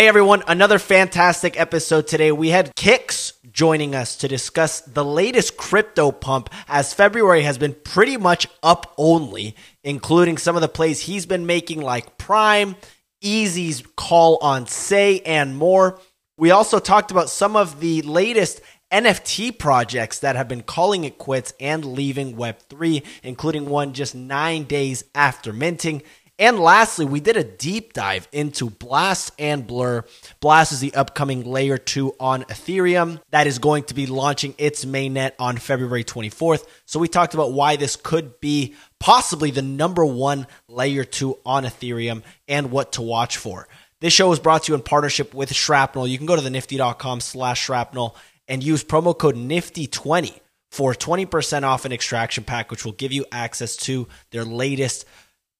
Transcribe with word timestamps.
Hey 0.00 0.08
everyone, 0.08 0.42
another 0.48 0.78
fantastic 0.78 1.60
episode 1.60 2.06
today. 2.06 2.32
We 2.32 2.48
had 2.48 2.74
Kix 2.74 3.34
joining 3.52 3.94
us 3.94 4.16
to 4.16 4.28
discuss 4.28 4.80
the 4.80 5.04
latest 5.04 5.58
crypto 5.58 6.10
pump 6.10 6.48
as 6.68 6.94
February 6.94 7.42
has 7.42 7.58
been 7.58 7.74
pretty 7.74 8.16
much 8.16 8.46
up 8.62 8.94
only, 8.96 9.54
including 9.84 10.38
some 10.38 10.56
of 10.56 10.62
the 10.62 10.68
plays 10.68 11.00
he's 11.00 11.26
been 11.26 11.44
making 11.44 11.82
like 11.82 12.16
Prime, 12.16 12.76
Easy's 13.20 13.82
call 13.94 14.38
on 14.40 14.66
Sei, 14.66 15.20
and 15.26 15.58
more. 15.58 16.00
We 16.38 16.50
also 16.50 16.78
talked 16.78 17.10
about 17.10 17.28
some 17.28 17.54
of 17.54 17.80
the 17.80 18.00
latest 18.00 18.62
NFT 18.90 19.58
projects 19.58 20.20
that 20.20 20.34
have 20.34 20.48
been 20.48 20.62
calling 20.62 21.04
it 21.04 21.18
quits 21.18 21.52
and 21.60 21.84
leaving 21.84 22.36
Web3, 22.36 23.04
including 23.22 23.68
one 23.68 23.92
just 23.92 24.14
nine 24.14 24.64
days 24.64 25.04
after 25.14 25.52
minting. 25.52 26.02
And 26.40 26.58
lastly, 26.58 27.04
we 27.04 27.20
did 27.20 27.36
a 27.36 27.44
deep 27.44 27.92
dive 27.92 28.26
into 28.32 28.70
Blast 28.70 29.30
and 29.38 29.66
Blur. 29.66 30.06
Blast 30.40 30.72
is 30.72 30.80
the 30.80 30.94
upcoming 30.94 31.44
layer 31.44 31.76
2 31.76 32.14
on 32.18 32.44
Ethereum 32.44 33.20
that 33.30 33.46
is 33.46 33.58
going 33.58 33.84
to 33.84 33.94
be 33.94 34.06
launching 34.06 34.54
its 34.56 34.86
mainnet 34.86 35.32
on 35.38 35.58
February 35.58 36.02
24th. 36.02 36.66
So 36.86 36.98
we 36.98 37.08
talked 37.08 37.34
about 37.34 37.52
why 37.52 37.76
this 37.76 37.94
could 37.94 38.40
be 38.40 38.74
possibly 38.98 39.50
the 39.50 39.60
number 39.60 40.02
one 40.06 40.46
layer 40.66 41.04
2 41.04 41.40
on 41.44 41.64
Ethereum 41.64 42.22
and 42.48 42.70
what 42.70 42.92
to 42.92 43.02
watch 43.02 43.36
for. 43.36 43.68
This 44.00 44.14
show 44.14 44.32
is 44.32 44.38
brought 44.38 44.62
to 44.62 44.72
you 44.72 44.76
in 44.76 44.82
partnership 44.82 45.34
with 45.34 45.54
Shrapnel. 45.54 46.08
You 46.08 46.16
can 46.16 46.26
go 46.26 46.36
to 46.36 46.42
the 46.42 46.48
nifty.com 46.48 47.20
slash 47.20 47.60
shrapnel 47.60 48.16
and 48.48 48.64
use 48.64 48.82
promo 48.82 49.16
code 49.16 49.36
NIFTY20 49.36 50.40
for 50.70 50.94
20% 50.94 51.64
off 51.64 51.84
an 51.84 51.92
extraction 51.92 52.44
pack, 52.44 52.70
which 52.70 52.86
will 52.86 52.92
give 52.92 53.12
you 53.12 53.26
access 53.30 53.76
to 53.76 54.08
their 54.30 54.46
latest 54.46 55.04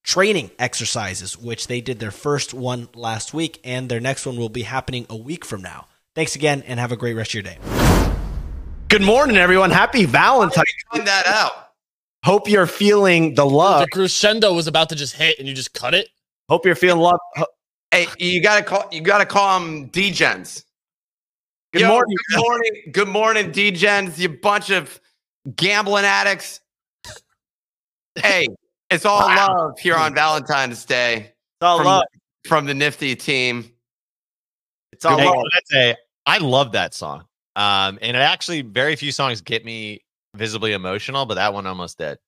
training 0.02 0.50
exercises, 0.58 1.36
which 1.36 1.66
they 1.66 1.80
did 1.80 1.98
their 1.98 2.10
first 2.10 2.54
one 2.54 2.88
last 2.94 3.34
week, 3.34 3.60
and 3.64 3.88
their 3.88 4.00
next 4.00 4.26
one 4.26 4.36
will 4.36 4.48
be 4.48 4.62
happening 4.62 5.06
a 5.08 5.16
week 5.16 5.44
from 5.44 5.62
now. 5.62 5.86
Thanks 6.14 6.34
again, 6.34 6.62
and 6.66 6.80
have 6.80 6.92
a 6.92 6.96
great 6.96 7.14
rest 7.14 7.30
of 7.30 7.34
your 7.34 7.42
day. 7.42 7.58
Good 8.88 9.02
morning, 9.02 9.36
everyone. 9.36 9.70
Happy 9.70 10.04
Valentine's. 10.04 10.66
Find 10.90 11.06
that 11.06 11.26
out. 11.26 11.52
Hope 12.24 12.48
you're 12.48 12.66
feeling 12.66 13.34
the 13.34 13.46
love. 13.46 13.82
The 13.82 13.88
crescendo 13.88 14.52
was 14.52 14.66
about 14.66 14.88
to 14.88 14.96
just 14.96 15.14
hit 15.14 15.38
and 15.38 15.46
you 15.46 15.54
just 15.54 15.72
cut 15.72 15.94
it. 15.94 16.08
Hope 16.48 16.66
you're 16.66 16.74
feeling 16.74 17.00
love. 17.00 17.20
Hey, 17.92 18.08
you 18.18 18.42
gotta 18.42 18.64
call. 18.64 18.88
You 18.90 19.00
gotta 19.00 19.24
call 19.24 19.60
them 19.60 19.86
D-gens. 19.86 20.64
Good 21.72 21.82
Yo, 21.82 21.88
morning. 21.88 22.16
Good 22.28 22.40
morning. 22.40 22.72
Good 22.92 23.08
morning, 23.08 23.52
D-gens. 23.52 24.18
You 24.18 24.28
bunch 24.28 24.70
of 24.70 25.00
gambling 25.54 26.04
addicts. 26.04 26.60
Hey, 28.16 28.48
it's 28.90 29.04
all 29.04 29.20
Wow. 29.26 29.56
love 29.68 29.78
here 29.78 29.94
on 29.96 30.14
Valentine's 30.14 30.84
Day 30.84 31.16
It's 31.16 31.34
all 31.62 31.78
from, 31.78 31.86
love. 31.86 32.04
from 32.46 32.66
the 32.66 32.74
Nifty 32.74 33.14
team. 33.16 33.72
It's 34.92 35.04
all 35.04 35.18
Hey, 35.18 35.26
love. 35.26 35.44
that's 35.54 35.74
a, 35.74 35.96
I 36.26 36.38
love 36.38 36.72
that 36.72 36.94
song. 36.94 37.24
Um, 37.56 37.98
and 38.02 38.16
it 38.16 38.20
actually 38.20 38.62
very 38.62 38.96
few 38.96 39.12
songs 39.12 39.40
get 39.40 39.64
me 39.64 40.00
visibly 40.34 40.72
emotional, 40.72 41.26
but 41.26 41.34
that 41.34 41.52
one 41.52 41.66
almost 41.66 41.98
did. 41.98 42.18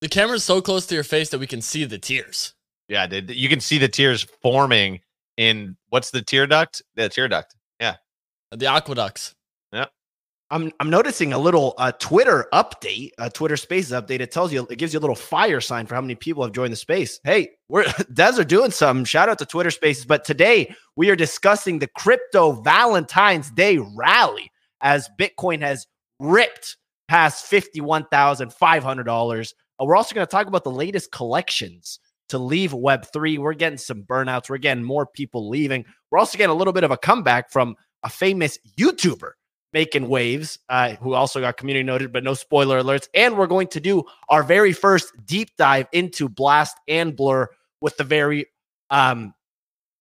The 0.00 0.08
camera's 0.08 0.44
so 0.44 0.60
close 0.60 0.86
to 0.86 0.94
your 0.94 1.04
face 1.04 1.30
that 1.30 1.38
we 1.38 1.46
can 1.46 1.60
see 1.60 1.84
the 1.84 1.98
tears. 1.98 2.54
Yeah, 2.88 3.06
dude, 3.06 3.30
you 3.30 3.48
can 3.48 3.60
see 3.60 3.78
the 3.78 3.88
tears 3.88 4.26
forming 4.42 5.00
in 5.36 5.76
what's 5.88 6.10
the 6.10 6.22
tear 6.22 6.46
duct? 6.46 6.82
The 6.94 7.08
tear 7.08 7.28
duct. 7.28 7.54
Yeah. 7.80 7.96
The 8.52 8.66
aqueducts. 8.66 9.34
I'm 10.50 10.72
I'm 10.80 10.88
noticing 10.88 11.32
a 11.32 11.38
little 11.38 11.74
uh, 11.76 11.92
Twitter 11.92 12.48
update, 12.54 13.10
a 13.18 13.28
Twitter 13.28 13.56
Spaces 13.56 13.92
update. 13.92 14.20
It 14.20 14.32
tells 14.32 14.52
you, 14.52 14.66
it 14.70 14.76
gives 14.76 14.94
you 14.94 14.98
a 14.98 15.00
little 15.00 15.16
fire 15.16 15.60
sign 15.60 15.86
for 15.86 15.94
how 15.94 16.00
many 16.00 16.14
people 16.14 16.42
have 16.42 16.52
joined 16.52 16.72
the 16.72 16.76
space. 16.76 17.20
Hey, 17.22 17.50
we're 17.68 17.84
Des 18.12 18.40
are 18.40 18.44
doing 18.44 18.70
some. 18.70 19.04
Shout 19.04 19.28
out 19.28 19.38
to 19.38 19.46
Twitter 19.46 19.70
Spaces. 19.70 20.06
But 20.06 20.24
today 20.24 20.74
we 20.96 21.10
are 21.10 21.16
discussing 21.16 21.78
the 21.78 21.86
crypto 21.86 22.52
Valentine's 22.52 23.50
Day 23.50 23.78
rally 23.94 24.50
as 24.80 25.10
Bitcoin 25.18 25.60
has 25.60 25.86
ripped 26.18 26.76
past 27.08 27.46
fifty 27.46 27.82
one 27.82 28.06
thousand 28.10 28.52
five 28.52 28.82
hundred 28.82 29.04
dollars. 29.04 29.54
Uh, 29.78 29.84
we're 29.84 29.96
also 29.96 30.14
going 30.14 30.26
to 30.26 30.30
talk 30.30 30.46
about 30.46 30.64
the 30.64 30.70
latest 30.70 31.12
collections 31.12 32.00
to 32.30 32.38
leave 32.38 32.72
Web 32.72 33.06
three. 33.12 33.36
We're 33.36 33.52
getting 33.52 33.78
some 33.78 34.02
burnouts. 34.02 34.48
We're 34.48 34.58
getting 34.58 34.84
more 34.84 35.06
people 35.06 35.50
leaving. 35.50 35.84
We're 36.10 36.18
also 36.18 36.38
getting 36.38 36.54
a 36.54 36.58
little 36.58 36.72
bit 36.72 36.84
of 36.84 36.90
a 36.90 36.96
comeback 36.96 37.50
from 37.50 37.76
a 38.02 38.08
famous 38.08 38.58
YouTuber 38.78 39.32
making 39.72 40.08
waves, 40.08 40.58
uh, 40.68 40.94
who 40.96 41.14
also 41.14 41.40
got 41.40 41.56
community 41.56 41.84
noted, 41.84 42.12
but 42.12 42.24
no 42.24 42.34
spoiler 42.34 42.82
alerts. 42.82 43.08
And 43.14 43.36
we're 43.36 43.46
going 43.46 43.68
to 43.68 43.80
do 43.80 44.04
our 44.28 44.42
very 44.42 44.72
first 44.72 45.12
deep 45.24 45.50
dive 45.56 45.86
into 45.92 46.28
Blast 46.28 46.76
and 46.88 47.14
Blur 47.14 47.48
with 47.80 47.96
the 47.96 48.04
very 48.04 48.46
um, 48.90 49.34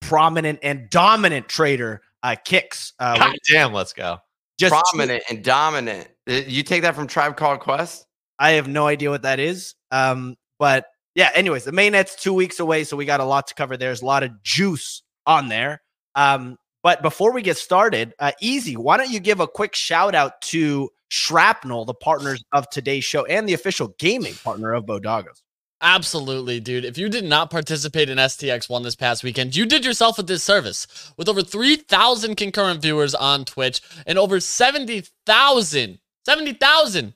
prominent 0.02 0.60
and 0.64 0.90
dominant 0.90 1.50
trader 1.50 2.02
uh, 2.24 2.36
Kix. 2.46 2.94
Uh, 3.00 3.18
God 3.18 3.36
damn, 3.52 3.74
let's 3.74 3.94
go. 3.94 4.20
just 4.58 4.74
Prominent 4.74 5.24
and 5.30 5.44
dominant. 5.44 6.08
Uh, 6.30 6.42
You 6.48 6.64
take 6.64 6.82
that 6.84 6.96
from 6.96 7.08
Tribe 7.08 7.36
Called 7.38 7.60
Quest? 7.60 8.06
I 8.40 8.52
have 8.52 8.68
no 8.68 8.88
idea 8.88 9.10
what 9.10 9.24
that 9.24 9.40
is. 9.40 9.76
Um, 9.92 10.36
but 10.60 10.86
yeah, 11.16 11.30
anyways, 11.34 11.64
the 11.64 11.72
mainnet's 11.72 12.16
two 12.16 12.34
weeks 12.34 12.60
away, 12.60 12.84
so 12.84 12.96
we 12.96 13.06
got 13.06 13.20
a 13.20 13.26
lot 13.26 13.48
to 13.48 13.56
cover. 13.56 13.78
There's 13.78 14.02
a 14.02 14.06
lot 14.06 14.24
of 14.24 14.44
juice 14.44 15.02
on 15.26 15.50
there. 15.50 15.82
Um, 16.16 16.58
but 16.84 17.02
before 17.02 17.34
we 17.34 17.42
get 17.42 17.58
started, 17.58 18.14
uh, 18.20 18.32
Easy, 18.42 18.78
why 18.78 18.98
don't 18.98 19.12
you 19.12 19.20
give 19.20 19.40
a 19.40 19.48
quick 19.48 19.76
shout 19.76 20.16
out 20.16 20.42
to 20.44 20.90
Shrapnel, 21.10 21.86
the 21.86 21.94
partners 21.94 22.44
of 22.52 22.70
today's 22.70 23.04
show 23.04 23.26
and 23.26 23.48
the 23.48 23.54
official 23.54 23.96
gaming 23.98 24.36
partner 24.36 24.74
of 24.74 24.86
Bodagos? 24.86 25.42
Absolutely, 25.82 26.60
dude. 26.60 26.86
If 26.86 26.98
you 26.98 27.08
did 27.08 27.24
not 27.24 27.52
participate 27.52 28.10
in 28.10 28.18
STX1 28.18 28.84
this 28.84 28.96
past 28.96 29.24
weekend, 29.24 29.56
you 29.56 29.66
did 29.66 29.86
yourself 29.86 30.18
a 30.18 30.24
disservice. 30.24 30.88
With 31.18 31.30
over 31.30 31.44
3,000 31.44 32.36
concurrent 32.36 32.82
viewers 32.82 33.14
on 33.14 33.46
Twitch 33.46 33.82
and 34.08 34.18
over 34.18 34.40
70,000, 34.40 36.00
70,000 36.26 37.14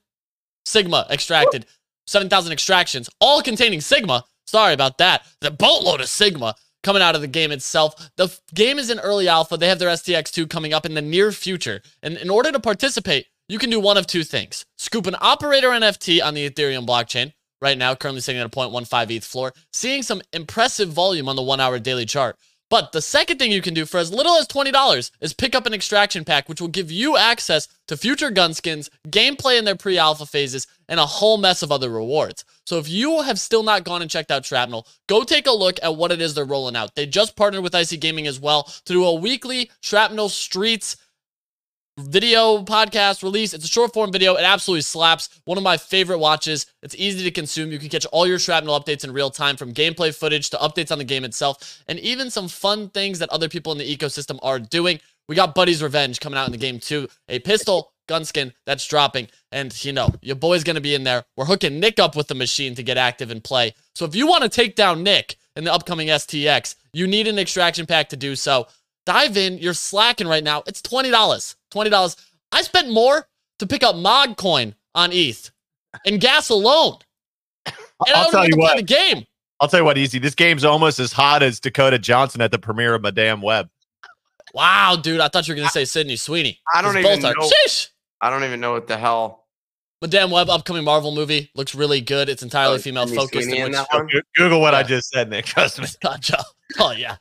Sigma 0.64 1.08
extracted, 1.10 1.66
7,000 2.06 2.52
extractions, 2.52 3.10
all 3.20 3.42
containing 3.42 3.82
Sigma. 3.82 4.24
Sorry 4.46 4.74
about 4.74 5.00
that. 5.00 5.26
The 5.40 5.50
boatload 5.50 6.02
of 6.02 6.08
Sigma 6.08 6.54
coming 6.84 7.02
out 7.02 7.16
of 7.16 7.22
the 7.22 7.28
game 7.28 7.52
itself. 7.52 8.12
The 8.18 8.36
game 8.54 8.80
is 8.80 8.90
in 8.90 9.00
early 9.00 9.28
alpha. 9.28 9.58
They 9.58 9.68
have 9.68 9.80
their 9.80 9.90
STX2 9.90 10.50
coming 10.50 10.74
up 10.74 10.86
in 10.86 10.94
the 10.94 11.02
near 11.02 11.32
future. 11.32 11.82
And 12.02 12.18
in 12.18 12.30
order 12.30 12.52
to 12.52 12.60
participate, 12.60 13.28
you 13.48 13.60
can 13.60 13.70
do 13.70 13.80
one 13.80 13.98
of 13.98 14.08
two 14.08 14.24
things 14.24 14.66
scoop 14.78 15.08
an 15.08 15.16
operator 15.20 15.70
NFT 15.70 16.24
on 16.24 16.34
the 16.34 16.50
Ethereum 16.50 16.88
blockchain 16.88 17.34
right 17.62 17.78
now, 17.78 17.94
currently 17.96 18.22
sitting 18.22 18.42
at 18.42 18.48
a 18.48 18.50
0.15 18.50 19.12
ETH 19.12 19.24
floor, 19.24 19.54
seeing 19.72 20.04
some 20.04 20.22
impressive 20.34 20.90
volume 20.90 21.30
on 21.30 21.36
the 21.36 21.42
one 21.42 21.60
hour 21.60 21.80
daily 21.80 22.06
chart. 22.06 22.38
But 22.72 22.94
the 22.94 23.02
second 23.02 23.38
thing 23.38 23.52
you 23.52 23.62
can 23.62 23.74
do 23.74 23.86
for 23.86 23.98
as 23.98 24.14
little 24.14 24.38
as 24.38 24.48
$20 24.48 25.12
is 25.20 25.34
pick 25.34 25.56
up 25.56 25.66
an 25.66 25.74
extraction 25.74 26.24
pack, 26.24 26.48
which 26.48 26.62
will 26.62 26.70
give 26.70 26.90
you 26.90 27.18
access 27.18 27.68
to 27.90 27.98
future 27.98 28.32
gun 28.32 28.54
skins, 28.54 28.90
gameplay 29.10 29.60
in 29.60 29.66
their 29.66 29.76
pre 29.76 29.98
alpha 29.98 30.26
phases, 30.26 30.68
and 30.88 30.98
a 30.98 31.06
whole 31.06 31.38
mess 31.38 31.62
of 31.64 31.72
other 31.74 31.90
rewards. 31.90 32.46
So 32.66 32.78
if 32.78 32.88
you 32.88 33.24
have 33.24 33.42
still 33.42 33.64
not 33.64 33.84
gone 33.84 34.02
and 34.02 34.10
checked 34.10 34.32
out 34.32 34.46
Shrapnel, 34.46 34.88
go 35.08 35.26
take 35.26 35.48
a 35.48 35.52
look 35.52 35.80
at 35.84 35.98
what 35.98 36.14
it 36.14 36.22
is 36.22 36.34
they're 36.34 36.46
rolling 36.46 36.78
out. 36.78 36.96
They 36.96 37.06
just 37.06 37.36
partnered 37.36 37.62
with 37.62 37.76
IC 37.76 38.00
Gaming 38.00 38.26
as 38.26 38.40
well 38.40 38.64
to 38.64 38.94
do 38.94 39.04
a 39.04 39.16
weekly 39.16 39.70
Shrapnel 39.82 40.30
Streets 40.30 40.96
video 41.98 42.64
podcast 42.64 43.24
release. 43.24 43.54
It's 43.54 43.66
a 43.66 43.68
short 43.68 43.94
form 43.94 44.12
video. 44.12 44.36
It 44.36 44.44
absolutely 44.44 44.82
slaps. 44.82 45.30
One 45.46 45.58
of 45.58 45.64
my 45.64 45.78
favorite 45.78 46.20
watches. 46.20 46.66
It's 46.82 46.96
easy 46.96 47.24
to 47.24 47.32
consume. 47.32 47.72
You 47.72 47.80
can 47.80 47.90
catch 47.90 48.06
all 48.08 48.28
your 48.28 48.40
shrapnel 48.40 48.80
updates 48.80 49.04
in 49.04 49.14
real 49.14 49.30
time 49.30 49.58
from 49.58 49.74
gameplay 49.74 50.16
footage 50.16 50.50
to 50.52 50.58
updates 50.58 50.92
on 50.92 50.98
the 50.98 51.04
game 51.04 51.24
itself 51.24 51.84
and 51.88 52.00
even 52.00 52.30
some 52.30 52.48
fun 52.48 52.90
things 52.90 53.20
that 53.20 53.30
other 53.30 53.50
people 53.50 53.72
in 53.72 53.78
the 53.78 53.98
ecosystem 53.98 54.40
are 54.42 54.60
doing. 54.60 55.00
We 55.28 55.36
got 55.36 55.56
Buddy's 55.56 55.84
Revenge 55.84 56.20
coming 56.20 56.38
out 56.38 56.48
in 56.48 56.52
the 56.52 56.58
game 56.58 56.80
too. 56.80 57.08
A 57.30 57.40
pistol 57.40 57.92
gun 58.08 58.26
skin 58.26 58.54
that's 58.66 58.86
dropping. 58.88 59.28
And 59.52 59.74
you 59.86 59.94
know, 59.94 60.10
your 60.22 60.36
boy's 60.36 60.64
gonna 60.64 60.82
be 60.82 60.96
in 60.96 61.04
there. 61.04 61.24
We're 61.38 61.46
hooking 61.46 61.80
Nick 61.80 62.00
up 62.00 62.16
with 62.16 62.28
the 62.28 62.36
machine 62.36 62.76
to 62.76 62.84
get 62.84 62.98
active 62.98 63.32
and 63.32 63.44
play. 63.44 63.74
So 63.96 64.06
if 64.06 64.16
you 64.16 64.28
want 64.28 64.44
to 64.44 64.50
take 64.50 64.76
down 64.76 65.04
Nick 65.04 65.38
in 65.56 65.64
the 65.64 65.74
upcoming 65.74 66.08
STX, 66.08 66.76
you 66.94 67.08
need 67.08 67.28
an 67.28 67.40
extraction 67.40 67.86
pack 67.86 68.10
to 68.10 68.18
do 68.18 68.36
so. 68.36 68.68
Dive 69.06 69.36
in. 69.36 69.58
You're 69.58 69.74
slacking 69.74 70.28
right 70.28 70.44
now. 70.44 70.64
It's 70.68 70.82
$20. 70.82 71.56
$20. 71.72 72.16
I 72.52 72.62
spent 72.62 72.90
more 72.90 73.28
to 73.60 73.68
pick 73.68 73.84
up 73.84 73.96
Mod 73.96 74.38
Coin 74.38 74.76
on 74.96 75.12
ETH 75.14 75.52
and 76.06 76.20
gas 76.20 76.50
alone. 76.50 76.98
And 77.66 77.76
I 78.08 78.12
I'll 78.14 78.24
don't 78.24 78.32
tell 78.32 78.48
you 78.48 78.58
what. 78.58 78.78
the 78.78 78.84
game. 78.84 79.26
I'll 79.60 79.68
tell 79.68 79.80
you 79.82 79.86
what, 79.86 79.98
easy. 79.98 80.18
This 80.20 80.34
game's 80.36 80.66
almost 80.66 81.00
as 81.00 81.14
hot 81.14 81.44
as 81.44 81.60
Dakota 81.60 82.00
Johnson 82.00 82.42
at 82.42 82.52
the 82.52 82.58
premiere 82.60 82.96
of 82.96 83.02
Madame 83.04 83.42
Web. 83.42 83.70
Wow, 84.54 84.98
dude. 85.02 85.20
I 85.22 85.28
thought 85.28 85.48
you 85.48 85.54
were 85.54 85.56
going 85.58 85.68
to 85.68 85.72
say 85.72 85.86
Sydney 85.86 86.16
Sweeney. 86.16 86.60
I 86.74 86.82
don't 86.82 86.94
'Cause 86.94 87.06
even 87.06 87.22
both 87.22 87.26
are- 87.32 87.40
know. 87.40 87.50
Sheesh. 87.68 87.90
I 88.20 88.30
don't 88.30 88.44
even 88.44 88.60
know 88.60 88.72
what 88.74 88.88
the 88.88 88.98
hell. 88.98 89.46
Madame 90.02 90.32
Web 90.32 90.50
upcoming 90.50 90.84
Marvel 90.84 91.12
movie 91.12 91.52
looks 91.56 91.76
really 91.76 92.02
good. 92.02 92.28
It's 92.28 92.42
entirely 92.44 92.76
Oh, 92.76 92.80
female 92.80 93.06
Sydney 93.06 93.18
focused. 93.18 93.44
Sweeney 93.44 93.60
in 93.60 93.66
in 93.68 93.72
which- 93.72 93.78
that 93.78 93.88
oh, 93.94 93.98
one? 94.00 94.10
Google 94.36 94.60
what 94.62 94.74
I 94.74 94.82
just 94.84 95.10
said, 95.10 95.30
Nick. 95.30 95.46
Trust 95.54 95.80
me. 95.80 95.88
Gotcha. 96.02 96.44
Oh 96.80 96.92
yeah. 96.92 97.18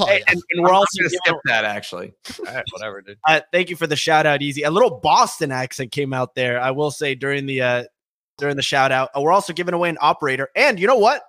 Oh, 0.00 0.08
yeah. 0.08 0.18
and, 0.28 0.40
and 0.50 0.62
we're 0.62 0.68
I'm 0.68 0.74
also 0.76 0.86
gonna 0.98 1.08
giving- 1.08 1.18
skip 1.24 1.36
that 1.46 1.64
actually. 1.64 2.14
All 2.46 2.54
right, 2.54 2.64
whatever, 2.72 3.00
dude. 3.02 3.18
uh, 3.26 3.40
thank 3.52 3.68
you 3.70 3.76
for 3.76 3.86
the 3.86 3.96
shout 3.96 4.26
out, 4.26 4.42
Easy. 4.42 4.62
A 4.62 4.70
little 4.70 5.00
Boston 5.00 5.50
accent 5.50 5.90
came 5.92 6.12
out 6.12 6.34
there. 6.34 6.60
I 6.60 6.70
will 6.70 6.90
say 6.90 7.14
during 7.14 7.46
the 7.46 7.60
uh, 7.62 7.84
during 8.38 8.56
the 8.56 8.62
shout 8.62 8.92
out. 8.92 9.10
Uh, 9.16 9.20
we're 9.20 9.32
also 9.32 9.52
giving 9.52 9.74
away 9.74 9.88
an 9.88 9.98
operator, 10.00 10.48
and 10.54 10.78
you 10.78 10.86
know 10.86 10.96
what? 10.98 11.22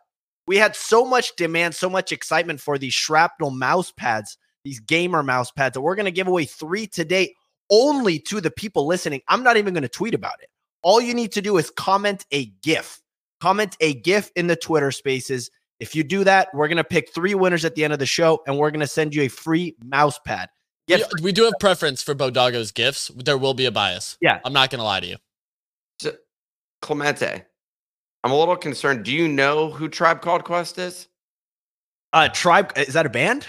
we 0.49 0.57
had 0.57 0.75
so 0.75 1.05
much 1.05 1.35
demand, 1.35 1.75
so 1.75 1.87
much 1.87 2.11
excitement 2.11 2.59
for 2.59 2.79
these 2.79 2.91
shrapnel 2.95 3.51
mouse 3.51 3.91
pads, 3.91 4.35
these 4.63 4.79
gamer 4.79 5.21
mouse 5.21 5.51
pads 5.51 5.75
that 5.75 5.81
we're 5.81 5.93
going 5.93 6.05
to 6.07 6.11
give 6.11 6.27
away 6.27 6.43
three 6.43 6.87
today 6.87 7.35
only 7.69 8.17
to 8.17 8.41
the 8.41 8.49
people 8.49 8.87
listening. 8.87 9.21
I'm 9.27 9.43
not 9.43 9.57
even 9.57 9.75
going 9.75 9.83
to 9.83 9.87
tweet 9.87 10.15
about 10.15 10.41
it. 10.41 10.49
All 10.81 10.99
you 10.99 11.13
need 11.13 11.33
to 11.33 11.41
do 11.43 11.57
is 11.59 11.69
comment 11.69 12.25
a 12.31 12.45
GIF. 12.63 12.99
Comment 13.39 13.77
a 13.79 13.93
GIF 13.93 14.31
in 14.35 14.47
the 14.47 14.55
Twitter 14.55 14.89
spaces. 14.91 15.51
If 15.79 15.95
you 15.95 16.03
do 16.03 16.23
that, 16.25 16.49
we're 16.53 16.67
going 16.67 16.77
to 16.77 16.83
pick 16.83 17.13
three 17.13 17.35
winners 17.35 17.63
at 17.65 17.75
the 17.75 17.83
end 17.83 17.93
of 17.93 17.99
the 17.99 18.05
show 18.05 18.41
and 18.47 18.57
we're 18.57 18.71
going 18.71 18.81
to 18.81 18.87
send 18.87 19.15
you 19.15 19.23
a 19.23 19.27
free 19.27 19.75
mouse 19.83 20.19
pad. 20.25 20.49
We, 20.87 21.03
we 21.21 21.31
do 21.31 21.43
have 21.43 21.53
preference 21.59 22.01
for 22.01 22.15
Bodago's 22.15 22.71
gifts. 22.71 23.11
There 23.15 23.37
will 23.37 23.53
be 23.53 23.65
a 23.65 23.71
bias. 23.71 24.17
Yeah. 24.21 24.39
I'm 24.43 24.53
not 24.53 24.71
going 24.71 24.79
to 24.79 24.83
lie 24.85 24.99
to 24.99 25.07
you. 25.07 25.15
So, 26.01 26.13
Clemente, 26.81 27.43
I'm 28.23 28.31
a 28.31 28.37
little 28.37 28.55
concerned. 28.57 29.05
Do 29.05 29.11
you 29.13 29.27
know 29.27 29.69
who 29.69 29.87
Tribe 29.87 30.21
Called 30.21 30.43
Quest 30.43 30.77
is? 30.79 31.07
Uh, 32.11 32.27
Tribe, 32.29 32.73
is 32.75 32.93
that 32.95 33.05
a 33.05 33.09
band? 33.09 33.45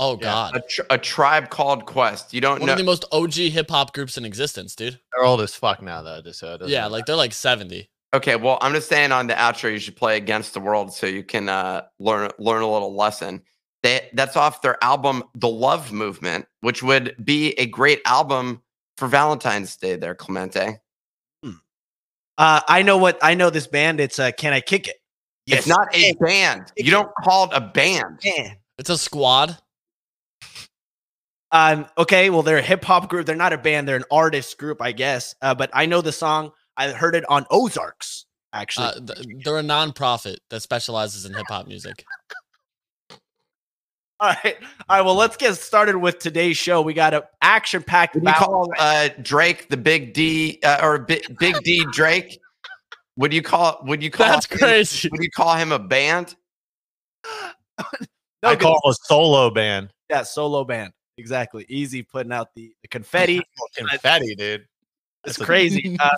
Oh, 0.00 0.12
Yeah, 0.16 0.20
God. 0.20 0.56
A, 0.56 0.60
tr- 0.68 0.82
a 0.90 0.98
Tribe 0.98 1.48
Called 1.50 1.86
Quest. 1.86 2.32
You 2.34 2.40
don't 2.42 2.56
know 2.58 2.60
One 2.60 2.66
know. 2.68 2.72
of 2.74 2.78
the 2.78 2.84
most 2.84 3.04
OG 3.10 3.32
hip 3.32 3.70
hop 3.70 3.94
groups 3.94 4.16
in 4.18 4.24
existence, 4.24 4.76
dude. 4.76 5.00
They're 5.14 5.24
old 5.24 5.40
as 5.40 5.54
fuck 5.54 5.82
now, 5.82 6.02
though. 6.02 6.20
Just 6.22 6.40
so 6.40 6.54
it 6.54 6.68
Yeah, 6.68 6.82
matter. 6.82 6.90
like 6.92 7.06
they're 7.06 7.16
like 7.16 7.32
70. 7.32 7.88
Okay, 8.14 8.36
well, 8.36 8.58
I'm 8.62 8.72
just 8.72 8.88
saying 8.88 9.12
on 9.12 9.26
the 9.26 9.34
outro, 9.34 9.70
you 9.70 9.78
should 9.78 9.96
play 9.96 10.16
Against 10.16 10.54
the 10.54 10.60
World 10.60 10.92
so 10.94 11.06
you 11.06 11.22
can 11.22 11.48
uh, 11.48 11.82
learn 11.98 12.30
learn 12.38 12.62
a 12.62 12.70
little 12.70 12.94
lesson. 12.94 13.42
They, 13.82 14.08
that's 14.14 14.36
off 14.36 14.62
their 14.62 14.82
album, 14.82 15.22
The 15.34 15.48
Love 15.48 15.92
Movement, 15.92 16.46
which 16.62 16.82
would 16.82 17.14
be 17.24 17.50
a 17.58 17.66
great 17.66 18.00
album 18.06 18.62
for 18.96 19.08
Valentine's 19.08 19.76
Day. 19.76 19.96
There, 19.96 20.14
Clemente. 20.14 20.78
Uh, 22.38 22.60
I 22.68 22.82
know 22.82 22.96
what 22.96 23.18
I 23.20 23.34
know. 23.34 23.50
This 23.50 23.66
band. 23.66 24.00
It's 24.00 24.18
uh, 24.18 24.30
Can 24.30 24.52
I 24.52 24.60
Kick 24.60 24.88
It? 24.88 24.96
it's 25.46 25.66
not 25.66 25.94
a 25.94 25.98
Hey, 25.98 26.12
band. 26.20 26.72
You 26.76 26.90
don't 26.90 27.10
call 27.22 27.46
it 27.46 27.50
a 27.52 27.60
band. 27.60 28.20
Man. 28.24 28.56
It's 28.78 28.90
a 28.90 28.96
squad. 28.96 29.58
Um, 31.50 31.86
okay, 31.96 32.30
well, 32.30 32.42
they're 32.42 32.58
a 32.58 32.62
hip 32.62 32.84
hop 32.84 33.08
group. 33.08 33.26
They're 33.26 33.34
not 33.34 33.52
a 33.52 33.58
band. 33.58 33.88
They're 33.88 33.96
an 33.96 34.04
artist 34.10 34.56
group, 34.58 34.80
I 34.80 34.92
guess. 34.92 35.34
Uh, 35.42 35.54
but 35.54 35.70
I 35.72 35.86
know 35.86 36.00
the 36.00 36.12
song. 36.12 36.52
I 36.78 36.92
heard 36.92 37.14
it 37.14 37.24
on 37.28 37.44
Ozarks. 37.50 38.24
Actually, 38.54 38.86
Uh, 38.86 39.00
th- 39.14 39.26
they're 39.44 39.58
a 39.58 39.62
non-profit 39.62 40.40
that 40.48 40.60
specializes 40.62 41.26
in 41.26 41.34
hip 41.34 41.44
hop 41.48 41.66
music. 41.66 42.04
all 44.20 44.30
right, 44.44 44.56
all 44.88 44.96
right. 44.96 45.02
Well, 45.02 45.14
let's 45.14 45.36
get 45.36 45.54
started 45.56 45.98
with 45.98 46.18
today's 46.18 46.56
show. 46.56 46.80
We 46.80 46.94
got 46.94 47.12
an 47.14 47.22
action 47.42 47.82
packed 47.82 48.14
Would 48.14 48.24
you 48.24 48.32
call 48.32 48.70
uh, 48.78 49.10
Drake 49.22 49.68
the 49.68 49.76
Big 49.76 50.14
D 50.14 50.58
uh, 50.64 50.78
or 50.82 50.98
Big, 51.00 51.38
Big 51.38 51.56
D 51.62 51.84
Drake? 51.92 52.40
Would 53.16 53.32
you 53.34 53.42
call 53.42 53.80
would 53.84 54.02
you 54.02 54.10
call 54.10 54.28
That's 54.28 54.46
him, 54.46 54.58
crazy. 54.58 55.08
would 55.10 55.22
you 55.22 55.30
call 55.30 55.54
him 55.56 55.72
a 55.72 55.78
band? 55.78 56.34
No, 58.40 58.50
I 58.50 58.54
call 58.56 58.74
them 58.84 58.92
a 58.92 58.94
solo 59.02 59.50
band. 59.50 59.92
yeah, 60.08 60.22
solo 60.22 60.62
band. 60.64 60.92
Exactly. 61.16 61.66
Easy 61.68 62.04
putting 62.04 62.30
out 62.30 62.54
the, 62.54 62.72
the 62.82 62.88
confetti. 62.90 63.42
Confetti, 63.76 64.36
dude. 64.36 64.60
It's 64.60 64.68
That's 65.24 65.40
a- 65.40 65.44
crazy. 65.44 65.96
Uh, 65.98 66.08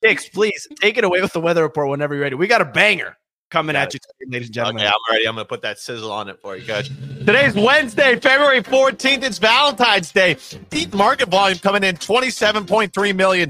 Dix, 0.00 0.28
please 0.28 0.68
take 0.80 0.96
it 0.96 1.04
away 1.04 1.20
with 1.20 1.32
the 1.32 1.40
weather 1.40 1.62
report 1.62 1.88
whenever 1.88 2.14
you're 2.14 2.22
ready. 2.22 2.36
We 2.36 2.46
got 2.46 2.60
a 2.60 2.64
banger 2.64 3.16
coming 3.50 3.74
at 3.74 3.92
you, 3.94 4.00
today, 4.00 4.30
ladies 4.32 4.48
and 4.48 4.54
gentlemen. 4.54 4.82
Okay, 4.82 4.88
I'm 4.88 5.14
ready. 5.14 5.26
I'm 5.26 5.34
gonna 5.34 5.44
put 5.44 5.62
that 5.62 5.78
sizzle 5.78 6.12
on 6.12 6.28
it 6.28 6.38
for 6.40 6.56
you, 6.56 6.64
coach. 6.64 6.88
Today's 7.18 7.54
Wednesday, 7.54 8.18
February 8.20 8.62
14th. 8.62 9.22
It's 9.24 9.38
Valentine's 9.38 10.12
Day. 10.12 10.36
ETH 10.70 10.94
market 10.94 11.28
volume 11.28 11.58
coming 11.58 11.82
in 11.82 11.96
$27.3 11.96 13.16
million. 13.16 13.48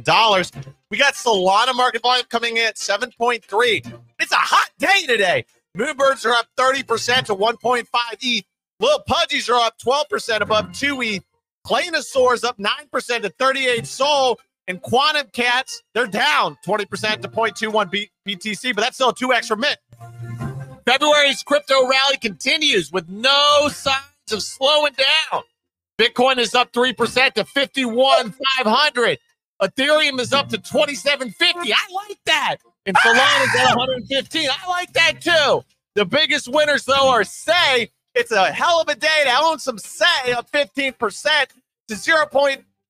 We 0.90 0.96
got 0.96 1.14
Solana 1.14 1.74
market 1.74 2.02
volume 2.02 2.24
coming 2.30 2.56
in 2.56 2.66
at 2.66 2.76
7.3. 2.76 4.00
It's 4.18 4.32
a 4.32 4.36
hot 4.36 4.70
day 4.78 5.06
today. 5.06 5.44
Moonbirds 5.76 6.24
are 6.24 6.32
up 6.32 6.46
30% 6.56 7.26
to 7.26 7.34
1.5 7.34 7.86
ETH. 8.20 8.44
Little 8.80 9.02
Pudgies 9.08 9.50
are 9.50 9.60
up 9.60 9.76
12% 9.78 10.40
above 10.40 10.72
2 10.72 11.02
ETH. 11.02 11.24
Claynosaurz 11.66 12.44
up 12.44 12.56
9% 12.58 13.22
to 13.22 13.28
38 13.28 13.86
Sol. 13.86 14.40
And 14.68 14.82
Quantum 14.82 15.26
Cats, 15.32 15.82
they're 15.94 16.06
down 16.06 16.58
20% 16.66 17.22
to 17.22 17.28
0.21 17.28 17.90
B- 17.90 18.10
BTC, 18.28 18.74
but 18.74 18.82
that's 18.82 18.96
still 18.96 19.08
a 19.08 19.14
2x 19.14 19.46
from 19.46 19.60
Mint. 19.60 19.78
February's 20.86 21.42
crypto 21.42 21.88
rally 21.88 22.18
continues 22.18 22.92
with 22.92 23.08
no 23.08 23.68
signs 23.68 24.02
of 24.30 24.42
slowing 24.42 24.92
down. 24.92 25.42
Bitcoin 25.98 26.38
is 26.38 26.54
up 26.54 26.72
3% 26.72 27.32
to 27.34 27.44
51,500. 27.44 29.18
Ethereum 29.60 30.20
is 30.20 30.32
up 30.32 30.48
to 30.50 30.58
2750. 30.58 31.72
I 31.72 31.76
like 32.08 32.18
that. 32.26 32.56
And 32.86 32.96
Solana 32.98 33.44
is 33.44 33.60
at 33.60 33.76
115. 33.76 34.48
I 34.50 34.68
like 34.68 34.92
that 34.92 35.20
too. 35.20 35.64
The 35.94 36.04
biggest 36.04 36.46
winners, 36.46 36.84
though, 36.84 37.08
are 37.08 37.24
Sei. 37.24 37.90
It's 38.14 38.30
a 38.30 38.52
hell 38.52 38.80
of 38.80 38.88
a 38.88 38.94
day 38.94 39.24
to 39.24 39.38
own 39.42 39.58
some 39.58 39.78
Sei 39.78 40.32
up 40.32 40.50
15% 40.52 41.46
to 41.88 41.96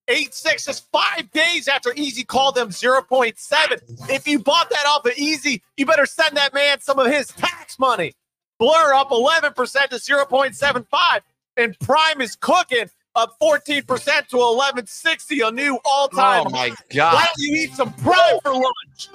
0.86, 0.08 0.66
just 0.66 0.90
five 0.90 1.30
days 1.32 1.68
after 1.68 1.92
Easy 1.94 2.24
called 2.24 2.54
them 2.54 2.70
0.7. 2.70 4.10
If 4.10 4.26
you 4.26 4.38
bought 4.38 4.70
that 4.70 4.86
off 4.86 5.04
of 5.04 5.12
Easy, 5.16 5.62
you 5.76 5.86
better 5.86 6.06
send 6.06 6.36
that 6.36 6.54
man 6.54 6.80
some 6.80 6.98
of 6.98 7.06
his 7.06 7.28
tax 7.28 7.78
money. 7.78 8.14
Blur 8.58 8.94
up 8.94 9.10
11% 9.10 9.54
to 9.54 9.96
0.75. 9.96 11.20
And 11.56 11.78
Prime 11.80 12.20
is 12.20 12.36
cooking 12.36 12.88
up 13.14 13.36
14% 13.40 13.84
to 13.84 14.36
1160, 14.36 15.40
a 15.40 15.50
new 15.50 15.78
all-time 15.84 16.44
Oh 16.46 16.50
my 16.50 16.72
God. 16.94 17.14
Why 17.14 17.24
don't 17.24 17.34
you 17.38 17.56
eat 17.56 17.72
some 17.74 17.92
Prime 17.94 18.38
for 18.42 18.52
lunch? 18.52 19.08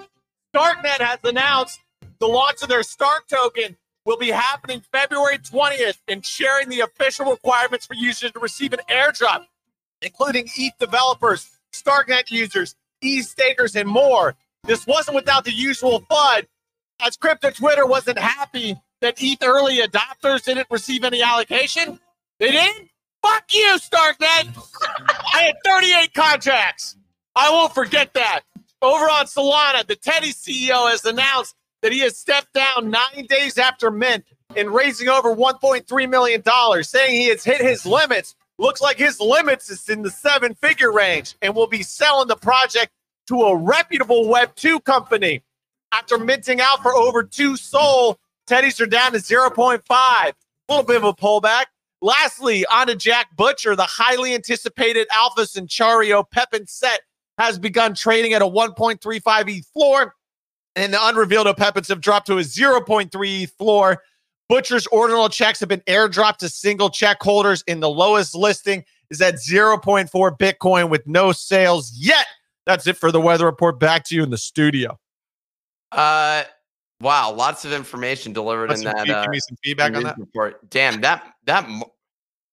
Starknet 0.56 1.02
has 1.02 1.20
announced 1.24 1.80
the 2.20 2.28
launch 2.28 2.62
of 2.62 2.70
their 2.70 2.84
Stark 2.84 3.28
token 3.28 3.76
will 4.06 4.18
be 4.18 4.30
happening 4.30 4.82
February 4.92 5.38
20th 5.38 5.98
and 6.08 6.26
sharing 6.26 6.70
the 6.70 6.82
official 6.82 7.26
requirements 7.26 7.86
for 7.86 7.96
users 7.96 8.32
to 8.32 8.40
receive 8.40 8.74
an 8.74 8.80
airdrop, 8.90 9.46
including 10.04 10.50
ETH 10.58 10.78
developers, 10.80 11.50
Starknet 11.74 12.30
users, 12.30 12.76
ETH 13.02 13.26
stakers, 13.26 13.76
and 13.76 13.88
more. 13.88 14.36
This 14.64 14.88
wasn't 14.88 15.16
without 15.16 15.44
the 15.44 15.52
usual 15.52 16.02
FUD, 16.10 16.48
as 17.02 17.18
crypto 17.18 17.52
Twitter 17.52 17.86
wasn't 17.86 18.18
happy 18.18 18.76
that 19.02 19.16
ETH 19.22 19.44
early 19.44 19.80
adopters 19.80 20.44
didn't 20.44 20.68
receive 20.72 21.04
any 21.04 21.22
allocation. 21.22 22.00
They 22.40 22.52
didn't? 22.52 22.90
Fuck 23.22 23.54
you, 23.54 23.78
Starknet! 23.78 24.56
I 25.34 25.44
had 25.44 25.56
38 25.66 26.14
contracts. 26.14 26.98
I 27.36 27.50
won't 27.50 27.74
forget 27.74 28.14
that. 28.14 28.42
Over 28.82 29.06
on 29.06 29.26
Solana, 29.26 29.86
the 29.88 29.96
Teddy 29.96 30.34
CEO 30.34 30.90
has 30.90 31.06
announced 31.06 31.56
that 31.82 31.92
he 31.92 32.00
has 32.00 32.18
stepped 32.18 32.54
down 32.54 32.90
nine 32.90 33.26
days 33.28 33.58
after 33.58 33.90
Mint 33.90 34.26
and 34.56 34.74
raising 34.74 35.10
over 35.10 35.36
$1.3 35.36 36.10
million, 36.10 36.84
saying 36.84 37.12
he 37.12 37.28
has 37.30 37.44
hit 37.44 37.62
his 37.62 37.86
limits. 37.86 38.36
Looks 38.60 38.82
like 38.82 38.98
his 38.98 39.20
limits 39.20 39.70
is 39.70 39.90
in 39.90 40.04
the 40.04 40.12
seven 40.12 40.54
figure 40.56 40.92
range 40.92 41.36
and 41.42 41.56
will 41.56 41.68
be 41.68 41.84
selling 41.84 42.28
the 42.28 42.36
project 42.36 42.92
to 43.28 43.42
a 43.42 43.56
reputable 43.56 44.26
Web2 44.26 44.84
company. 44.84 45.42
After 45.92 46.18
minting 46.18 46.62
out 46.62 46.82
for 46.82 46.94
over 46.94 47.24
two 47.24 47.56
Sol, 47.56 48.20
Teddies 48.48 48.82
are 48.82 48.86
down 48.86 49.14
to 49.14 49.20
0.5. 49.20 49.82
A 49.90 50.34
little 50.70 50.86
bit 50.86 50.98
of 50.98 51.04
a 51.04 51.14
pullback. 51.14 51.66
Lastly, 52.02 52.66
on 52.66 52.88
to 52.88 52.96
Jack 52.96 53.36
Butcher, 53.36 53.76
the 53.76 53.84
highly 53.84 54.34
anticipated 54.34 55.08
Alpha 55.12 55.46
Centauri 55.46 56.12
Opepen 56.12 56.68
set 56.68 57.02
has 57.38 57.58
begun 57.58 57.96
trading 57.96 58.34
at 58.34 58.42
a 58.42 58.46
1.35 58.46 59.50
ETH 59.50 59.66
floor, 59.68 60.14
and 60.76 60.94
the 60.94 61.08
unrevealed 61.08 61.48
Opepens 61.48 61.88
have 61.88 62.02
dropped 62.02 62.28
to 62.28 62.38
a 62.38 62.42
0.3 62.42 63.44
ETH 63.44 63.52
floor. 63.52 64.04
Butcher's 64.54 64.86
ordinal 64.88 65.30
checks 65.30 65.60
have 65.62 65.70
been 65.70 65.82
airdropped 65.88 66.38
to 66.38 66.48
single 66.48 66.92
check 66.92 67.18
holders, 67.20 67.64
and 67.68 67.82
the 67.82 67.90
lowest 67.90 68.36
listing 68.36 68.84
is 69.10 69.20
at 69.20 69.36
0.4 69.36 70.38
Bitcoin 70.38 70.90
with 70.92 71.08
no 71.08 71.32
sales 71.32 71.92
yet. 71.98 72.28
That's 72.68 72.86
it 72.86 72.96
for 72.96 73.12
the 73.12 73.20
weather 73.20 73.46
report. 73.48 73.80
Back 73.80 74.04
to 74.06 74.16
you 74.16 74.22
in 74.22 74.30
the 74.30 74.38
studio. 74.38 75.00
Uh, 75.92 76.44
wow, 77.02 77.32
lots 77.34 77.66
of 77.66 77.74
information 77.74 78.32
delivered 78.32 78.72
in 78.72 78.82
that. 78.82 79.10
Uh, 79.10 79.24
give 79.24 79.32
me 79.32 79.40
some 79.40 79.58
feedback 79.64 79.96
on 79.96 80.04
that. 80.04 80.20
report. 80.20 80.70
Damn 80.70 81.02
that 81.02 81.34
that 81.46 81.68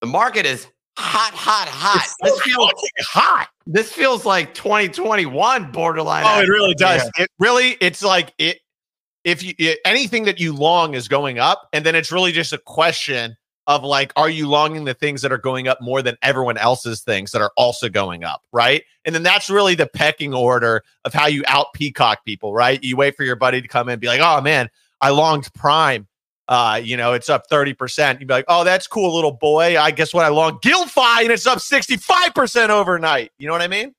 the 0.00 0.07
market 0.07 0.47
is 0.47 0.69
hot, 0.97 1.35
hot, 1.35 1.69
hot. 1.69 2.02
It's 2.02 2.16
This 2.23 2.40
feels 2.40 2.73
hot. 3.00 3.49
this 3.66 3.92
feels 3.92 4.25
like 4.25 4.54
2021 4.54 5.71
borderline. 5.71 6.25
Oh, 6.26 6.40
it 6.40 6.49
really 6.49 6.75
Yeah. 6.80 6.97
does. 6.97 7.11
It 7.19 7.28
really, 7.38 7.73
it's 7.83 8.02
like 8.02 8.33
it. 8.38 8.59
If 9.25 9.43
you 9.43 9.55
anything 9.85 10.25
that 10.25 10.41
you 10.41 10.55
long 10.55 10.95
is 10.95 11.09
going 11.09 11.39
up, 11.39 11.69
and 11.73 11.85
then 11.85 11.95
it's 11.95 12.11
really 12.11 12.33
just 12.33 12.53
a 12.53 12.59
question 12.59 13.37
of 13.67 13.85
like, 13.85 14.12
are 14.17 14.29
you 14.29 14.49
longing 14.49 14.85
the 14.85 14.95
things 14.95 15.23
that 15.23 15.31
are 15.31 15.39
going 15.39 15.69
up 15.69 15.81
more 15.81 16.03
than 16.03 16.17
everyone 16.23 16.57
else's 16.57 17.03
things 17.03 17.31
that 17.31 17.41
are 17.41 17.53
also 17.57 17.89
going 17.89 18.25
up, 18.25 18.43
right? 18.53 18.83
And 19.05 19.15
then 19.15 19.23
that's 19.23 19.49
really 19.49 19.75
the 19.75 19.87
pecking 19.87 20.35
order 20.35 20.83
of 21.05 21.15
how 21.15 21.27
you 21.27 21.45
out 21.47 21.67
peacock 21.75 22.25
people, 22.25 22.53
right? 22.53 22.83
You 22.83 22.97
wait 22.97 23.17
for 23.17 23.23
your 23.23 23.37
buddy 23.37 23.62
to 23.62 23.69
come 23.69 23.89
in 23.89 23.93
and 23.93 24.00
be 24.00 24.09
like, 24.09 24.21
oh 24.21 24.41
man, 24.41 24.71
I 25.00 25.11
longed 25.11 25.53
Prime. 25.55 26.09
Uh, 26.49 26.81
you 26.83 26.97
know, 26.97 27.12
it's 27.12 27.29
up 27.29 27.45
30%. 27.49 28.19
You'd 28.19 28.27
be 28.27 28.35
like, 28.35 28.45
oh, 28.49 28.65
that's 28.65 28.89
cool, 28.89 29.15
little 29.15 29.31
boy. 29.31 29.79
I 29.79 29.93
guess 29.93 30.12
what 30.12 30.25
I 30.25 30.29
long 30.29 30.59
GuildFi, 30.59 31.23
and 31.23 31.31
it's 31.31 31.47
up 31.47 31.59
65% 31.59 32.71
overnight. 32.71 33.31
You 33.39 33.47
know 33.47 33.53
what 33.53 33.62
I 33.62 33.69
mean? 33.69 33.95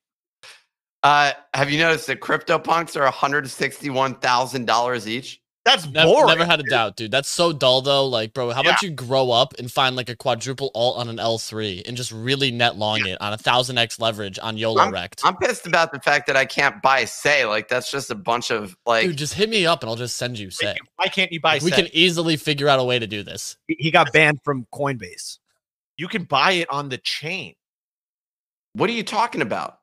Uh, 1.03 1.31
have 1.53 1.72
you 1.72 1.79
noticed 1.79 2.08
that 2.08 2.20
crypto 2.20 2.60
punks 2.60 2.96
are 2.96 3.10
$161,000 3.12 5.08
each? 5.08 5.41
That's 5.63 5.86
Never, 5.88 6.08
boring. 6.08 6.27
never 6.27 6.43
had 6.43 6.60
a 6.60 6.63
doubt, 6.63 6.96
dude. 6.96 7.12
That's 7.12 7.29
so 7.29 7.53
dull 7.53 7.84
though. 7.84 8.08
Like, 8.08 8.34
bro, 8.34 8.50
how 8.50 8.62
about 8.62 8.81
you 8.81 8.89
grow 8.89 9.29
up 9.29 9.53
and 9.60 9.72
find 9.72 9.96
like 9.96 10.10
a 10.10 10.15
quadruple 10.15 10.72
alt 10.74 10.98
on 10.98 11.08
an 11.08 11.17
L3 11.17 11.88
and 11.88 11.96
just 11.96 12.12
really 12.12 12.50
net 12.50 12.77
long 12.77 13.05
it 13.05 13.22
on 13.22 13.31
a 13.31 13.38
thousand 13.38 13.77
X 13.77 14.00
leverage 14.00 14.39
on 14.41 14.58
YOLO 14.58 14.89
rect? 14.89 15.22
I'm 15.24 15.38
pissed 15.38 15.67
about 15.67 15.91
the 15.91 16.00
fact 16.00 16.25
that 16.25 16.36
I 16.36 16.46
can't 16.46 16.81
buy 16.81 17.05
Sei. 17.05 17.46
Like 17.46 17.67
that's 17.67 17.91
just 17.91 18.10
a 18.10 18.15
bunch 18.15 18.50
of 18.50 18.75
like. 18.88 19.05
Dude, 19.05 19.17
just 19.17 19.36
hit 19.36 19.51
me 19.51 19.67
up 19.67 19.84
and 19.84 19.89
I'll 19.91 19.96
just 19.96 20.17
send 20.17 20.39
you 20.39 20.50
Sei. 20.50 20.75
Why 20.96 21.05
can't 21.10 21.31
you 21.31 21.39
buy? 21.39 21.60
We 21.63 21.70
can 21.70 21.89
easily 21.93 22.38
figure 22.38 22.67
out 22.67 22.79
a 22.79 22.84
way 22.84 22.98
to 22.98 23.05
do 23.05 23.22
this. 23.22 23.55
He- 23.67 23.77
He 23.77 23.91
got 23.91 24.12
banned 24.12 24.39
from 24.43 24.65
Coinbase. 24.74 25.38
You 25.96 26.08
can 26.08 26.24
buy 26.24 26.53
it 26.53 26.72
on 26.72 26.89
the 26.89 26.98
chain. 26.98 27.53
what 28.74 28.89
are 28.89 28.93
you 28.93 29.03
talking 29.03 29.43
about? 29.43 29.77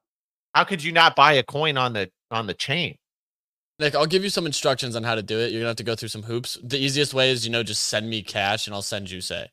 How 0.59 0.65
could 0.65 0.83
you 0.83 0.91
not 0.91 1.15
buy 1.15 1.35
a 1.35 1.45
coin 1.45 1.77
on 1.77 1.93
the 1.93 2.11
on 2.33 2.49
the 2.49 2.53
chain? 2.53 2.97
Nick, 3.79 3.95
I'll 3.95 4.07
give 4.07 4.25
you 4.25 4.29
some 4.29 4.45
instructions 4.45 4.97
on 4.97 5.05
how 5.05 5.15
to 5.15 5.23
do 5.23 5.39
it. 5.39 5.53
You're 5.53 5.61
gonna 5.61 5.69
have 5.69 5.77
to 5.77 5.85
go 5.85 5.95
through 5.95 6.09
some 6.09 6.25
hoops. 6.25 6.59
The 6.65 6.77
easiest 6.77 7.15
way 7.15 7.31
is, 7.31 7.47
you 7.47 7.53
know, 7.53 7.63
just 7.63 7.85
send 7.85 8.11
me 8.11 8.25
cash 8.25 8.67
and 8.67 8.75
I'll 8.75 8.83
send 8.83 9.09
you 9.09 9.21
Sei. 9.21 9.47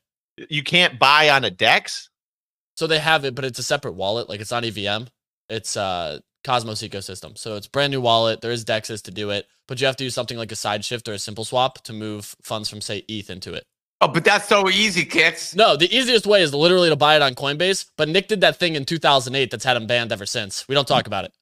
You 0.50 0.64
can't 0.64 0.98
buy 0.98 1.30
on 1.30 1.44
a 1.44 1.50
Dex. 1.52 2.10
So 2.76 2.88
they 2.88 2.98
have 2.98 3.24
it, 3.24 3.36
but 3.36 3.44
it's 3.44 3.60
a 3.60 3.62
separate 3.62 3.92
wallet. 3.92 4.28
Like 4.28 4.40
it's 4.40 4.50
not 4.50 4.64
EVM. 4.64 5.04
It's 5.48 5.76
uh 5.76 6.18
Cosmos 6.42 6.82
ecosystem. 6.82 7.38
So 7.38 7.54
it's 7.54 7.68
brand 7.68 7.92
new 7.92 8.00
wallet. 8.00 8.40
There 8.40 8.50
is 8.50 8.64
Dexes 8.64 9.02
to 9.02 9.12
do 9.12 9.30
it, 9.30 9.46
but 9.68 9.80
you 9.80 9.86
have 9.86 9.94
to 9.98 10.04
use 10.04 10.14
something 10.16 10.36
like 10.36 10.50
a 10.50 10.56
side 10.56 10.84
shift 10.84 11.08
or 11.08 11.12
a 11.12 11.20
simple 11.20 11.44
swap 11.44 11.84
to 11.84 11.92
move 11.92 12.34
funds 12.42 12.68
from 12.68 12.80
say 12.80 13.04
ETH 13.06 13.30
into 13.30 13.54
it. 13.54 13.62
Oh, 14.00 14.08
but 14.08 14.24
that's 14.24 14.46
so 14.46 14.68
easy, 14.68 15.06
Kix. 15.06 15.56
No, 15.56 15.76
the 15.76 15.94
easiest 15.94 16.26
way 16.26 16.42
is 16.42 16.52
literally 16.52 16.90
to 16.90 16.96
buy 16.96 17.16
it 17.16 17.22
on 17.22 17.34
Coinbase. 17.34 17.86
But 17.96 18.08
Nick 18.10 18.28
did 18.28 18.42
that 18.42 18.58
thing 18.58 18.74
in 18.74 18.84
2008 18.84 19.50
that's 19.50 19.64
had 19.64 19.76
him 19.76 19.86
banned 19.86 20.12
ever 20.12 20.26
since. 20.26 20.68
We 20.68 20.74
don't 20.74 20.86
talk 20.86 21.06
about 21.06 21.24
it. 21.24 21.32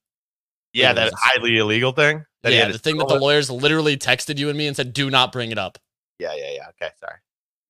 Yeah, 0.73 0.93
It 0.93 0.95
that 0.95 1.07
is. 1.09 1.15
highly 1.17 1.57
illegal 1.59 1.93
thing. 1.93 2.25
that 2.43 2.53
yeah, 2.53 2.69
the 2.71 2.79
thing 2.79 2.97
that 2.99 3.09
the 3.09 3.19
lawyers 3.19 3.51
literally 3.51 3.97
texted 3.97 4.39
you 4.39 4.49
and 4.49 4.59
me 4.59 4.67
and 4.67 4.77
said, 4.77 4.93
"Do 4.93 5.09
not 5.11 5.33
bring 5.33 5.51
it 5.51 5.59
up." 5.59 5.79
Yeah, 6.19 6.33
yeah, 6.37 6.51
yeah. 6.53 6.69
Okay, 6.71 6.93
sorry. 7.01 7.19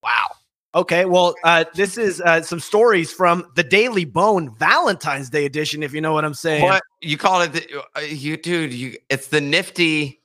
Wow. 0.03 0.27
Okay, 0.75 1.05
well, 1.05 1.35
uh, 1.45 1.65
this 1.75 1.97
is 1.97 2.21
uh, 2.21 2.43
some 2.43 2.59
stories 2.61 3.13
from 3.13 3.47
the 3.55 3.63
Daily 3.63 4.05
Bone 4.05 4.55
Valentine's 4.57 5.31
Day 5.31 5.45
edition, 5.45 5.83
if 5.83 5.93
you 5.95 6.01
know 6.01 6.13
what 6.13 6.25
I'm 6.25 6.35
saying. 6.35 6.63
What 6.65 6.83
you 7.01 7.17
call 7.17 7.43
it? 7.43 7.53
The, 7.53 7.83
uh, 7.97 8.01
you 8.01 8.37
dude, 8.37 8.73
you 8.73 8.97
it's 9.09 9.29
the 9.29 9.41
nifty. 9.41 10.21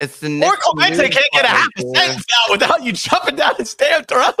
It's 0.00 0.20
the 0.20 0.28
nifty. 0.28 0.46
Or 0.46 0.56
Clemente 0.56 1.08
can't 1.08 1.32
get 1.32 1.44
a 1.44 1.48
half 1.48 1.68
a 1.78 1.82
button, 1.82 1.94
sentence 1.94 2.26
out 2.42 2.50
without 2.50 2.82
you 2.82 2.92
jumping 2.92 3.36
down 3.36 3.54
his 3.56 3.74
damn 3.74 4.04
throat. 4.04 4.34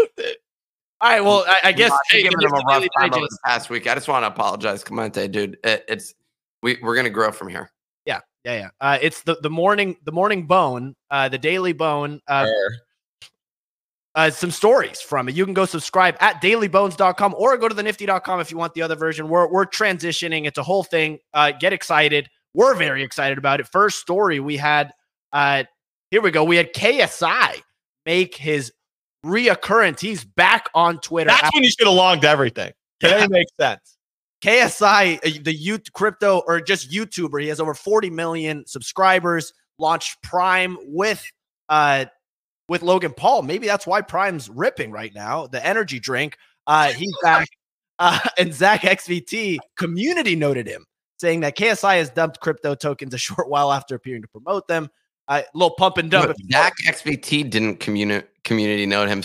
All 1.02 1.10
right, 1.10 1.20
well, 1.20 1.44
I, 1.46 1.68
I 1.68 1.72
guess 1.72 1.92
I've 1.92 1.98
hey, 2.10 2.22
giving 2.22 2.40
him 2.40 2.52
a 2.52 2.56
rough 2.56 2.80
Daily 2.80 2.90
time 2.98 3.14
over 3.14 3.26
the 3.26 3.38
past 3.44 3.70
week. 3.70 3.86
I 3.86 3.94
just 3.94 4.08
want 4.08 4.22
to 4.22 4.28
apologize, 4.28 4.84
Clemente, 4.84 5.28
dude. 5.28 5.58
It, 5.64 5.84
it's 5.88 6.14
we 6.62 6.78
we're 6.82 6.96
gonna 6.96 7.10
grow 7.10 7.32
from 7.32 7.48
here. 7.48 7.70
Yeah, 8.04 8.20
yeah, 8.44 8.54
yeah. 8.54 8.68
Uh, 8.80 8.98
it's 9.00 9.22
the 9.22 9.36
the 9.42 9.50
morning 9.50 9.96
the 10.04 10.12
morning 10.12 10.46
bone, 10.46 10.94
uh, 11.10 11.28
the 11.28 11.38
Daily 11.38 11.72
Bone. 11.72 12.20
Uh, 12.26 12.46
uh, 14.14 14.30
some 14.30 14.50
stories 14.50 15.00
from 15.00 15.28
it. 15.28 15.34
You 15.34 15.44
can 15.44 15.54
go 15.54 15.64
subscribe 15.64 16.16
at 16.20 16.42
dailybones.com 16.42 17.34
or 17.38 17.56
go 17.56 17.68
to 17.68 17.74
the 17.74 17.82
nifty.com 17.82 18.40
if 18.40 18.50
you 18.50 18.58
want 18.58 18.74
the 18.74 18.82
other 18.82 18.96
version. 18.96 19.28
We're, 19.28 19.50
we're 19.50 19.66
transitioning. 19.66 20.46
It's 20.46 20.58
a 20.58 20.62
whole 20.62 20.82
thing. 20.82 21.18
Uh, 21.32 21.52
get 21.52 21.72
excited. 21.72 22.28
We're 22.52 22.74
very 22.74 23.04
excited 23.04 23.38
about 23.38 23.60
it. 23.60 23.68
First 23.68 24.00
story 24.00 24.40
we 24.40 24.56
had, 24.56 24.92
uh, 25.32 25.64
here 26.10 26.20
we 26.20 26.30
go. 26.30 26.44
We 26.44 26.56
had 26.56 26.72
KSI 26.72 27.62
make 28.04 28.34
his 28.34 28.72
reoccurrence. 29.24 30.00
He's 30.00 30.24
back 30.24 30.68
on 30.74 30.98
Twitter. 31.00 31.28
That's 31.28 31.54
when 31.54 31.62
you 31.62 31.70
should 31.70 31.86
have 31.86 31.96
logged 31.96 32.24
everything. 32.24 32.72
Today 33.00 33.26
makes 33.28 33.50
sense. 33.58 33.96
KSI, 34.42 35.18
uh, 35.18 35.40
the 35.42 35.54
youth 35.54 35.92
crypto 35.92 36.42
or 36.46 36.60
just 36.60 36.90
YouTuber, 36.90 37.42
he 37.42 37.48
has 37.48 37.60
over 37.60 37.74
40 37.74 38.10
million 38.10 38.66
subscribers. 38.66 39.52
Launched 39.78 40.22
Prime 40.22 40.76
with 40.82 41.24
uh 41.70 42.04
with 42.68 42.82
Logan 42.82 43.14
Paul. 43.14 43.42
Maybe 43.42 43.66
that's 43.66 43.86
why 43.86 44.02
Prime's 44.02 44.48
ripping 44.50 44.90
right 44.90 45.12
now. 45.14 45.46
The 45.46 45.64
energy 45.64 45.98
drink. 45.98 46.36
Uh 46.66 46.88
he's 46.92 47.14
back. 47.22 47.48
Uh, 47.98 48.18
and 48.38 48.50
ZachXBT 48.50 49.58
community 49.76 50.34
noted 50.34 50.66
him, 50.66 50.84
saying 51.18 51.40
that 51.40 51.56
KSI 51.56 51.96
has 51.96 52.10
dumped 52.10 52.40
crypto 52.40 52.74
tokens 52.74 53.14
a 53.14 53.18
short 53.18 53.48
while 53.48 53.72
after 53.72 53.94
appearing 53.94 54.22
to 54.22 54.28
promote 54.28 54.66
them. 54.68 54.88
A 55.30 55.32
uh, 55.32 55.42
little 55.54 55.70
pump 55.70 55.96
and 55.96 56.10
dump. 56.10 56.26
But 56.26 56.36
Zach 56.50 56.74
XVT 56.88 57.48
didn't 57.50 57.78
communi- 57.78 58.24
community 58.42 58.84
note 58.84 59.08
him. 59.08 59.22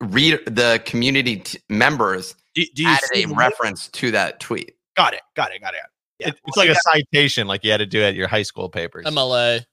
Read 0.00 0.40
the 0.46 0.82
community 0.86 1.36
t- 1.40 1.58
members 1.68 2.34
Do, 2.54 2.64
do 2.74 2.82
you 2.82 2.88
added 2.88 3.08
see 3.12 3.22
a 3.24 3.28
reference 3.28 3.88
to 3.88 4.10
that 4.12 4.40
tweet. 4.40 4.74
Got 4.96 5.12
it. 5.12 5.20
Got 5.36 5.52
it. 5.52 5.60
Got 5.60 5.74
it. 5.74 5.80
Yeah. 6.18 6.28
It- 6.28 6.40
it's 6.46 6.56
like 6.56 6.70
a 6.70 6.74
citation, 6.74 7.46
like 7.46 7.64
you 7.64 7.70
had 7.70 7.78
to 7.78 7.86
do 7.86 8.02
at 8.02 8.14
your 8.14 8.28
high 8.28 8.44
school 8.44 8.70
papers. 8.70 9.04
MLA, 9.04 9.64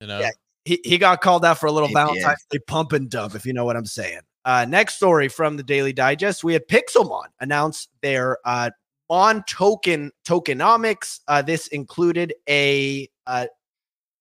you 0.00 0.06
know. 0.06 0.20
Yeah. 0.20 0.30
he, 0.64 0.80
he 0.84 0.98
got 0.98 1.20
called 1.20 1.44
out 1.44 1.58
for 1.58 1.66
a 1.66 1.72
little 1.72 1.88
He 1.88 1.94
Valentine's 1.94 2.46
Day 2.50 2.58
pump 2.66 2.92
and 2.92 3.10
dump, 3.10 3.34
if 3.34 3.44
you 3.44 3.52
know 3.52 3.64
what 3.64 3.76
I'm 3.76 3.86
saying. 3.86 4.20
Uh, 4.44 4.66
next 4.68 4.94
story 4.94 5.26
from 5.26 5.56
the 5.56 5.62
Daily 5.64 5.92
Digest: 5.92 6.44
We 6.44 6.52
had 6.52 6.68
Pixelmon 6.68 7.24
announce 7.40 7.88
their 8.02 8.38
uh, 8.44 8.70
Mon 9.10 9.42
token 9.48 10.12
tokenomics. 10.28 11.20
Uh, 11.26 11.42
this 11.42 11.66
included 11.68 12.34
a 12.48 13.08
uh, 13.26 13.46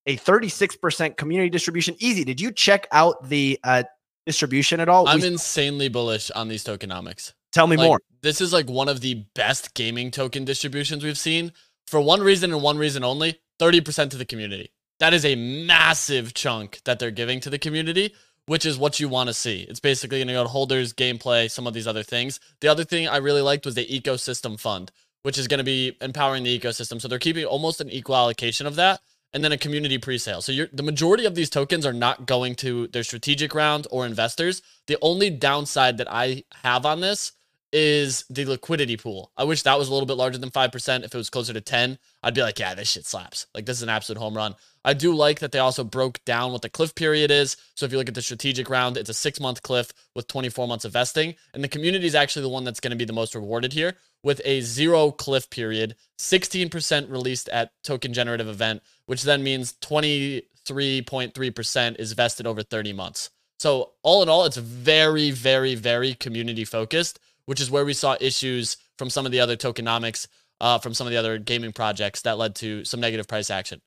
a 0.06 0.18
36% 0.18 1.18
community 1.18 1.50
distribution. 1.50 1.96
Easy. 2.00 2.24
Did 2.24 2.42
you 2.42 2.52
check 2.52 2.88
out 2.92 3.28
the 3.30 3.60
uh, 3.64 3.84
distribution 4.26 4.80
at 4.80 4.90
all? 4.90 5.08
I'm 5.08 5.22
We- 5.22 5.28
insanely 5.28 5.90
bullish 5.90 6.32
on 6.32 6.48
these 6.48 6.64
tokenomics. 6.64 7.34
tell 7.52 7.68
me 7.68 7.78
Like, 7.78 7.88
more. 7.88 8.00
This 8.22 8.42
is 8.42 8.52
like 8.54 8.70
one 8.70 8.90
of 8.90 9.02
the 9.02 9.26
best 9.36 9.74
gaming 9.74 10.12
token 10.12 10.46
distributions 10.46 11.04
we've 11.04 11.18
seen 11.18 11.52
for 11.88 12.00
one 12.02 12.22
reason 12.22 12.52
and 12.54 12.62
one 12.62 12.78
reason 12.78 13.04
only 13.04 13.40
30% 13.60 14.10
to 14.12 14.18
the 14.18 14.26
community. 14.26 14.72
That 15.00 15.14
is 15.14 15.26
a 15.26 15.36
massive 15.36 16.34
chunk 16.34 16.82
that 16.86 17.00
they're 17.00 17.12
giving 17.12 17.40
to 17.42 17.50
the 17.50 17.60
community, 17.60 18.14
which 18.46 18.66
is 18.66 18.78
what 18.78 19.00
you 19.00 19.10
want 19.10 19.28
to 19.28 19.34
see. 19.34 19.62
It's 19.70 19.80
basically 19.80 20.20
going 20.20 20.28
to 20.28 20.34
go 20.34 20.44
to 20.44 20.50
holders, 20.50 20.94
gameplay, 20.94 21.50
some 21.52 21.68
of 21.68 21.74
these 21.74 21.88
other 21.88 22.04
things. 22.04 22.40
The 22.62 22.68
other 22.70 22.84
thing 22.86 23.08
I 23.08 23.18
really 23.18 23.42
liked 23.42 23.66
was 23.66 23.76
the 23.76 23.86
ecosystem 23.86 24.60
fund, 24.60 24.92
which 25.24 25.38
is 25.38 25.48
going 25.48 25.58
to 25.60 25.64
be 25.64 25.98
empowering 26.02 26.44
the 26.44 26.58
ecosystem. 26.58 27.02
So 27.02 27.08
they're 27.08 27.20
keeping 27.20 27.46
almost 27.46 27.82
an 27.82 27.90
equal 27.90 28.16
allocation 28.16 28.66
of 28.68 28.76
that. 28.76 29.02
And 29.34 29.44
then 29.44 29.52
a 29.52 29.58
community 29.58 29.98
pre-sale. 29.98 30.42
So 30.42 30.52
you're, 30.52 30.68
the 30.72 30.84
majority 30.84 31.26
of 31.26 31.34
these 31.34 31.50
tokens 31.50 31.86
are 31.86 31.94
not 31.94 32.28
going 32.28 32.56
to 32.58 32.88
their 32.88 33.04
strategic 33.04 33.56
round 33.56 33.88
or 33.90 34.06
investors. 34.06 34.62
The 34.86 34.98
only 35.02 35.32
downside 35.32 35.98
that 35.98 36.12
I 36.12 36.44
have 36.64 36.86
on 36.86 37.02
this 37.02 37.32
is 37.74 38.24
the 38.30 38.46
liquidity 38.46 38.96
pool. 38.96 39.32
I 39.36 39.46
wish 39.46 39.64
that 39.64 39.80
was 39.80 39.90
a 39.90 39.92
little 39.92 40.06
bit 40.06 40.18
larger 40.18 40.38
than 40.38 40.52
5%. 40.52 41.04
If 41.04 41.16
it 41.16 41.18
was 41.18 41.32
closer 41.32 41.54
to 41.54 41.62
10, 41.62 41.98
I'd 42.22 42.36
be 42.36 42.44
like, 42.44 42.60
yeah, 42.60 42.76
this 42.76 42.92
shit 42.92 43.08
slaps. 43.08 43.48
Like 43.56 43.66
this 43.66 43.78
is 43.78 43.84
an 43.84 43.90
absolute 43.90 44.20
home 44.20 44.38
run. 44.38 44.54
I 44.86 44.94
do 44.94 45.16
like 45.16 45.40
that 45.40 45.52
they 45.52 45.60
also 45.60 45.84
broke 45.84 46.24
down 46.24 46.52
what 46.52 46.62
the 46.62 46.70
cliff 46.70 46.94
period 46.94 47.32
is. 47.32 47.58
So 47.74 47.88
if 47.88 47.92
you 47.92 47.98
look 47.98 48.10
at 48.10 48.14
the 48.14 48.22
strategic 48.22 48.70
round, 48.70 48.96
it's 48.96 49.10
a 49.10 49.14
six 49.14 49.40
month 49.40 49.64
cliff 49.64 49.92
with 50.14 50.28
24 50.28 50.68
months 50.68 50.86
of 50.86 50.94
vesting. 50.94 51.34
And 51.56 51.64
the 51.64 51.68
community 51.68 52.06
is 52.06 52.14
actually 52.14 52.44
the 52.44 52.50
one 52.50 52.64
that's 52.64 52.80
going 52.80 52.92
to 52.92 52.98
be 52.98 53.06
the 53.06 53.14
most 53.14 53.34
rewarded 53.34 53.74
here 53.74 53.96
with 54.24 54.42
a 54.46 54.62
zero 54.62 55.12
cliff 55.12 55.50
period, 55.50 55.96
16% 56.18 57.12
released 57.12 57.50
at 57.50 57.72
token 57.84 58.14
generative 58.14 58.48
event, 58.48 58.82
which 59.06 59.24
then 59.24 59.44
means 59.44 59.74
23.3% 59.82 62.00
is 62.00 62.14
vested 62.14 62.48
over 62.48 62.64
30 62.64 62.94
months. 62.94 63.30
So 63.60 63.92
all 64.04 64.24
in 64.24 64.30
all, 64.30 64.46
it's 64.46 64.58
very, 64.58 65.32
very, 65.32 65.76
very 65.76 66.14
community 66.16 66.66
focused, 66.66 67.20
which 67.46 67.62
is 67.62 67.72
where 67.72 67.86
we 67.86 67.94
saw 67.94 68.18
issues 68.20 68.78
from 68.98 69.10
some 69.10 69.26
of 69.26 69.32
the 69.32 69.40
other 69.40 69.56
tokenomics, 69.56 70.28
uh, 70.60 70.80
from 70.80 70.94
some 70.94 71.08
of 71.08 71.12
the 71.12 71.18
other 71.18 71.38
gaming 71.38 71.72
projects 71.72 72.24
that 72.24 72.38
led 72.38 72.56
to 72.56 72.84
some 72.86 73.00
negative 73.00 73.28
price 73.28 73.50
action. 73.50 73.82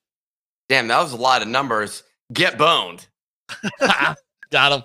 Damn, 0.68 0.88
that 0.88 1.00
was 1.00 1.12
a 1.12 1.16
lot 1.16 1.42
of 1.42 1.48
numbers. 1.48 2.02
Get 2.32 2.58
boned. 2.58 3.06
Got 4.50 4.72
him. 4.72 4.82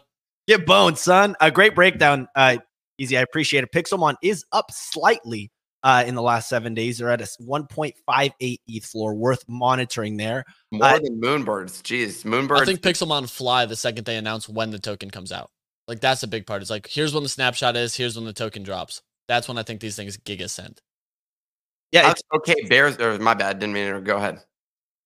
Get 0.47 0.65
boned, 0.65 0.97
son. 0.97 1.35
A 1.39 1.51
great 1.51 1.75
breakdown. 1.75 2.27
Uh, 2.35 2.57
easy. 2.97 3.17
I 3.17 3.21
appreciate 3.21 3.63
it. 3.63 3.71
Pixelmon 3.71 4.15
is 4.21 4.45
up 4.51 4.71
slightly 4.71 5.51
uh, 5.83 6.03
in 6.05 6.15
the 6.15 6.21
last 6.21 6.47
seven 6.49 6.73
days. 6.73 6.97
They're 6.97 7.09
at 7.09 7.21
a 7.21 7.25
1.58 7.25 8.57
ETH 8.67 8.85
floor, 8.85 9.13
worth 9.15 9.43
monitoring 9.47 10.17
there. 10.17 10.45
More 10.71 10.83
Uh, 10.85 10.99
than 10.99 11.19
Moonbirds. 11.21 11.81
Jeez, 11.83 12.23
Moonbirds. 12.23 12.61
I 12.61 12.65
think 12.65 12.81
Pixelmon 12.81 13.29
fly 13.29 13.65
the 13.65 13.75
second 13.75 14.05
they 14.05 14.17
announce 14.17 14.47
when 14.47 14.71
the 14.71 14.79
token 14.79 15.09
comes 15.09 15.31
out. 15.31 15.49
Like 15.87 15.99
that's 15.99 16.23
a 16.23 16.27
big 16.27 16.45
part. 16.45 16.61
It's 16.61 16.71
like 16.71 16.87
here's 16.87 17.13
when 17.13 17.23
the 17.23 17.29
snapshot 17.29 17.75
is, 17.75 17.95
here's 17.95 18.15
when 18.15 18.25
the 18.25 18.33
token 18.33 18.63
drops. 18.63 19.01
That's 19.27 19.47
when 19.47 19.57
I 19.57 19.63
think 19.63 19.81
these 19.81 19.95
things 19.95 20.17
giga 20.17 20.49
send. 20.49 20.79
Yeah, 21.91 22.07
Uh, 22.07 22.11
it's, 22.11 22.21
okay, 22.35 22.55
Bears. 22.69 22.97
Or 22.97 23.17
my 23.19 23.33
bad. 23.33 23.59
Didn't 23.59 23.73
mean 23.73 23.91
to. 23.93 23.99
Go 24.01 24.17
ahead. 24.17 24.39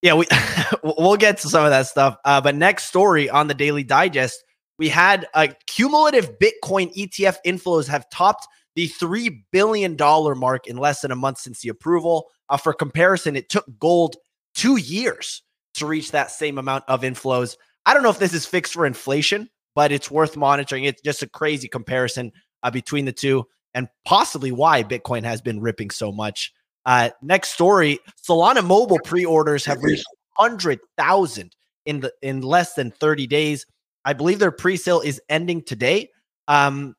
yeah. 0.01 0.13
We 0.13 0.27
we'll 0.83 1.17
get 1.17 1.37
to 1.39 1.49
some 1.49 1.63
of 1.63 1.71
that 1.71 1.87
stuff. 1.87 2.17
Uh, 2.25 2.41
but 2.41 2.55
next 2.55 2.85
story 2.85 3.29
on 3.29 3.47
the 3.47 3.53
Daily 3.55 3.83
Digest, 3.83 4.43
we 4.77 4.89
had 4.89 5.25
uh, 5.33 5.47
cumulative 5.65 6.31
Bitcoin 6.39 6.93
ETF 6.95 7.37
inflows 7.45 7.87
have 7.87 8.07
topped 8.11 8.45
the 8.75 8.87
three 8.87 9.45
billion 9.51 9.95
dollar 9.95 10.35
mark 10.35 10.67
in 10.67 10.77
less 10.77 11.01
than 11.01 11.11
a 11.11 11.15
month 11.15 11.39
since 11.39 11.61
the 11.61 11.69
approval. 11.69 12.27
Uh, 12.49 12.57
for 12.57 12.73
comparison, 12.73 13.35
it 13.35 13.49
took 13.49 13.65
gold 13.79 14.17
two 14.53 14.77
years 14.77 15.41
to 15.75 15.85
reach 15.85 16.11
that 16.11 16.31
same 16.31 16.57
amount 16.57 16.83
of 16.87 17.01
inflows. 17.01 17.55
I 17.85 17.93
don't 17.93 18.03
know 18.03 18.09
if 18.09 18.19
this 18.19 18.33
is 18.33 18.45
fixed 18.45 18.73
for 18.73 18.85
inflation, 18.85 19.49
but 19.73 19.91
it's 19.91 20.11
worth 20.11 20.37
monitoring. 20.37 20.85
It's 20.85 21.01
just 21.01 21.23
a 21.23 21.29
crazy 21.29 21.67
comparison 21.67 22.31
uh, 22.63 22.71
between 22.71 23.05
the 23.05 23.11
two, 23.11 23.45
and 23.73 23.87
possibly 24.05 24.51
why 24.51 24.83
Bitcoin 24.83 25.23
has 25.23 25.41
been 25.41 25.59
ripping 25.59 25.89
so 25.89 26.11
much. 26.11 26.53
Uh, 26.85 27.09
next 27.21 27.49
story: 27.49 27.99
Solana 28.27 28.65
mobile 28.65 28.99
pre-orders 29.03 29.65
have 29.65 29.83
reached 29.83 30.05
hundred 30.37 30.79
thousand 30.97 31.55
in 31.85 32.01
the 32.01 32.13
in 32.21 32.41
less 32.41 32.73
than 32.73 32.91
30 32.91 33.27
days. 33.27 33.65
I 34.03 34.13
believe 34.13 34.39
their 34.39 34.51
pre-sale 34.51 35.01
is 35.01 35.21
ending 35.29 35.63
today. 35.63 36.09
Um, 36.47 36.95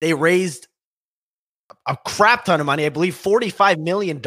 they 0.00 0.14
raised 0.14 0.67
a 1.86 1.96
crap 2.06 2.44
ton 2.44 2.60
of 2.60 2.66
money. 2.66 2.86
I 2.86 2.88
believe 2.88 3.14
$45 3.14 3.78
million 3.78 4.22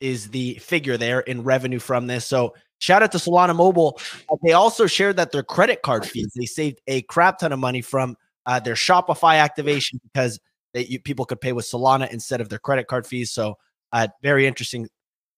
is 0.00 0.30
the 0.30 0.54
figure 0.54 0.96
there 0.96 1.20
in 1.20 1.42
revenue 1.42 1.78
from 1.78 2.06
this. 2.06 2.26
So 2.26 2.54
shout 2.78 3.02
out 3.02 3.12
to 3.12 3.18
Solana 3.18 3.54
Mobile. 3.54 3.98
Uh, 4.30 4.36
they 4.44 4.52
also 4.52 4.86
shared 4.86 5.16
that 5.16 5.32
their 5.32 5.42
credit 5.42 5.82
card 5.82 6.06
fees, 6.06 6.30
they 6.34 6.46
saved 6.46 6.80
a 6.86 7.02
crap 7.02 7.38
ton 7.38 7.52
of 7.52 7.58
money 7.58 7.80
from 7.80 8.16
uh, 8.46 8.60
their 8.60 8.74
Shopify 8.74 9.38
activation 9.38 10.00
because 10.02 10.38
they, 10.72 10.84
you, 10.86 11.00
people 11.00 11.24
could 11.24 11.40
pay 11.40 11.52
with 11.52 11.64
Solana 11.64 12.10
instead 12.10 12.40
of 12.40 12.48
their 12.48 12.58
credit 12.58 12.86
card 12.86 13.06
fees. 13.06 13.32
So 13.32 13.56
uh, 13.92 14.08
very 14.22 14.46
interesting 14.46 14.88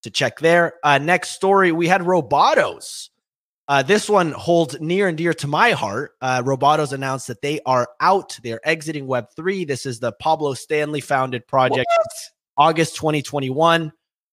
to 0.03 0.11
check 0.11 0.39
there. 0.39 0.75
Uh, 0.83 0.99
next 0.99 1.31
story, 1.31 1.73
we 1.73 1.89
had 1.89 2.01
Robotos. 2.01 3.11
Uh, 3.69 3.83
this 3.83 4.09
one 4.09 4.31
holds 4.33 4.81
near 4.81 5.09
and 5.09 5.19
dear 5.19 5.35
to 5.35 5.49
my 5.49 5.73
heart. 5.73 6.13
Uh, 6.21 6.43
Robotos 6.43 6.93
announced 6.93 7.27
that 7.27 7.43
they 7.43 7.61
are 7.67 7.89
out. 8.01 8.39
They 8.43 8.53
are 8.53 8.61
exiting 8.65 9.07
Web3. 9.07 9.67
This 9.67 9.87
is 9.87 9.99
the 9.99 10.13
Pablo 10.13 10.55
Stanley 10.55 11.01
founded 11.01 11.47
project, 11.49 11.87
what? 11.89 12.69
August 12.69 12.95
2021. 12.97 13.93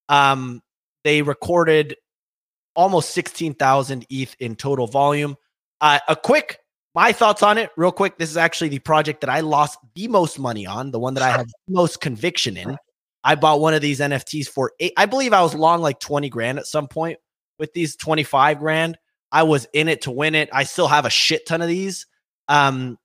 Um, 0.10 0.62
they 1.04 1.24
recorded 1.24 1.96
almost 2.76 3.12
16,000 3.12 4.06
ETH 4.10 4.36
in 4.40 4.56
total 4.56 4.86
volume. 4.86 5.36
Uh, 5.82 6.00
a 6.08 6.16
quick, 6.16 6.60
my 6.94 7.12
thoughts 7.12 7.42
on 7.42 7.58
it, 7.58 7.72
real 7.76 7.92
quick. 7.92 8.18
This 8.20 8.30
is 8.30 8.38
actually 8.38 8.70
the 8.70 8.80
project 8.80 9.22
that 9.22 9.30
I 9.32 9.40
lost 9.40 9.80
the 9.96 10.08
most 10.08 10.38
money 10.38 10.68
on, 10.68 10.92
the 10.92 11.00
one 11.00 11.16
that 11.16 11.24
I 11.24 11.32
have 11.32 11.48
the 11.48 11.74
most 11.74 12.02
conviction 12.02 12.56
in. 12.56 12.78
I 13.24 13.36
bought 13.36 13.62
one 13.62 13.74
of 13.74 13.82
these 13.82 14.00
NFTs 14.00 14.48
for 14.48 14.74
eight. 14.80 14.94
I 14.96 15.08
believe 15.08 15.34
I 15.34 15.42
was 15.42 15.56
long 15.56 15.82
like 15.82 16.00
20 16.00 16.30
grand 16.30 16.60
at 16.60 16.68
some 16.68 16.88
point 16.88 17.18
with 17.58 17.74
these 17.74 17.96
25 17.96 18.60
grand. 18.60 18.98
I 19.34 19.44
was 19.44 19.68
in 19.74 19.90
it 19.90 20.04
to 20.04 20.12
win 20.12 20.36
it. 20.36 20.48
I 20.54 20.64
still 20.64 20.88
have 20.88 21.06
a 21.06 21.10
shit 21.10 21.48
ton 21.48 21.64
of 21.64 21.68
these. 21.68 22.06
Um, 22.48 23.00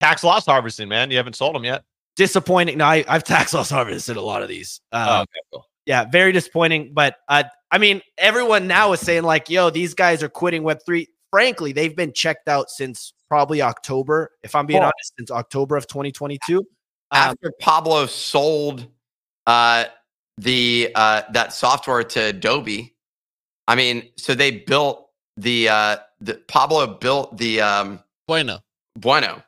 tax 0.00 0.24
loss 0.24 0.46
harvesting, 0.46 0.88
man. 0.88 1.10
You 1.10 1.18
haven't 1.18 1.36
sold 1.36 1.54
them 1.54 1.64
yet. 1.64 1.84
Disappointing. 2.16 2.78
No, 2.78 2.86
I, 2.86 3.04
have 3.06 3.22
tax 3.22 3.52
loss 3.52 3.68
harvested 3.70 4.16
a 4.16 4.22
lot 4.22 4.42
of 4.42 4.48
these. 4.48 4.80
Um, 4.92 5.08
oh, 5.08 5.20
okay, 5.20 5.40
cool. 5.52 5.66
Yeah, 5.84 6.06
very 6.06 6.32
disappointing. 6.32 6.92
But 6.94 7.16
uh, 7.28 7.44
I 7.70 7.76
mean, 7.76 8.00
everyone 8.16 8.66
now 8.66 8.92
is 8.92 9.00
saying 9.00 9.22
like, 9.22 9.50
"Yo, 9.50 9.68
these 9.68 9.92
guys 9.92 10.22
are 10.22 10.28
quitting 10.28 10.62
Web 10.62 10.78
three. 10.86 11.06
Frankly, 11.30 11.72
they've 11.72 11.94
been 11.94 12.12
checked 12.12 12.48
out 12.48 12.70
since 12.70 13.12
probably 13.28 13.60
October. 13.60 14.30
If 14.42 14.54
I'm 14.54 14.66
being 14.66 14.80
oh. 14.80 14.84
honest, 14.84 15.12
since 15.18 15.30
October 15.30 15.76
of 15.76 15.86
2022. 15.86 16.58
Um, 16.58 16.64
After 17.12 17.52
Pablo 17.60 18.06
sold 18.06 18.86
uh, 19.46 19.84
the 20.38 20.90
uh, 20.94 21.22
that 21.32 21.52
software 21.52 22.04
to 22.04 22.20
Adobe, 22.20 22.94
I 23.68 23.74
mean, 23.74 24.08
so 24.16 24.34
they 24.34 24.50
built 24.50 25.09
the 25.36 25.68
uh 25.68 25.96
the 26.20 26.34
Pablo 26.34 26.86
built 26.86 27.36
the 27.36 27.60
um 27.60 28.00
Bueno. 28.26 28.60
Bueno. 28.96 29.42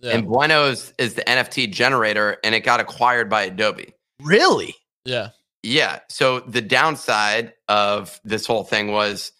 Yeah. 0.00 0.16
And 0.16 0.26
Bueno 0.26 0.66
is, 0.66 0.92
is 0.98 1.14
the 1.14 1.22
NFT 1.22 1.72
generator 1.72 2.36
and 2.44 2.54
it 2.54 2.60
got 2.60 2.80
acquired 2.80 3.28
by 3.28 3.42
Adobe. 3.42 3.94
Really? 4.22 4.74
Yeah. 5.04 5.30
Yeah. 5.62 6.00
So 6.08 6.40
the 6.40 6.60
downside 6.60 7.54
of 7.68 8.20
this 8.24 8.46
whole 8.46 8.64
thing 8.64 8.92
was 8.92 9.32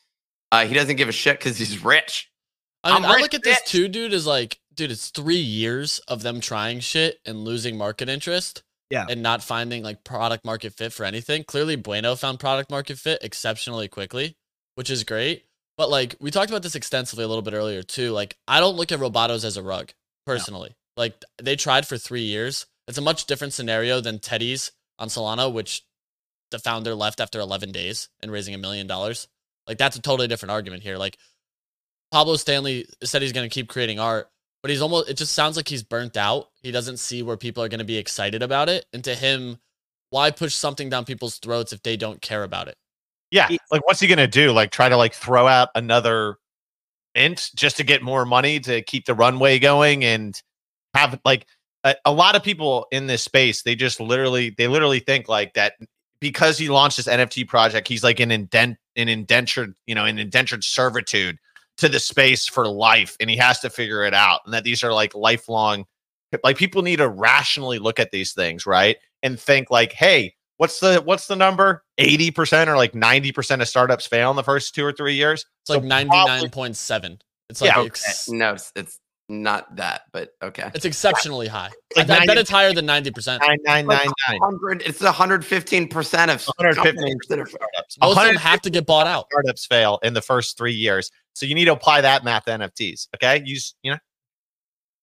uh, 0.51 0.67
he 0.67 0.75
doesn't 0.75 0.97
give 0.97 1.09
a 1.09 1.13
shit 1.13 1.39
because 1.39 1.59
he's 1.59 1.85
rich. 1.85 2.31
I 2.85 2.95
mean, 2.95 3.05
I 3.05 3.19
look 3.19 3.35
at 3.35 3.43
this 3.43 3.61
too, 3.63 3.89
dude, 3.89 4.13
is 4.13 4.27
like, 4.27 4.59
dude, 4.75 4.91
it's 4.91 5.11
three 5.11 5.37
years 5.37 5.99
of 6.09 6.23
them 6.23 6.41
trying 6.41 6.81
shit 6.81 7.19
and 7.27 7.45
losing 7.45 7.77
market 7.77 8.09
interest. 8.09 8.63
Yeah. 8.91 9.07
And 9.09 9.23
not 9.23 9.43
finding 9.43 9.83
like 9.83 10.03
product 10.03 10.47
market 10.47 10.73
fit 10.73 10.95
for 10.95 11.05
anything. 11.05 11.45
Clearly, 11.45 11.77
Bueno 11.77 12.17
found 12.17 12.41
product 12.41 12.71
market 12.71 12.97
fit 12.97 13.19
exceptionally 13.23 13.87
quickly, 13.87 14.37
which 14.77 14.89
is 14.89 15.05
great. 15.05 15.45
But 15.79 15.89
like 15.89 16.17
we 16.21 16.31
talked 16.31 16.51
about 16.51 16.63
this 16.63 16.75
extensively 16.75 17.25
a 17.25 17.29
little 17.29 17.43
bit 17.43 17.55
earlier 17.55 17.83
too. 17.83 18.11
Like 18.11 18.37
I 18.47 18.61
don't 18.61 18.77
look 18.77 18.93
at 18.93 18.99
Robotos 18.99 19.45
as 19.45 19.57
a 19.57 19.63
rug 19.63 19.93
personally. 20.27 20.71
No. 20.71 21.03
Like 21.03 21.25
they 21.41 21.57
tried 21.57 21.87
for 21.87 21.97
three 21.97 22.23
years. 22.23 22.67
It's 22.89 22.99
a 22.99 23.03
much 23.03 23.27
different 23.27 23.55
scenario 23.55 24.01
than 24.01 24.19
Teddy's 24.19 24.73
on 24.99 25.09
Solana, 25.09 25.51
which 25.51 25.85
the 26.51 26.59
founder 26.59 26.95
left 26.95 27.21
after 27.21 27.39
11 27.39 27.71
days 27.71 28.09
and 28.21 28.33
raising 28.33 28.55
a 28.55 28.59
million 28.59 28.87
dollars. 28.87 29.29
Like 29.69 29.79
that's 29.79 29.97
a 29.97 30.03
totally 30.03 30.27
different 30.27 30.51
argument 30.51 30.83
here. 30.83 30.97
Like 30.97 31.17
Pablo 32.11 32.37
Stanley 32.37 32.87
said 33.05 33.23
he's 33.23 33.33
going 33.33 33.49
to 33.49 33.55
keep 33.55 33.69
creating 33.69 34.01
art, 34.01 34.31
but 34.63 34.71
he's 34.71 34.83
almost, 34.83 35.09
it 35.11 35.17
just 35.19 35.35
sounds 35.35 35.57
like 35.57 35.69
he's 35.69 35.83
burnt 35.83 36.17
out. 36.17 36.49
He 36.63 36.73
doesn't 36.73 36.97
see 36.97 37.23
where 37.23 37.37
people 37.37 37.63
are 37.63 37.69
going 37.69 37.79
to 37.79 37.85
be 37.85 37.99
excited 37.99 38.43
about 38.43 38.69
it. 38.69 38.87
And 38.93 39.05
to 39.05 39.15
him, 39.15 39.59
why 40.11 40.31
push 40.31 40.55
something 40.55 40.89
down 40.89 41.05
people's 41.05 41.39
throats 41.39 41.73
if 41.73 41.83
they 41.83 41.99
don't 41.99 42.23
care 42.23 42.43
about 42.43 42.69
it? 42.69 42.77
Yeah, 43.31 43.49
like 43.71 43.87
what's 43.87 44.01
he 44.01 44.07
gonna 44.07 44.27
do? 44.27 44.53
Like 44.53 44.71
try 44.71 44.89
to 44.89 44.97
like 44.97 45.15
throw 45.15 45.47
out 45.47 45.69
another 45.75 46.37
int 47.15 47.51
just 47.55 47.77
to 47.77 47.85
get 47.85 48.03
more 48.03 48.25
money 48.25 48.61
to 48.61 48.83
keep 48.83 49.05
the 49.05 49.15
runway 49.15 49.59
going 49.59 50.05
and 50.05 50.41
have 50.95 51.21
like 51.25 51.47
a, 51.85 51.95
a 52.05 52.13
lot 52.13 52.37
of 52.37 52.43
people 52.43 52.87
in 52.91 53.07
this 53.07 53.23
space. 53.23 53.63
They 53.63 53.75
just 53.75 54.01
literally 54.01 54.55
they 54.57 54.69
literally 54.69 55.01
think 55.01 55.29
like 55.29 55.55
that 55.55 55.75
because 56.21 56.59
he 56.59 56.69
launched 56.69 56.97
this 56.97 57.09
NFT 57.09 57.47
project. 57.47 57.89
He's 57.89 58.05
like 58.05 58.21
an 58.21 58.31
indent 58.31 58.79
an 58.97 59.09
indentured 59.09 59.75
you 59.87 59.95
know 59.95 60.05
an 60.05 60.19
indentured 60.19 60.65
servitude 60.65 61.39
to 61.79 61.89
the 61.89 62.01
space 62.01 62.47
for 62.47 62.67
life, 62.67 63.17
and 63.21 63.31
he 63.31 63.37
has 63.37 63.61
to 63.61 63.71
figure 63.71 64.05
it 64.05 64.15
out. 64.15 64.41
And 64.45 64.55
that 64.55 64.65
these 64.65 64.83
are 64.83 64.93
like 64.93 65.15
lifelong. 65.15 65.85
Like 66.45 66.59
people 66.59 66.83
need 66.83 66.97
to 66.97 67.09
rationally 67.09 67.79
look 67.79 67.99
at 67.99 68.11
these 68.11 68.33
things, 68.33 68.67
right? 68.67 68.97
And 69.23 69.41
think 69.41 69.71
like, 69.71 69.93
hey, 69.93 70.35
what's 70.59 70.81
the 70.81 71.01
what's 71.01 71.27
the 71.27 71.37
number? 71.37 71.83
80% 71.99 72.69
or 72.69 72.77
like 72.77 72.93
90% 72.93 73.63
of 73.63 73.69
startups 73.69 74.07
fail 74.07 74.31
in 74.31 74.37
the 74.37 74.45
first 74.45 74.75
two 74.75 74.85
or 74.85 74.93
three 74.93 75.15
years. 75.15 75.47
It's 75.63 75.73
so 75.73 75.79
like 75.79 76.07
99.7. 76.07 77.21
It's 77.49 77.63
like 77.63 77.75
yeah, 77.75 77.83
ex- 77.83 78.29
no, 78.29 78.53
it's 78.53 78.73
it's, 78.77 78.99
not 79.31 79.77
that, 79.77 80.03
but 80.11 80.31
okay. 80.43 80.71
It's 80.75 80.87
exceptionally 80.87 81.49
high. 81.49 81.69
Like 81.95 82.09
I, 82.09 82.21
I 82.21 82.27
bet 82.27 82.39
it's 82.39 82.49
higher 82.49 82.73
than 82.73 82.87
90%. 82.87 83.41
9999. 83.41 84.81
It's 84.87 85.03
115% 85.03 86.35
of 86.35 86.47
115 86.47 87.19
startups. 87.23 87.99
Most 88.01 88.19
of 88.19 88.25
them 88.25 88.37
have 88.37 88.63
to 88.63 88.71
get 88.71 88.87
bought 88.87 89.07
out. 89.07 89.27
Startups 89.31 89.67
fail 89.67 89.99
in 90.03 90.15
the 90.15 90.23
first 90.23 90.57
three 90.57 90.73
years. 90.73 91.11
So 91.35 91.45
you 91.45 91.55
need 91.55 91.67
to 91.67 91.75
apply 91.75 92.01
that 92.01 92.25
math 92.25 92.47
to 92.47 92.53
NFTs. 92.53 93.09
Okay. 93.17 93.43
Use, 93.45 93.75
you 93.83 93.91
know. 93.91 93.99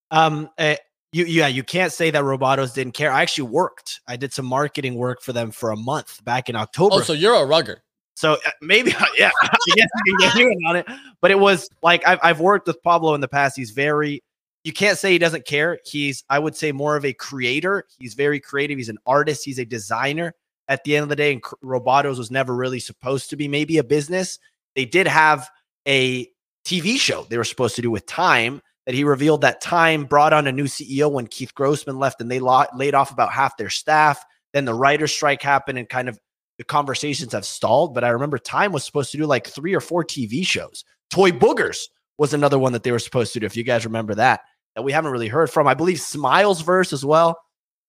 Um, 0.10 0.50
uh, 0.58 0.76
you 1.12 1.26
yeah 1.26 1.48
you 1.48 1.63
can't 1.63 1.94
say 1.94 2.12
that 2.12 2.24
robotos 2.24 2.74
didn't 2.74 2.94
care. 2.94 3.12
I 3.12 3.22
actually 3.22 3.50
worked. 3.50 4.02
I 4.08 4.18
did 4.18 4.34
some 4.34 4.46
marketing 4.46 4.96
work 4.96 5.22
for 5.22 5.34
them 5.34 5.52
for 5.52 5.72
a 5.72 5.78
month 5.78 6.24
back 6.24 6.50
in 6.50 6.56
october. 6.56 6.96
oh 6.96 7.02
so 7.02 7.13
you're 7.13 7.36
a 7.36 7.46
rugger. 7.46 7.82
So 8.15 8.34
uh, 8.34 8.52
maybe 8.62 8.91
yeah 9.18 9.32
i 9.41 9.58
guess 9.76 9.89
you 10.06 10.15
can 10.18 10.50
get 10.50 10.58
on 10.68 10.76
it. 10.76 10.86
But 11.22 11.32
it 11.32 11.39
was 11.39 11.70
like 11.82 12.06
I've, 12.08 12.20
I've 12.22 12.39
worked 12.39 12.68
with 12.68 12.82
pablo 12.84 13.13
in 13.13 13.22
the 13.22 13.28
past. 13.28 13.56
He's 13.56 13.72
very 13.72 14.24
you 14.63 14.74
can't 14.74 14.98
say 14.98 15.12
he 15.12 15.18
doesn't 15.18 15.46
care. 15.46 15.80
He's 15.86 16.24
i 16.30 16.39
would 16.39 16.56
say 16.56 16.72
more 16.72 16.96
of 16.96 17.06
a 17.06 17.13
creator. 17.13 17.86
He's 17.98 18.13
very 18.13 18.39
creative. 18.39 18.78
He's 18.78 18.89
an 18.89 19.00
artist. 19.06 19.46
He's 19.46 19.60
a 19.60 19.65
designer. 19.65 20.34
At 20.68 20.84
the 20.84 20.96
end 20.96 21.04
of 21.04 21.10
the 21.10 21.15
day 21.15 21.32
and 21.32 21.44
robotos 21.63 22.18
was 22.18 22.32
never 22.32 22.56
really 22.56 22.80
supposed 22.80 23.30
to 23.30 23.36
be 23.36 23.48
maybe 23.48 23.78
a 23.78 23.84
business. 23.84 24.39
They 24.76 24.86
did 24.86 25.08
have 25.08 25.48
a 25.88 26.28
tv 26.65 26.98
show 26.98 27.28
they 27.30 27.38
were 27.38 27.44
supposed 27.44 27.76
to 27.76 27.82
do 27.84 27.91
with 27.91 28.06
time 28.08 28.60
that 28.86 28.95
he 28.95 29.04
revealed 29.04 29.41
that 29.41 29.62
Time 29.62 30.06
brought 30.06 30.34
on 30.34 30.48
a 30.48 30.52
new 30.52 30.65
CEO 30.65 31.12
when 31.12 31.28
Keith 31.28 31.54
Grossman 31.54 31.98
left 32.00 32.21
and 32.21 32.30
they 32.30 32.39
laid 32.39 32.93
off 32.93 33.12
about 33.12 33.32
half 33.32 33.58
their 33.58 33.69
staff. 33.69 34.24
Then 34.54 34.65
the 34.65 34.74
writer's 34.74 35.12
strike 35.12 35.41
happened 35.41 35.78
and 35.80 35.89
kind 35.89 36.08
of 36.08 36.19
the 36.58 36.63
conversations 36.63 37.34
have 37.34 37.45
stalled. 37.45 37.93
But 37.93 38.04
I 38.04 38.10
remember 38.10 38.38
Time 38.38 38.71
was 38.71 38.84
supposed 38.84 39.12
to 39.12 39.17
do 39.17 39.26
like 39.26 39.48
three 39.48 39.74
or 39.74 39.82
four 39.82 40.04
TV 40.04 40.45
shows. 40.45 40.86
Toy 41.10 41.32
Boogers 41.32 41.86
was 42.17 42.34
another 42.34 42.60
one 42.60 42.74
that 42.74 42.84
they 42.84 42.91
were 42.91 43.00
supposed 43.00 43.34
to 43.34 43.39
do. 43.39 43.45
If 43.45 43.58
you 43.58 43.63
guys 43.63 43.86
remember 43.86 44.15
that, 44.15 44.41
that 44.76 44.84
we 44.84 44.91
haven't 44.91 45.12
really 45.12 45.28
heard 45.28 45.50
from. 45.50 45.67
I 45.67 45.74
believe 45.74 46.00
Smiles 46.00 46.62
verse 46.62 46.93
as 46.93 47.04
well. 47.04 47.39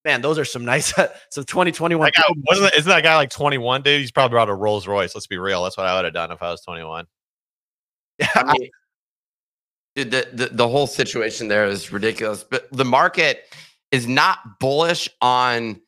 Man, 0.04 0.22
those 0.22 0.38
are 0.38 0.44
some 0.44 0.64
nice, 0.64 0.94
some 1.30 1.44
2021. 1.44 2.10
Guy, 2.14 2.22
wasn't, 2.48 2.74
isn't 2.74 2.88
that 2.88 3.02
guy 3.02 3.16
like 3.16 3.30
21, 3.30 3.82
dude? 3.82 4.00
He's 4.00 4.12
probably 4.12 4.34
brought 4.34 4.48
a 4.48 4.54
Rolls 4.54 4.86
Royce. 4.86 5.14
Let's 5.14 5.26
be 5.26 5.38
real. 5.38 5.64
That's 5.64 5.76
what 5.76 5.86
I 5.86 5.96
would 5.96 6.04
have 6.04 6.14
done 6.14 6.30
if 6.30 6.42
I 6.42 6.50
was 6.50 6.62
21. 6.62 7.06
Yeah, 8.18 8.28
I 8.34 8.54
mean, 8.58 8.70
the, 10.04 10.28
the, 10.32 10.48
the 10.52 10.68
whole 10.68 10.86
situation 10.86 11.48
there 11.48 11.64
is 11.66 11.92
ridiculous. 11.92 12.44
But 12.44 12.68
the 12.70 12.84
market 12.84 13.44
is 13.90 14.06
not 14.06 14.60
bullish 14.60 15.08
on 15.20 15.80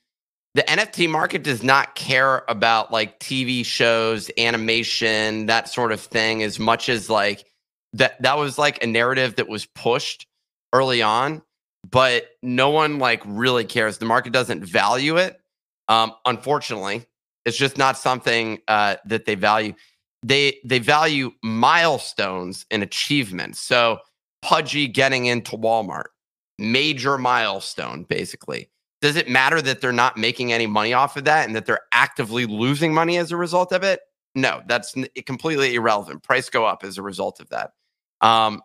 the 0.55 0.63
NFT 0.63 1.09
market 1.09 1.45
does 1.45 1.63
not 1.63 1.95
care 1.95 2.43
about 2.49 2.91
like 2.91 3.21
TV 3.21 3.65
shows, 3.65 4.31
animation, 4.39 5.47
that 5.47 5.69
sort 5.69 5.93
of 5.93 6.01
thing 6.01 6.43
as 6.43 6.59
much 6.59 6.89
as 6.89 7.09
like 7.09 7.45
that 7.93 8.21
that 8.23 8.39
was 8.39 8.59
like 8.59 8.83
a 8.83 8.87
narrative 8.87 9.37
that 9.37 9.47
was 9.47 9.67
pushed 9.67 10.27
early 10.73 11.03
on, 11.03 11.43
but 11.89 12.29
no 12.43 12.71
one 12.71 12.99
like 12.99 13.23
really 13.25 13.65
cares. 13.65 13.99
The 13.99 14.07
market 14.07 14.33
doesn't 14.33 14.65
value 14.65 15.17
it. 15.19 15.39
Um, 15.87 16.13
unfortunately, 16.27 17.07
it's 17.45 17.57
just 17.57 17.79
not 17.79 17.97
something 17.97 18.59
uh, 18.67 18.97
that 19.07 19.27
they 19.27 19.35
value 19.35 19.75
they 20.23 20.59
they 20.65 20.79
value 20.79 21.33
milestones 21.43 22.67
and 22.71 22.83
achievements. 22.83 23.61
So 23.61 23.99
Pudgy 24.43 24.89
getting 24.89 25.27
into 25.27 25.57
Walmart, 25.57 26.07
major 26.59 27.19
milestone, 27.19 28.05
basically. 28.05 28.71
Does 29.01 29.17
it 29.17 29.29
matter 29.29 29.63
that 29.63 29.81
they're 29.81 29.93
not 29.93 30.17
making 30.17 30.53
any 30.53 30.67
money 30.67 30.93
off 30.93 31.17
of 31.17 31.25
that 31.25 31.47
and 31.47 31.55
that 31.55 31.67
they're 31.67 31.81
actively 31.93 32.47
losing 32.47 32.93
money 32.93 33.17
as 33.17 33.31
a 33.31 33.37
result 33.37 33.73
of 33.73 33.85
it? 33.85 34.01
No, 34.35 34.63
that's 34.67 34.95
completely 35.25 35.75
irrelevant. 35.75 36.23
Price 36.25 36.51
go 36.51 36.67
up 36.67 36.83
as 36.83 36.99
a 36.99 37.03
result 37.03 37.41
of 37.41 37.49
that. 37.51 37.73
Um, 38.21 38.61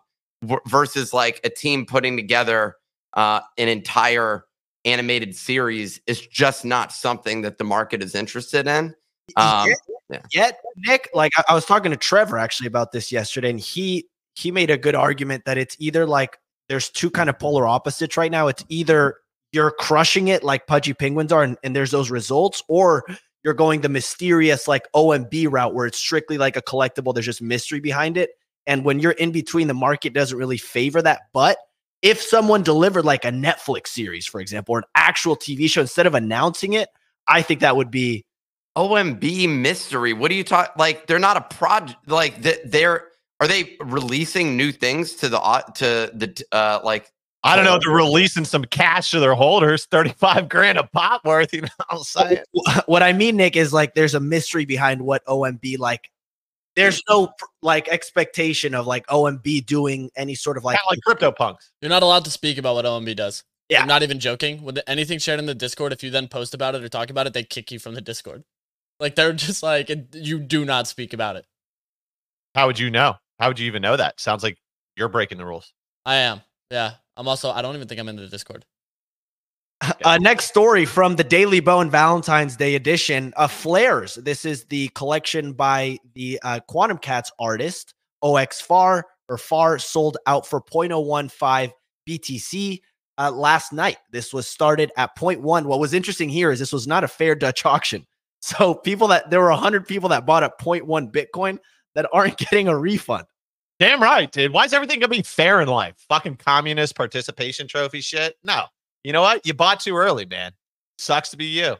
versus 0.66 1.12
like 1.12 1.40
a 1.44 1.50
team 1.50 1.86
putting 1.86 2.16
together 2.16 2.76
uh, 3.14 3.40
an 3.58 3.68
entire 3.68 4.44
animated 4.84 5.34
series 5.34 6.00
is 6.06 6.20
just 6.20 6.64
not 6.64 6.92
something 6.92 7.42
that 7.42 7.58
the 7.58 7.64
market 7.64 8.02
is 8.02 8.14
interested 8.14 8.66
in. 8.66 8.94
Um, 9.36 9.70
yeah. 10.10 10.20
yet, 10.32 10.60
Nick, 10.76 11.10
like 11.14 11.32
I, 11.36 11.44
I 11.50 11.54
was 11.54 11.64
talking 11.64 11.90
to 11.90 11.96
Trevor 11.96 12.38
actually 12.38 12.66
about 12.66 12.92
this 12.92 13.10
yesterday, 13.10 13.50
and 13.50 13.60
he 13.60 14.06
he 14.34 14.50
made 14.50 14.70
a 14.70 14.76
good 14.76 14.94
argument 14.94 15.44
that 15.46 15.58
it's 15.58 15.76
either 15.78 16.06
like 16.06 16.38
there's 16.68 16.90
two 16.90 17.10
kind 17.10 17.30
of 17.30 17.38
polar 17.38 17.66
opposites 17.66 18.16
right 18.16 18.30
now. 18.30 18.48
It's 18.48 18.64
either 18.68 19.16
you're 19.52 19.70
crushing 19.70 20.28
it 20.28 20.42
like 20.42 20.66
Pudgy 20.66 20.94
Penguins 20.94 21.32
are, 21.32 21.42
and, 21.42 21.56
and 21.62 21.74
there's 21.76 21.90
those 21.90 22.10
results, 22.10 22.62
or 22.68 23.04
you're 23.44 23.54
going 23.54 23.82
the 23.82 23.88
mysterious 23.88 24.66
like 24.66 24.90
OMB 24.94 25.50
route 25.50 25.74
where 25.74 25.86
it's 25.86 25.98
strictly 25.98 26.38
like 26.38 26.56
a 26.56 26.62
collectible. 26.62 27.14
There's 27.14 27.26
just 27.26 27.42
mystery 27.42 27.80
behind 27.80 28.16
it. 28.16 28.30
And 28.66 28.84
when 28.84 28.98
you're 28.98 29.12
in 29.12 29.30
between, 29.30 29.68
the 29.68 29.74
market 29.74 30.14
doesn't 30.14 30.36
really 30.36 30.56
favor 30.56 31.02
that. 31.02 31.22
But 31.32 31.58
if 32.00 32.20
someone 32.20 32.62
delivered 32.62 33.04
like 33.04 33.24
a 33.24 33.30
Netflix 33.30 33.88
series, 33.88 34.26
for 34.26 34.40
example, 34.40 34.74
or 34.74 34.78
an 34.78 34.84
actual 34.94 35.36
TV 35.36 35.68
show 35.68 35.82
instead 35.82 36.06
of 36.06 36.14
announcing 36.14 36.72
it, 36.72 36.88
I 37.28 37.42
think 37.42 37.60
that 37.60 37.76
would 37.76 37.90
be 37.90 38.24
OMB 38.76 39.48
mystery. 39.60 40.12
What 40.12 40.30
do 40.30 40.34
you 40.34 40.44
talk? 40.44 40.74
Like 40.76 41.06
they're 41.06 41.18
not 41.18 41.36
a 41.36 41.42
project. 41.42 42.08
Like 42.08 42.42
th- 42.42 42.60
they're 42.64 43.08
are 43.40 43.48
they 43.48 43.76
releasing 43.80 44.56
new 44.56 44.72
things 44.72 45.14
to 45.16 45.28
the 45.28 45.38
to 45.74 46.10
the 46.14 46.44
uh 46.52 46.80
like 46.84 47.10
I 47.46 47.56
don't 47.56 47.66
know. 47.66 47.78
They're 47.78 47.94
releasing 47.94 48.46
some 48.46 48.64
cash 48.64 49.10
to 49.10 49.20
their 49.20 49.34
holders, 49.34 49.84
thirty-five 49.90 50.48
grand 50.48 50.78
a 50.78 50.84
pop 50.84 51.24
worth. 51.24 51.52
You 51.52 51.62
know, 51.62 51.68
I'll 51.90 52.04
say 52.04 52.42
it. 52.42 52.84
what 52.86 53.02
I 53.02 53.12
mean, 53.12 53.36
Nick, 53.36 53.54
is 53.54 53.72
like 53.72 53.94
there's 53.94 54.14
a 54.14 54.20
mystery 54.20 54.64
behind 54.64 55.02
what 55.02 55.24
OMB 55.26 55.78
like. 55.78 56.10
There's 56.74 57.00
no 57.08 57.28
like 57.62 57.86
expectation 57.88 58.74
of 58.74 58.86
like 58.86 59.06
OMB 59.06 59.64
doing 59.66 60.10
any 60.16 60.34
sort 60.34 60.56
of 60.56 60.64
like, 60.64 60.76
Kind 60.76 60.86
of 60.86 60.90
like 60.90 61.00
crypto 61.06 61.30
punks. 61.30 61.70
You're 61.80 61.88
not 61.88 62.02
allowed 62.02 62.24
to 62.24 62.32
speak 62.32 62.58
about 62.58 62.74
what 62.74 62.84
OMB 62.84 63.14
does. 63.14 63.44
Yeah. 63.68 63.82
I'm 63.82 63.88
not 63.88 64.02
even 64.02 64.18
joking. 64.18 64.62
With 64.62 64.80
anything 64.88 65.20
shared 65.20 65.38
in 65.38 65.46
the 65.46 65.54
Discord, 65.54 65.92
if 65.92 66.02
you 66.02 66.10
then 66.10 66.26
post 66.26 66.52
about 66.52 66.74
it 66.74 66.82
or 66.82 66.88
talk 66.88 67.10
about 67.10 67.28
it, 67.28 67.32
they 67.32 67.44
kick 67.44 67.70
you 67.70 67.78
from 67.78 67.94
the 67.94 68.00
Discord. 68.00 68.42
Like 69.04 69.16
they're 69.16 69.34
just 69.34 69.62
like 69.62 69.90
you 70.14 70.38
do 70.38 70.64
not 70.64 70.86
speak 70.86 71.12
about 71.12 71.36
it. 71.36 71.44
How 72.54 72.66
would 72.66 72.78
you 72.78 72.90
know? 72.90 73.16
How 73.38 73.48
would 73.48 73.58
you 73.58 73.66
even 73.66 73.82
know 73.82 73.98
that? 73.98 74.18
Sounds 74.18 74.42
like 74.42 74.56
you're 74.96 75.10
breaking 75.10 75.36
the 75.36 75.44
rules. 75.44 75.74
I 76.06 76.14
am. 76.16 76.40
Yeah. 76.70 76.92
I'm 77.14 77.28
also. 77.28 77.50
I 77.50 77.60
don't 77.60 77.76
even 77.76 77.86
think 77.86 78.00
I'm 78.00 78.08
in 78.08 78.16
the 78.16 78.28
Discord. 78.28 78.64
Uh, 80.06 80.16
next 80.16 80.46
story 80.46 80.86
from 80.86 81.16
the 81.16 81.24
Daily 81.24 81.60
Bone 81.60 81.90
Valentine's 81.90 82.56
Day 82.56 82.76
edition 82.76 83.34
of 83.36 83.52
Flares. 83.52 84.14
This 84.14 84.46
is 84.46 84.64
the 84.64 84.88
collection 84.94 85.52
by 85.52 85.98
the 86.14 86.40
uh, 86.42 86.60
Quantum 86.66 86.96
Cats 86.96 87.30
artist 87.38 87.92
OX 88.22 88.62
Far 88.62 89.04
or 89.28 89.36
Far 89.36 89.78
sold 89.78 90.16
out 90.26 90.46
for 90.46 90.62
0.015 90.62 91.72
BTC 92.08 92.80
uh, 93.18 93.30
last 93.30 93.74
night. 93.74 93.98
This 94.12 94.32
was 94.32 94.48
started 94.48 94.92
at 94.96 95.14
0.1. 95.18 95.66
What 95.66 95.78
was 95.78 95.92
interesting 95.92 96.30
here 96.30 96.50
is 96.50 96.58
this 96.58 96.72
was 96.72 96.86
not 96.86 97.04
a 97.04 97.08
fair 97.08 97.34
Dutch 97.34 97.66
auction. 97.66 98.06
So 98.44 98.74
people 98.74 99.08
that 99.08 99.30
there 99.30 99.40
were 99.40 99.48
100 99.48 99.88
people 99.88 100.10
that 100.10 100.26
bought 100.26 100.42
at 100.42 100.58
0.1 100.58 101.10
Bitcoin 101.10 101.56
that 101.94 102.06
aren't 102.12 102.36
getting 102.50 102.68
a 102.68 102.76
refund. 102.76 103.24
Damn 103.80 104.02
right, 104.02 104.30
dude. 104.30 104.52
Why 104.52 104.66
is 104.66 104.74
everything 104.74 105.00
gonna 105.00 105.08
be 105.08 105.22
fair 105.22 105.62
in 105.62 105.68
life? 105.68 105.94
Fucking 106.10 106.36
communist 106.36 106.94
participation 106.94 107.66
trophy 107.66 108.02
shit. 108.02 108.36
No. 108.44 108.64
You 109.02 109.14
know 109.14 109.22
what? 109.22 109.46
You 109.46 109.54
bought 109.54 109.80
too 109.80 109.96
early, 109.96 110.26
man. 110.26 110.52
Sucks 110.98 111.30
to 111.30 111.38
be 111.38 111.46
you. 111.46 111.76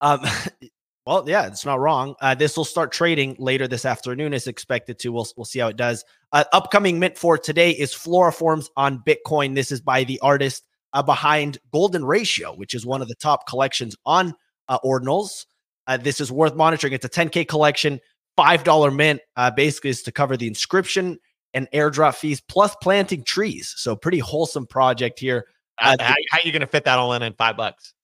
Um, 0.00 0.20
well, 1.06 1.24
yeah, 1.26 1.48
it's 1.48 1.66
not 1.66 1.80
wrong. 1.80 2.14
Uh, 2.20 2.36
this 2.36 2.56
will 2.56 2.64
start 2.64 2.92
trading 2.92 3.34
later 3.40 3.66
this 3.66 3.84
afternoon. 3.84 4.32
Is 4.34 4.46
expected 4.46 5.00
to. 5.00 5.10
We'll 5.10 5.26
we'll 5.36 5.46
see 5.46 5.58
how 5.58 5.66
it 5.66 5.76
does. 5.76 6.04
Uh, 6.30 6.44
upcoming 6.52 7.00
mint 7.00 7.18
for 7.18 7.36
today 7.36 7.72
is 7.72 7.92
Floriforms 7.92 8.68
on 8.76 9.02
Bitcoin. 9.04 9.56
This 9.56 9.72
is 9.72 9.80
by 9.80 10.04
the 10.04 10.20
artist 10.20 10.64
uh, 10.92 11.02
behind 11.02 11.58
Golden 11.72 12.04
Ratio, 12.04 12.54
which 12.54 12.72
is 12.72 12.86
one 12.86 13.02
of 13.02 13.08
the 13.08 13.16
top 13.16 13.48
collections 13.48 13.96
on 14.06 14.32
uh, 14.68 14.78
Ordinals. 14.84 15.44
Uh, 15.88 15.96
this 15.96 16.20
is 16.20 16.30
worth 16.30 16.54
monitoring. 16.54 16.92
It's 16.92 17.04
a 17.04 17.08
10k 17.08 17.48
collection, 17.48 17.98
five 18.36 18.62
dollar 18.62 18.90
mint. 18.92 19.20
Uh, 19.36 19.50
basically, 19.50 19.90
is 19.90 20.02
to 20.04 20.12
cover 20.12 20.36
the 20.36 20.46
inscription 20.46 21.18
and 21.54 21.66
airdrop 21.74 22.14
fees 22.14 22.40
plus 22.40 22.76
planting 22.82 23.24
trees. 23.24 23.74
So 23.76 23.96
pretty 23.96 24.18
wholesome 24.20 24.66
project 24.66 25.18
here. 25.18 25.46
How, 25.76 25.92
Uh, 25.94 25.96
how, 26.00 26.14
how 26.30 26.38
you 26.44 26.52
gonna 26.52 26.66
fit 26.66 26.84
that 26.84 26.98
all 26.98 27.12
in 27.14 27.22
in 27.22 27.32
five 27.32 27.56
bucks? 27.56 27.94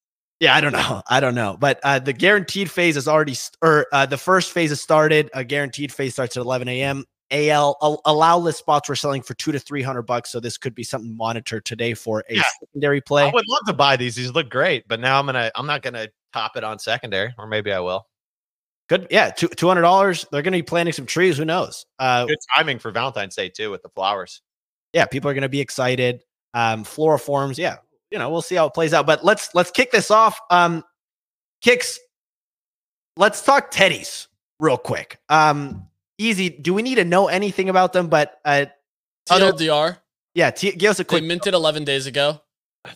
Yeah, 0.41 0.55
I 0.57 0.61
don't 0.61 0.73
know. 0.73 1.03
I 1.11 1.21
don't 1.21 1.35
know. 1.35 1.57
But 1.61 1.79
uh, 1.85 1.99
the 2.01 2.13
guaranteed 2.13 2.71
phase 2.71 2.97
is 2.97 3.07
already, 3.07 3.35
st- 3.35 3.57
or 3.63 3.87
uh, 3.93 4.07
the 4.07 4.17
first 4.19 4.51
phase 4.53 4.71
has 4.71 4.81
started. 4.81 5.31
A 5.35 5.45
guaranteed 5.45 5.93
phase 5.93 6.15
starts 6.15 6.37
at 6.37 6.41
11 6.41 6.69
a.m. 6.69 7.05
AL 7.31 7.77
al- 7.83 8.01
allow 8.05 8.39
list 8.39 8.59
spots 8.59 8.89
were 8.89 8.97
selling 8.97 9.23
for 9.23 9.35
two 9.35 9.51
to 9.53 9.59
three 9.59 9.83
hundred 9.83 10.03
bucks. 10.03 10.31
So 10.31 10.41
this 10.41 10.57
could 10.59 10.75
be 10.75 10.85
something 10.85 11.17
monitored 11.17 11.65
today 11.65 11.95
for 11.95 12.25
a 12.31 12.37
Yeah. 12.37 12.43
secondary 12.61 13.01
play. 13.01 13.25
I 13.25 13.31
would 13.33 13.45
love 13.49 13.63
to 13.67 13.73
buy 13.73 13.97
these. 13.97 14.15
These 14.15 14.33
look 14.33 14.51
great, 14.51 14.87
but 14.89 15.01
now 15.01 15.19
I'm 15.19 15.27
gonna 15.27 15.51
I'm 15.55 15.67
not 15.67 15.83
gonna 15.83 16.09
top 16.35 16.57
it 16.57 16.65
on 16.65 16.79
secondary, 16.79 17.35
or 17.39 17.47
maybe 17.47 17.73
I 17.73 17.81
will. 17.81 18.07
Good, 18.89 19.07
yeah, 19.11 19.31
two 19.31 19.49
two 19.49 19.67
hundred 19.69 19.83
dollars. 19.83 20.27
They're 20.31 20.43
going 20.43 20.53
to 20.53 20.59
be 20.59 20.63
planting 20.63 20.93
some 20.93 21.07
trees. 21.07 21.39
Who 21.39 21.45
knows? 21.47 21.87
Uh, 21.99 22.27
Good 22.27 22.39
timing 22.55 22.79
for 22.79 22.91
Valentine's 22.91 23.35
Day 23.35 23.49
too 23.49 23.71
with 23.71 23.83
the 23.83 23.89
flowers. 23.89 24.43
yeah, 24.93 25.07
people 25.07 25.31
are 25.31 25.35
going 25.35 25.43
to 25.43 25.49
be 25.49 25.61
excited. 25.61 26.23
Um, 26.53 26.85
Floriforms, 26.85 27.57
yeah, 27.57 27.77
you 28.11 28.19
know, 28.19 28.29
we'll 28.31 28.43
see 28.43 28.55
how 28.57 28.67
it 28.67 28.75
plays 28.75 28.93
out. 28.93 29.07
But 29.07 29.25
let's 29.25 29.55
let's 29.55 29.71
kick 29.71 29.91
this 29.91 30.11
off. 30.11 30.39
Um, 30.51 30.85
Kix. 31.65 31.97
Let's 33.17 33.43
talk 33.43 33.71
teddies 33.71 34.27
real 34.61 34.77
quick. 34.77 35.19
Um, 35.29 35.87
easy. 36.19 36.49
Do 36.51 36.75
we 36.75 36.83
need 36.83 36.97
to 36.97 37.05
know 37.05 37.29
anything 37.29 37.69
about 37.69 37.93
them? 37.93 38.09
But 38.09 38.39
uh, 38.45 38.67
Other- 39.31 39.53
TLDR. 39.53 39.99
yeah, 40.35 40.51
t- 40.51 40.73
give 40.73 40.91
us 40.91 40.99
a 40.99 41.05
They 41.05 41.09
quick. 41.09 41.25
minted 41.25 41.55
11 41.55 41.85
days 41.85 42.07
ago. 42.07 42.41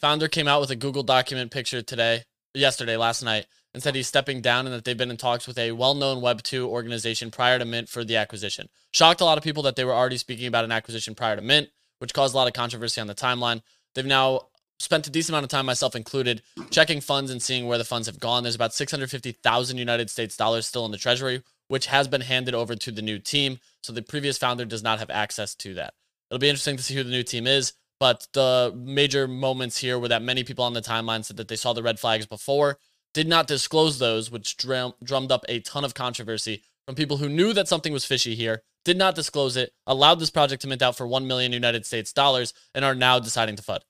Founder 0.01 0.29
came 0.29 0.49
out 0.49 0.61
with 0.61 0.71
a 0.71 0.77
Google 0.77 1.03
document 1.05 1.51
picture 1.51 1.81
today, 1.83 2.25
yesterday, 2.55 2.97
last 2.97 3.23
night, 3.23 3.47
and 3.75 3.83
said 3.83 3.95
he's 3.95 4.07
stepping 4.07 4.41
down 4.41 4.67
and 4.67 4.75
that 4.75 4.85
they've 4.85 4.97
been 4.97 5.11
in 5.11 5.17
talks 5.17 5.47
with 5.47 5.59
a 5.59 5.73
well-known 5.73 6.23
Web2 6.23 6.65
organization 6.67 7.31
prior 7.31 7.59
to 7.59 7.65
Mint 7.65 7.89
for 7.89 8.05
the 8.05 8.17
acquisition. 8.17 8.69
Shocked 8.93 9.21
a 9.21 9.25
lot 9.25 9.39
of 9.39 9.45
people 9.45 9.63
that 9.65 9.77
they 9.77 9.85
were 9.85 9.95
already 9.95 10.17
speaking 10.17 10.47
about 10.47 10.65
an 10.65 10.73
acquisition 10.73 11.15
prior 11.15 11.37
to 11.37 11.43
Mint, 11.43 11.69
which 11.99 12.15
caused 12.15 12.35
a 12.35 12.37
lot 12.37 12.47
of 12.47 12.55
controversy 12.55 13.01
on 13.01 13.07
the 13.07 13.15
timeline. 13.15 13.63
They've 13.95 14.07
now 14.07 14.49
spent 14.79 15.07
a 15.07 15.11
decent 15.11 15.35
amount 15.35 15.45
of 15.45 15.51
time, 15.51 15.67
myself 15.67 15.97
included, 15.97 16.43
checking 16.71 17.01
funds 17.01 17.31
and 17.31 17.43
seeing 17.43 17.67
where 17.67 17.79
the 17.79 17.85
funds 17.85 18.07
have 18.07 18.21
gone. 18.21 18.43
There's 18.43 18.55
about 18.55 18.75
650,000 18.75 19.77
United 19.77 20.09
States 20.09 20.37
dollars 20.37 20.67
still 20.67 20.87
in 20.87 20.93
the 20.93 20.99
treasury, 20.99 21.43
which 21.69 21.87
has 21.87 22.09
been 22.09 22.21
handed 22.21 22.55
over 22.55 22.75
to 22.77 22.91
the 22.91 23.03
new 23.03 23.19
team. 23.19 23.59
So 23.83 23.93
the 23.93 24.03
previous 24.03 24.39
founder 24.39 24.65
does 24.65 24.83
not 24.83 24.99
have 24.99 25.11
access 25.11 25.55
to 25.57 25.75
that. 25.75 25.95
It'll 26.31 26.39
be 26.39 26.49
interesting 26.49 26.77
to 26.77 26.83
see 26.83 26.95
who 26.95 27.03
the 27.03 27.11
new 27.11 27.23
team 27.23 27.47
is. 27.47 27.73
But 28.01 28.27
the 28.33 28.73
major 28.77 29.27
moments 29.27 29.79
here 29.79 29.99
were 29.99 30.09
that 30.09 30.23
many 30.23 30.45
people 30.45 30.65
on 30.65 30.73
the 30.73 30.81
timeline 30.81 31.25
said 31.25 31.37
that 31.37 31.49
they 31.49 31.57
saw 31.57 31.73
the 31.73 31.83
red 31.83 31.99
flags 31.99 32.27
before, 32.27 32.79
did 33.15 33.27
not 33.27 33.47
disclose 33.47 33.99
those, 33.99 34.31
which 34.31 34.57
drum- 34.57 34.95
drummed 35.03 35.33
up 35.33 35.45
a 35.49 35.61
ton 35.61 35.85
of 35.85 35.95
controversy 35.95 36.63
from 36.87 36.95
people 36.95 37.17
who 37.17 37.29
knew 37.29 37.53
that 37.53 37.69
something 37.69 37.93
was 37.93 38.05
fishy 38.05 38.35
here, 38.35 38.63
did 38.85 38.97
not 38.97 39.15
disclose 39.15 39.57
it, 39.57 39.73
allowed 39.87 40.21
this 40.21 40.31
project 40.31 40.63
to 40.63 40.69
mint 40.69 40.83
out 40.83 40.97
for 40.97 41.07
1 41.07 41.27
million 41.27 41.53
United 41.53 41.85
States 41.85 42.13
dollars, 42.13 42.55
and 42.75 42.85
are 42.85 42.95
now 42.95 43.19
deciding 43.19 43.57
to 43.57 43.63
FUD. 43.63 43.81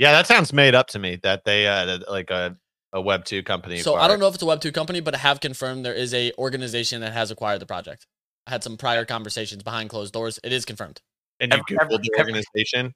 Yeah, 0.00 0.12
that 0.12 0.26
sounds 0.26 0.54
made 0.54 0.74
up 0.74 0.86
to 0.88 0.98
me. 0.98 1.16
That 1.22 1.44
they 1.44 1.66
uh 1.66 1.98
like 2.08 2.30
a 2.30 2.56
a 2.92 3.02
Web 3.02 3.26
two 3.26 3.42
company. 3.42 3.78
So 3.78 3.96
I 3.96 4.08
don't 4.08 4.18
know 4.18 4.28
if 4.28 4.34
it's 4.34 4.42
a 4.42 4.46
Web2 4.46 4.72
company, 4.72 5.00
but 5.00 5.14
I 5.14 5.18
have 5.18 5.40
confirmed 5.40 5.84
there 5.84 5.92
is 5.92 6.14
a 6.14 6.32
organization 6.38 7.02
that 7.02 7.12
has 7.12 7.30
acquired 7.30 7.60
the 7.60 7.66
project. 7.66 8.06
I 8.46 8.50
had 8.50 8.64
some 8.64 8.78
prior 8.78 9.04
conversations 9.04 9.62
behind 9.62 9.90
closed 9.90 10.14
doors. 10.14 10.40
It 10.42 10.52
is 10.52 10.64
confirmed. 10.64 11.02
And 11.40 11.52
you 11.52 11.58
Every- 11.80 11.96
googled 11.96 12.02
the 12.02 12.10
every- 12.18 12.32
organization, 12.34 12.94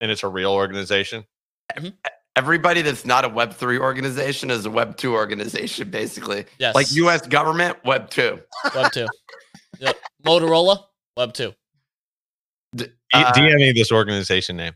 and 0.00 0.10
it's 0.10 0.22
a 0.22 0.28
real 0.28 0.52
organization. 0.52 1.24
everybody 2.36 2.82
that's 2.82 3.04
not 3.04 3.24
a 3.24 3.28
Web 3.28 3.52
three 3.54 3.78
organization 3.78 4.50
is 4.50 4.64
a 4.66 4.70
Web 4.70 4.96
two 4.96 5.14
organization, 5.14 5.90
basically. 5.90 6.44
Yes. 6.58 6.74
Like 6.74 6.92
U.S. 6.92 7.26
government, 7.26 7.78
Web 7.84 8.10
two. 8.10 8.40
Web2. 8.66 9.08
yep. 9.80 9.96
Motorola, 10.24 10.84
Web2. 11.18 11.54
D- 12.76 12.86
Uh, 13.12 13.32
DM 13.34 13.56
me 13.56 13.72
this 13.72 13.92
organization 13.92 14.56
name. 14.56 14.72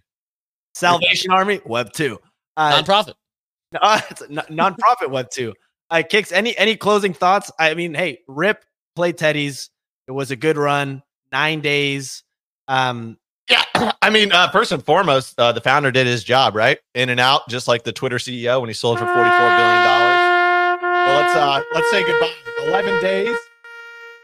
Salvation 0.75 1.31
Army 1.33 1.61
Web 1.65 1.93
two. 1.93 2.19
Uh, 2.57 2.83
Nonprofit. 2.83 3.15
uh, 3.81 4.01
it's 4.11 4.21
a 4.23 4.33
non- 4.33 4.47
nonprofit 4.77 5.11
Web 5.11 5.29
two. 5.31 5.55
Uh, 5.91 6.03
Kix. 6.09 6.33
Any 6.33 6.57
any 6.59 6.77
closing 6.77 7.13
thoughts? 7.15 7.51
I 7.59 7.75
mean, 7.75 7.95
hey, 7.95 8.21
Rip 8.29 8.65
played 8.95 9.17
Teddy's. 9.19 9.71
It 10.09 10.13
was 10.13 10.31
a 10.31 10.37
good 10.37 10.57
run. 10.57 11.03
Nine 11.33 11.61
days. 11.61 12.23
Um, 12.69 13.19
Yeah, 13.49 13.63
I 14.03 14.11
mean, 14.11 14.33
uh, 14.33 14.51
first 14.51 14.73
and 14.73 14.85
foremost, 14.85 15.39
uh, 15.39 15.53
the 15.53 15.61
founder 15.61 15.91
did 15.91 16.07
his 16.07 16.25
job, 16.25 16.55
right? 16.57 16.79
In 16.95 17.09
and 17.11 17.21
out, 17.21 17.49
just 17.49 17.69
like 17.69 17.85
the 17.85 17.93
Twitter 17.93 18.17
CEO 18.17 18.61
when 18.61 18.69
he 18.69 18.75
sold 18.75 18.99
for 18.99 19.07
forty-four 19.07 19.23
billion 19.31 19.83
dollars. 19.85 20.83
Well, 20.83 21.21
let's 21.23 21.37
uh, 21.37 21.63
let's 21.75 21.91
say 21.91 22.05
goodbye. 22.05 22.33
Eleven 22.67 23.01
days, 23.01 23.37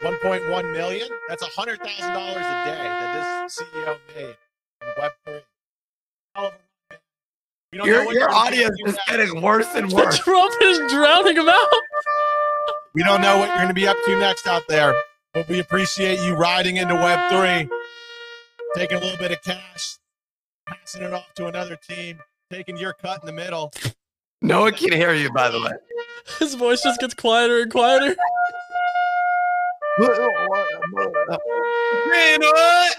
one 0.01 0.17
point 0.21 0.49
one 0.49 0.71
million. 0.73 1.07
That's 1.29 1.41
a 1.43 1.47
hundred 1.55 1.79
thousand 1.81 2.13
dollars 2.13 2.37
a 2.45 2.65
day 2.65 2.83
that 2.83 3.43
this 3.45 3.57
CEO 3.59 3.97
made 4.15 4.25
in 4.25 4.87
Web 4.99 5.11
three. 5.25 5.39
Hell 6.35 6.45
of 6.47 6.51
a 6.51 6.55
run, 6.55 6.59
man. 6.91 6.99
We 7.71 7.77
don't 7.77 7.87
know 7.87 7.93
Your 7.93 8.05
what 8.05 8.15
your 8.15 8.31
audience 8.33 8.77
is 8.85 8.93
next. 8.95 9.07
getting 9.09 9.41
worse 9.41 9.67
and 9.75 9.89
The 9.89 9.95
worse. 9.95 10.19
trumpet 10.19 10.61
is 10.63 10.91
drowning 10.91 11.37
him 11.37 11.47
out. 11.49 11.69
We 12.93 13.03
don't 13.03 13.21
know 13.21 13.37
what 13.39 13.47
you're 13.47 13.57
going 13.57 13.67
to 13.69 13.73
be 13.73 13.87
up 13.87 13.97
to 14.05 14.19
next 14.19 14.45
out 14.45 14.67
there, 14.67 14.93
but 15.33 15.47
we 15.47 15.59
appreciate 15.59 16.19
you 16.19 16.35
riding 16.35 16.77
into 16.77 16.93
Web3, 16.93 17.67
taking 18.75 18.97
a 18.97 19.01
little 19.01 19.17
bit 19.17 19.31
of 19.31 19.41
cash, 19.43 19.97
passing 20.67 21.03
it 21.03 21.13
off 21.13 21.33
to 21.35 21.47
another 21.47 21.75
team, 21.75 22.19
taking 22.51 22.77
your 22.77 22.93
cut 22.93 23.21
in 23.21 23.27
the 23.27 23.33
middle. 23.33 23.71
No 24.41 24.61
one 24.61 24.73
can 24.73 24.91
hear 24.91 25.13
you, 25.13 25.31
by 25.31 25.49
the 25.49 25.61
way. 25.61 25.71
His 26.39 26.55
voice 26.55 26.81
just 26.81 26.99
gets 26.99 27.13
quieter 27.13 27.61
and 27.61 27.71
quieter. 27.71 28.15
Man, 29.99 30.09
what? 32.41 32.97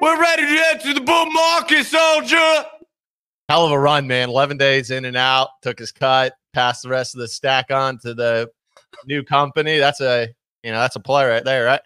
We're 0.00 0.20
ready 0.20 0.42
to 0.42 0.64
enter 0.70 0.94
the 0.94 1.00
bull 1.00 1.26
market, 1.26 1.84
soldier. 1.84 2.64
Hell 3.48 3.66
of 3.66 3.72
a 3.72 3.78
run, 3.78 4.06
man. 4.06 4.30
11 4.30 4.56
days 4.56 4.90
in 4.90 5.04
and 5.04 5.16
out, 5.16 5.50
took 5.62 5.78
his 5.78 5.92
cut, 5.92 6.34
passed 6.52 6.82
the 6.82 6.88
rest 6.88 7.14
of 7.14 7.20
the 7.20 7.28
stack 7.28 7.70
on 7.70 7.98
to 7.98 8.14
the 8.14 8.50
new 9.06 9.22
company. 9.22 9.78
That's 9.78 10.00
a, 10.00 10.28
you 10.62 10.72
know, 10.72 10.78
that's 10.80 10.96
a 10.96 11.00
play 11.00 11.26
right 11.26 11.44
there, 11.44 11.64
right? 11.64 11.80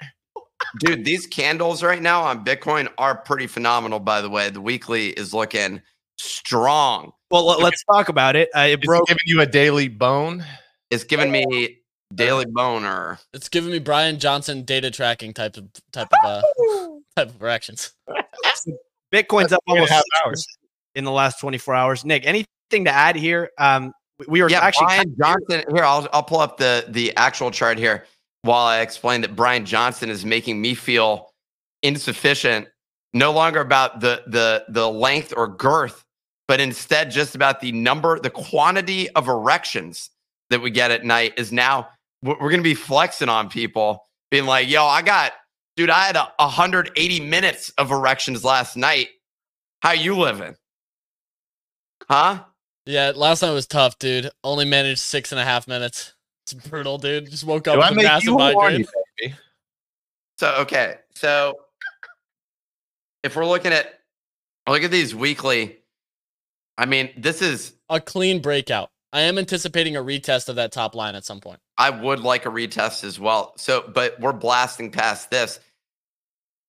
Dude, 0.81 1.05
these 1.05 1.27
candles 1.27 1.83
right 1.83 2.01
now 2.03 2.23
on 2.23 2.45
Bitcoin 2.45 2.89
are 2.99 3.17
pretty 3.17 3.47
phenomenal, 3.47 4.01
by 4.01 4.21
the 4.21 4.29
way. 4.31 4.51
The 4.51 4.61
weekly 4.61 5.09
is 5.11 5.33
looking 5.35 5.83
strong. 6.19 7.13
Well, 7.31 7.47
let- 7.47 7.61
let's 7.61 7.83
talk 7.85 8.09
about 8.09 8.37
it. 8.37 8.49
Uh, 8.55 8.61
it 8.71 8.83
broke. 8.83 9.07
giving 9.07 9.19
you 9.27 9.41
a 9.41 9.47
daily 9.47 9.89
bone. 9.89 10.45
It's 10.91 11.05
giving 11.05 11.31
me 11.31 11.79
daily 12.15 12.47
boner. 12.47 13.19
It's 13.35 13.49
giving 13.49 13.71
me 13.71 13.79
Bryan 13.79 14.19
Johnson 14.19 14.63
data 14.65 14.91
tracking 14.91 15.35
type 15.35 15.57
of 15.57 15.69
type 15.93 16.09
of 16.13 16.19
uh, 16.25 16.43
type 17.17 17.29
of 17.29 17.41
reactions. 17.43 17.93
Bitcoin's 19.13 19.53
up 19.53 19.63
Three 19.69 19.79
and 19.79 19.89
a 19.89 19.93
almost 19.93 19.93
half 19.93 20.03
hours. 20.25 20.47
in 20.95 21.05
the 21.05 21.11
last 21.13 21.41
24 21.41 21.75
hours. 21.75 22.05
Nick, 22.05 22.27
anything 22.27 22.85
to 22.85 22.91
add 22.91 23.17
here? 23.17 23.51
Um, 23.59 23.93
we- 24.19 24.27
we 24.29 24.43
were 24.43 24.51
Yeah, 24.51 24.61
actually 24.61 24.87
Bryan 24.87 25.17
Johnson. 25.21 25.63
Here, 25.75 25.85
I'll 25.85 26.09
I'll 26.13 26.23
pull 26.23 26.41
up 26.41 26.57
the 26.57 26.85
the 26.89 27.15
actual 27.17 27.51
chart 27.51 27.79
here 27.79 28.05
while 28.43 28.67
I 28.67 28.81
explain 28.81 29.21
that 29.23 29.37
Bryan 29.37 29.65
Johnson 29.65 30.11
is 30.11 30.25
making 30.25 30.61
me 30.61 30.75
feel 30.75 31.31
insufficient, 31.83 32.69
no 33.13 33.33
longer 33.33 33.61
about 33.61 34.01
the 34.01 34.23
the 34.27 34.65
the 34.69 34.89
length 34.89 35.33
or 35.37 35.49
girth, 35.49 36.05
but 36.47 36.61
instead 36.61 37.11
just 37.11 37.35
about 37.35 37.61
the 37.61 37.73
number, 37.73 38.19
the 38.19 38.31
quantity 38.31 39.09
of 39.11 39.29
erections 39.29 40.11
that 40.51 40.61
we 40.61 40.71
get 40.71 40.91
at 40.91 41.05
night 41.05 41.35
is 41.37 41.53
now 41.53 41.89
we're, 42.23 42.37
we're 42.41 42.51
gonna 42.51 42.63
be 42.63 42.75
flexing 42.75 43.29
on 43.29 43.49
people, 43.49 44.07
being 44.31 44.47
like, 44.47 44.69
"Yo, 44.69 44.85
I 44.85 45.03
got, 45.03 45.33
dude, 45.77 45.91
I 45.91 46.05
had 46.05 46.17
a 46.17 46.33
180 46.39 47.21
minutes 47.21 47.71
of 47.79 47.91
erections 47.91 48.45
last 48.45 48.77
night. 48.77 49.09
How 49.83 49.93
you 49.93 50.17
living? 50.17 50.57
Huh?" 52.09 52.45
Yeah, 52.87 53.13
last 53.15 53.43
night 53.43 53.51
was 53.51 53.67
tough, 53.67 53.99
dude. 53.99 54.31
Only 54.43 54.65
managed 54.65 55.01
six 55.01 55.31
and 55.31 55.39
a 55.41 55.45
half 55.45 55.69
minutes. 55.69 56.15
It's 56.53 56.69
brutal, 56.69 56.99
dude. 56.99 57.31
Just 57.31 57.45
woke 57.45 57.69
up 57.69 57.75
Do 57.75 57.81
with 57.81 57.91
a 57.91 57.95
make 57.95 58.05
massive 58.05 58.25
you 58.29 58.39
horny, 58.39 58.55
migraine. 58.55 58.87
baby? 59.21 59.35
So 60.39 60.55
okay, 60.61 60.97
so 61.15 61.59
if 63.23 63.37
we're 63.37 63.47
looking 63.47 63.73
at 63.73 64.01
look 64.67 64.83
at 64.83 64.91
these 64.91 65.15
weekly, 65.15 65.79
I 66.79 66.87
mean, 66.87 67.11
this 67.17 67.43
is 67.43 67.75
A 67.91 68.01
clean 68.01 68.41
breakout. 68.41 68.89
I 69.13 69.23
am 69.23 69.39
anticipating 69.39 69.97
a 69.97 70.03
retest 70.03 70.49
of 70.49 70.57
that 70.57 70.73
top 70.73 70.95
line 70.95 71.15
at 71.15 71.25
some 71.25 71.41
point. 71.41 71.61
I 71.77 71.91
would 71.91 72.21
like 72.21 72.47
a 72.47 72.51
retest 72.51 73.05
as 73.05 73.19
well. 73.19 73.55
So, 73.57 73.85
but 73.87 74.19
we're 74.21 74.33
blasting 74.33 74.91
past 74.91 75.31
this. 75.31 75.61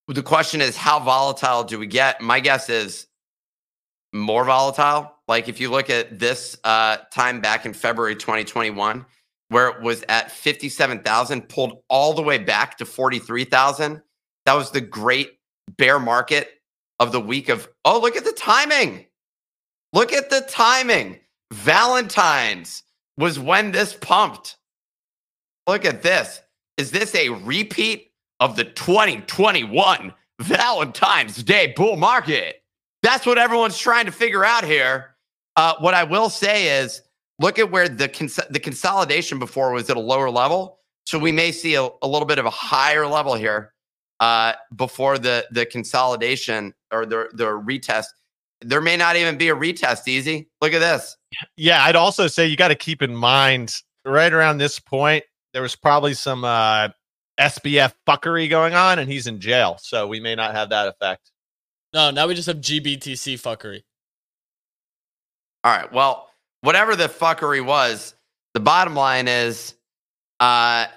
The 0.07 0.23
question 0.23 0.61
is, 0.61 0.75
how 0.75 0.99
volatile 0.99 1.63
do 1.63 1.77
we 1.77 1.85
get? 1.85 2.21
My 2.21 2.39
guess 2.39 2.69
is 2.69 3.07
more 4.11 4.43
volatile. 4.43 5.13
Like 5.27 5.47
if 5.47 5.59
you 5.59 5.69
look 5.69 5.89
at 5.89 6.17
this 6.17 6.57
uh, 6.63 6.97
time 7.11 7.41
back 7.41 7.65
in 7.65 7.73
February 7.73 8.15
2021, 8.15 9.05
where 9.49 9.67
it 9.67 9.81
was 9.81 10.03
at 10.09 10.31
57,000, 10.31 11.49
pulled 11.49 11.83
all 11.89 12.13
the 12.13 12.21
way 12.21 12.37
back 12.37 12.77
to 12.77 12.85
43,000. 12.85 14.01
That 14.45 14.53
was 14.53 14.71
the 14.71 14.81
great 14.81 15.39
bear 15.77 15.99
market 15.99 16.49
of 16.99 17.11
the 17.11 17.21
week 17.21 17.49
of, 17.49 17.67
oh, 17.85 17.99
look 17.99 18.15
at 18.15 18.23
the 18.23 18.31
timing. 18.31 19.05
Look 19.93 20.13
at 20.13 20.29
the 20.29 20.41
timing. 20.41 21.19
Valentine's 21.51 22.83
was 23.17 23.39
when 23.39 23.71
this 23.71 23.93
pumped. 23.93 24.57
Look 25.67 25.85
at 25.85 26.03
this. 26.03 26.41
Is 26.77 26.91
this 26.91 27.13
a 27.15 27.29
repeat 27.29 28.11
of 28.39 28.55
the 28.55 28.63
2021 28.63 30.13
Valentine's 30.39 31.43
Day 31.43 31.73
bull 31.75 31.97
market? 31.97 32.63
That's 33.01 33.25
what 33.25 33.37
everyone's 33.37 33.77
trying 33.77 34.05
to 34.05 34.11
figure 34.11 34.45
out 34.45 34.63
here. 34.63 35.15
Uh, 35.55 35.75
what 35.79 35.93
I 35.93 36.03
will 36.03 36.29
say 36.29 36.81
is 36.81 37.01
look 37.39 37.59
at 37.59 37.71
where 37.71 37.89
the, 37.89 38.07
cons- 38.07 38.39
the 38.49 38.59
consolidation 38.59 39.39
before 39.39 39.71
was 39.71 39.89
at 39.89 39.97
a 39.97 40.01
lower 40.01 40.29
level. 40.29 40.79
So 41.05 41.17
we 41.17 41.31
may 41.31 41.51
see 41.51 41.75
a, 41.75 41.89
a 42.01 42.07
little 42.07 42.27
bit 42.27 42.37
of 42.37 42.45
a 42.45 42.51
higher 42.51 43.07
level 43.07 43.33
here 43.33 43.73
uh, 44.19 44.53
before 44.75 45.17
the, 45.17 45.47
the 45.51 45.65
consolidation 45.65 46.73
or 46.91 47.05
the, 47.05 47.29
the 47.33 47.45
retest. 47.45 48.07
There 48.61 48.81
may 48.81 48.97
not 48.97 49.15
even 49.15 49.37
be 49.37 49.49
a 49.49 49.55
retest, 49.55 50.07
easy. 50.07 50.49
Look 50.61 50.73
at 50.73 50.79
this. 50.79 51.17
Yeah, 51.55 51.83
I'd 51.83 51.95
also 51.95 52.27
say 52.27 52.45
you 52.45 52.57
got 52.57 52.67
to 52.67 52.75
keep 52.75 53.01
in 53.01 53.15
mind 53.15 53.73
right 54.05 54.31
around 54.31 54.57
this 54.57 54.79
point, 54.79 55.23
there 55.53 55.61
was 55.61 55.75
probably 55.75 56.13
some 56.13 56.43
uh, 56.43 56.89
SBF 57.39 57.93
fuckery 58.07 58.49
going 58.49 58.73
on, 58.73 58.99
and 58.99 59.09
he's 59.09 59.27
in 59.27 59.39
jail. 59.39 59.77
So 59.81 60.07
we 60.07 60.19
may 60.19 60.35
not 60.35 60.53
have 60.53 60.69
that 60.69 60.87
effect. 60.87 61.31
No, 61.93 62.11
now 62.11 62.27
we 62.27 62.35
just 62.35 62.47
have 62.47 62.57
GBTC 62.57 63.41
fuckery. 63.41 63.81
All 65.63 65.75
right. 65.75 65.91
Well, 65.91 66.28
whatever 66.61 66.95
the 66.95 67.07
fuckery 67.07 67.63
was, 67.63 68.15
the 68.53 68.59
bottom 68.59 68.95
line 68.95 69.27
is 69.27 69.75
uh 70.39 70.87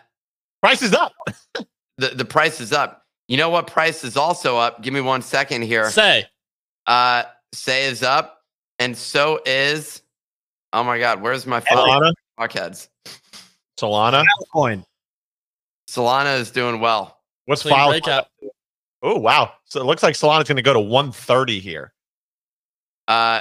Price 0.63 0.83
is 0.83 0.95
up. 0.95 1.13
the, 1.99 2.09
the 2.15 2.25
price 2.25 2.61
is 2.61 2.73
up. 2.73 3.05
You 3.27 3.37
know 3.37 3.51
what 3.51 3.67
price 3.67 4.05
is 4.05 4.17
also 4.17 4.59
up? 4.59 4.81
Give 4.81 4.95
me 4.95 5.01
one 5.01 5.21
second 5.21 5.63
here. 5.63 5.91
Sei, 5.91 6.25
Uh 6.87 7.25
Sei 7.53 7.85
is 7.85 8.03
up, 8.03 8.43
and 8.79 8.97
so 8.97 9.41
is 9.45 10.03
oh 10.73 10.85
my 10.85 10.99
god, 10.99 11.21
where's 11.21 11.47
my 11.47 11.61
phone? 11.61 11.79
Solana. 11.79 12.13
Fuckheads. 12.39 12.89
Solana. 13.79 14.25
coin. 14.53 14.85
Solana 15.89 16.39
is 16.39 16.51
doing 16.51 16.81
well. 16.81 17.19
What's 17.47 17.63
clean 17.63 17.75
file? 17.75 18.27
Oh 19.03 19.19
wow! 19.19 19.53
So 19.65 19.81
it 19.81 19.85
looks 19.85 20.03
like 20.03 20.15
Solana's 20.15 20.47
going 20.47 20.57
to 20.57 20.63
go 20.63 20.73
to 20.73 20.81
130 20.81 21.59
here. 21.59 21.93
Uh 23.09 23.41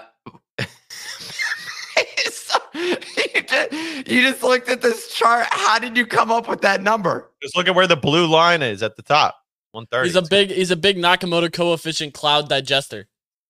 just, 3.52 3.72
you 4.10 4.22
just 4.22 4.42
looked 4.44 4.70
at 4.70 4.82
this 4.82 5.14
chart. 5.14 5.46
How 5.52 5.78
did 5.80 5.98
you 5.98 6.06
come 6.06 6.32
up 6.32 6.48
with 6.50 6.62
that 6.62 6.82
number? 6.82 7.30
Just 7.42 7.56
look 7.56 7.68
at 7.68 7.76
where 7.76 7.88
the 7.88 7.96
blue 7.96 8.26
line 8.28 8.62
is 8.62 8.82
at 8.82 8.96
the 8.96 9.04
top. 9.04 9.36
130. 9.74 10.08
He's 10.08 10.16
a 10.16 10.22
big 10.30 10.52
he's 10.52 10.72
a 10.72 10.76
big 10.76 10.98
Nakamoto 10.98 11.52
coefficient 11.52 12.14
cloud 12.14 12.50
digester. 12.50 13.08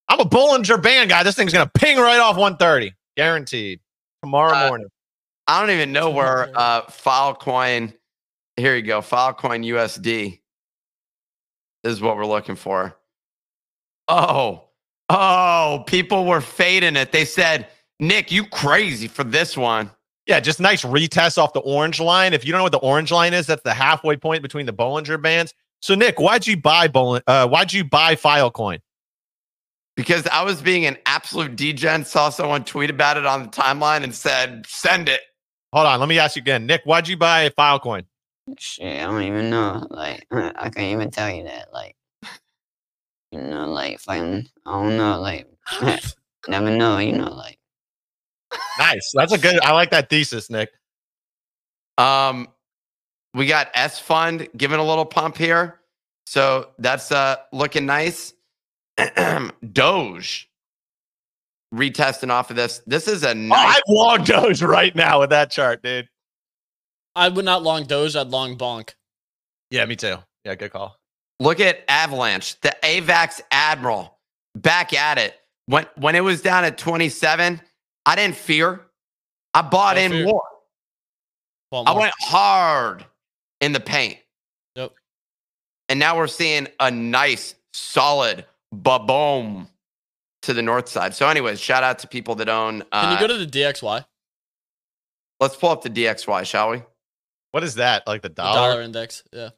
I'm 0.08 0.20
a 0.20 0.26
Bollinger 0.26 0.82
Band 0.82 1.10
guy. 1.10 1.24
This 1.24 1.36
thing's 1.36 1.54
going 1.54 1.66
to 1.66 1.72
ping 1.80 1.98
right 1.98 2.20
off 2.20 2.36
130, 2.38 2.94
guaranteed. 3.16 3.80
Tomorrow 4.24 4.54
Uh, 4.54 4.68
morning. 4.68 4.88
I 5.48 5.60
don't 5.62 5.72
even 5.72 5.92
know 5.92 6.12
where 6.12 6.52
uh 6.56 6.84
Filecoin. 6.84 7.94
Here 8.58 8.76
you 8.76 8.84
go, 8.84 9.00
Filecoin 9.02 9.66
USD 9.66 10.40
is 11.84 12.02
what 12.02 12.18
we're 12.18 12.26
looking 12.26 12.56
for. 12.56 12.96
Oh, 14.08 14.66
oh, 15.10 15.84
people 15.88 16.26
were 16.26 16.42
fading 16.42 16.96
it. 16.96 17.12
They 17.12 17.26
said, 17.26 17.68
Nick, 18.02 18.32
you 18.32 18.46
crazy 18.48 19.08
for 19.08 19.24
this 19.24 19.56
one. 19.56 19.92
Yeah, 20.26 20.40
just 20.40 20.60
nice 20.60 20.84
retest 20.84 21.38
off 21.38 21.54
the 21.54 21.60
orange 21.60 22.00
line. 22.00 22.34
If 22.34 22.44
you 22.44 22.52
don't 22.52 22.60
know 22.60 22.64
what 22.64 22.72
the 22.72 22.80
orange 22.80 23.12
line 23.12 23.34
is, 23.34 23.46
that's 23.46 23.62
the 23.62 23.76
halfway 23.76 24.18
point 24.18 24.42
between 24.42 24.66
the 24.66 24.74
Bollinger 24.74 25.22
Bands. 25.22 25.54
So 25.82 25.94
Nick, 25.94 26.20
why'd 26.20 26.48
you 26.48 26.58
buy 26.58 26.88
Bollinger? 26.88 27.22
Uh, 27.28 27.48
why'd 27.48 27.72
you 27.72 27.84
buy 27.84 28.16
Filecoin? 28.16 28.80
Because 29.96 30.26
I 30.28 30.44
was 30.44 30.64
being 30.64 30.86
an 30.86 30.98
absolute 31.06 31.56
degen, 31.56 32.04
saw 32.04 32.30
someone 32.30 32.64
tweet 32.64 32.90
about 32.90 33.18
it 33.18 33.26
on 33.28 33.44
the 33.44 33.50
timeline 33.50 34.04
and 34.04 34.16
said, 34.16 34.66
send 34.68 35.08
it. 35.08 35.22
Hold 35.72 35.86
on, 35.86 36.00
let 36.00 36.10
me 36.10 36.18
ask 36.18 36.36
you 36.36 36.42
again, 36.42 36.66
Nick. 36.66 36.82
Why'd 36.86 37.08
you 37.08 37.18
buy 37.18 37.50
Filecoin? 37.50 38.06
Shit, 38.58 39.00
I 39.00 39.06
don't 39.06 39.22
even 39.22 39.52
know. 39.52 39.86
Like, 39.92 40.26
I 40.32 40.70
can't 40.70 40.94
even 40.94 41.12
tell 41.12 41.30
you 41.30 41.44
that. 41.44 41.72
Like, 41.72 41.96
you 43.32 43.42
know, 43.42 43.70
like, 43.70 44.00
fucking, 44.00 44.48
I 44.66 44.72
don't 44.72 44.98
know. 44.98 45.20
Like, 45.20 45.48
never 46.48 46.72
know. 46.72 46.98
You 46.98 47.14
know, 47.14 47.32
like, 47.32 47.60
Nice. 48.80 49.12
That's 49.14 49.34
a 49.34 49.38
good. 49.38 49.60
I 49.64 49.74
like 49.74 49.92
that 49.92 50.10
thesis, 50.10 50.50
Nick. 50.50 50.70
Um, 51.98 52.48
we 53.34 53.46
got 53.46 53.70
S 53.74 54.00
Fund 54.00 54.48
giving 54.56 54.80
a 54.80 54.84
little 54.84 55.06
pump 55.06 55.38
here. 55.38 55.80
So 56.26 56.70
that's 56.80 57.12
uh 57.12 57.38
looking 57.52 57.86
nice. 57.86 58.34
Doge 59.72 60.50
retesting 61.74 62.30
off 62.30 62.50
of 62.50 62.56
this. 62.56 62.82
This 62.86 63.08
is 63.08 63.24
a 63.24 63.32
Oh. 63.32 63.50
I'd 63.54 63.82
long 63.88 64.24
Doge 64.24 64.62
right 64.62 64.96
now 64.96 65.20
with 65.22 65.30
that 65.30 65.52
chart, 65.52 65.82
dude. 65.82 66.08
I 67.16 67.30
would 67.30 67.46
not 67.46 67.64
long 67.64 67.84
Doge, 67.84 68.16
I'd 68.16 68.28
long 68.28 68.58
Bonk. 68.58 68.92
Yeah, 69.70 69.86
me 69.86 69.96
too. 69.96 70.18
Yeah, 70.46 70.56
good 70.56 70.72
call. 70.72 70.98
Look 71.40 71.60
at 71.60 71.84
Avalanche, 71.88 72.60
the 72.62 72.76
AVAX 72.84 73.42
Admiral, 73.52 74.20
back 74.56 74.94
at 74.94 75.18
it. 75.18 75.36
When 75.66 75.86
when 75.96 76.16
it 76.16 76.22
was 76.22 76.42
down 76.42 76.66
at 76.66 76.78
27, 76.78 77.62
I 78.06 78.16
didn't 78.16 78.36
fear. 78.36 78.82
I 79.54 79.62
bought 79.62 79.96
No 79.98 80.02
in 80.04 80.12
fear. 80.12 80.26
more. 80.26 80.44
Want 81.72 81.88
I 81.88 81.94
went 81.94 82.14
hard 82.20 83.06
in 83.62 83.72
the 83.74 83.80
paint. 83.80 84.18
Yep. 84.76 84.94
And 85.90 86.00
now 86.00 86.18
we're 86.18 86.28
seeing 86.28 86.68
a 86.80 86.92
nice, 86.92 87.56
solid 87.74 88.46
ba-boom 88.74 89.68
to 90.44 90.54
the 90.54 90.62
north 90.62 90.90
side. 90.90 91.14
So, 91.14 91.28
anyways, 91.28 91.60
shout 91.60 91.84
out 91.84 92.00
to 92.00 92.08
people 92.08 92.36
that 92.36 92.50
own. 92.50 92.84
Uh, 92.92 93.02
Can 93.04 93.14
you 93.14 93.20
go 93.20 93.28
to 93.28 93.46
the 93.46 93.48
DXY? 93.60 94.06
let's 95.40 95.56
pull 95.56 95.70
up 95.70 95.82
the 95.82 95.90
DXY, 95.90 96.46
shall 96.46 96.70
we? 96.72 96.84
What 97.52 97.64
is 97.64 97.76
that? 97.76 98.06
Like 98.08 98.22
the 98.22 98.30
The 98.30 98.36
dollar? 98.36 98.70
dollar 98.72 98.82
index. 98.84 99.24
Yeah. 99.34 99.50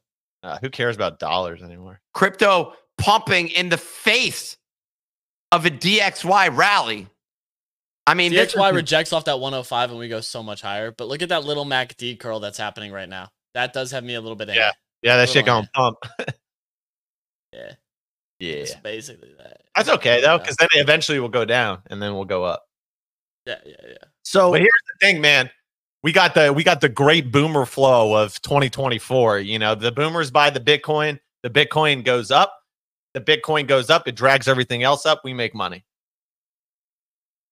Uh, 0.41 0.57
who 0.61 0.69
cares 0.69 0.95
about 0.95 1.19
dollars 1.19 1.61
anymore? 1.61 1.99
Crypto 2.13 2.73
pumping 2.97 3.49
in 3.49 3.69
the 3.69 3.77
face 3.77 4.57
of 5.51 5.65
a 5.65 5.69
DXY 5.69 6.55
rally. 6.55 7.07
I 8.05 8.13
mean, 8.15 8.31
this 8.33 8.53
DXY 8.53 8.69
is- 8.69 8.75
rejects 8.75 9.13
off 9.13 9.25
that 9.25 9.39
105 9.39 9.91
and 9.91 9.99
we 9.99 10.07
go 10.07 10.21
so 10.21 10.43
much 10.43 10.61
higher. 10.61 10.91
But 10.91 11.07
look 11.07 11.21
at 11.21 11.29
that 11.29 11.45
little 11.45 11.65
MACD 11.65 12.19
curl 12.19 12.39
that's 12.39 12.57
happening 12.57 12.91
right 12.91 13.07
now. 13.07 13.29
That 13.53 13.73
does 13.73 13.91
have 13.91 14.03
me 14.03 14.15
a 14.15 14.21
little 14.21 14.35
bit 14.35 14.49
angry. 14.49 14.63
Yeah. 14.63 14.71
Yeah, 15.03 15.17
that 15.17 15.29
shit 15.29 15.45
going 15.45 15.67
pump. 15.73 15.97
Yeah. 17.51 17.73
Yeah. 18.39 18.55
It's 18.55 18.75
basically 18.75 19.31
that. 19.37 19.61
That's 19.73 19.87
okay 19.87 20.19
though, 20.19 20.37
because 20.37 20.57
then 20.57 20.67
eventually 20.73 21.17
we'll 21.17 21.29
go 21.29 21.45
down 21.45 21.81
and 21.89 22.01
then 22.01 22.13
we'll 22.13 22.25
go 22.25 22.43
up. 22.43 22.65
Yeah, 23.45 23.59
yeah, 23.65 23.75
yeah. 23.87 23.97
So 24.23 24.51
But 24.51 24.59
here's 24.59 24.71
the 24.87 25.05
thing, 25.05 25.21
man. 25.21 25.49
We 26.01 26.11
got 26.11 26.33
the 26.33 26.51
we 26.51 26.61
got 26.61 26.81
the 26.81 26.89
great 26.89 27.31
boomer 27.31 27.65
flow 27.65 28.21
of 28.21 28.41
2024. 28.41 29.39
You 29.39 29.59
know, 29.59 29.75
the 29.75 29.93
boomers 29.93 30.29
buy 30.29 30.49
the 30.49 30.59
Bitcoin, 30.59 31.19
the 31.43 31.49
Bitcoin 31.49 32.03
goes 32.03 32.31
up, 32.31 32.53
the 33.13 33.21
Bitcoin 33.21 33.65
goes 33.65 33.89
up, 33.89 34.09
it 34.09 34.15
drags 34.15 34.49
everything 34.49 34.83
else 34.83 35.05
up. 35.05 35.21
We 35.23 35.33
make 35.33 35.55
money. 35.55 35.85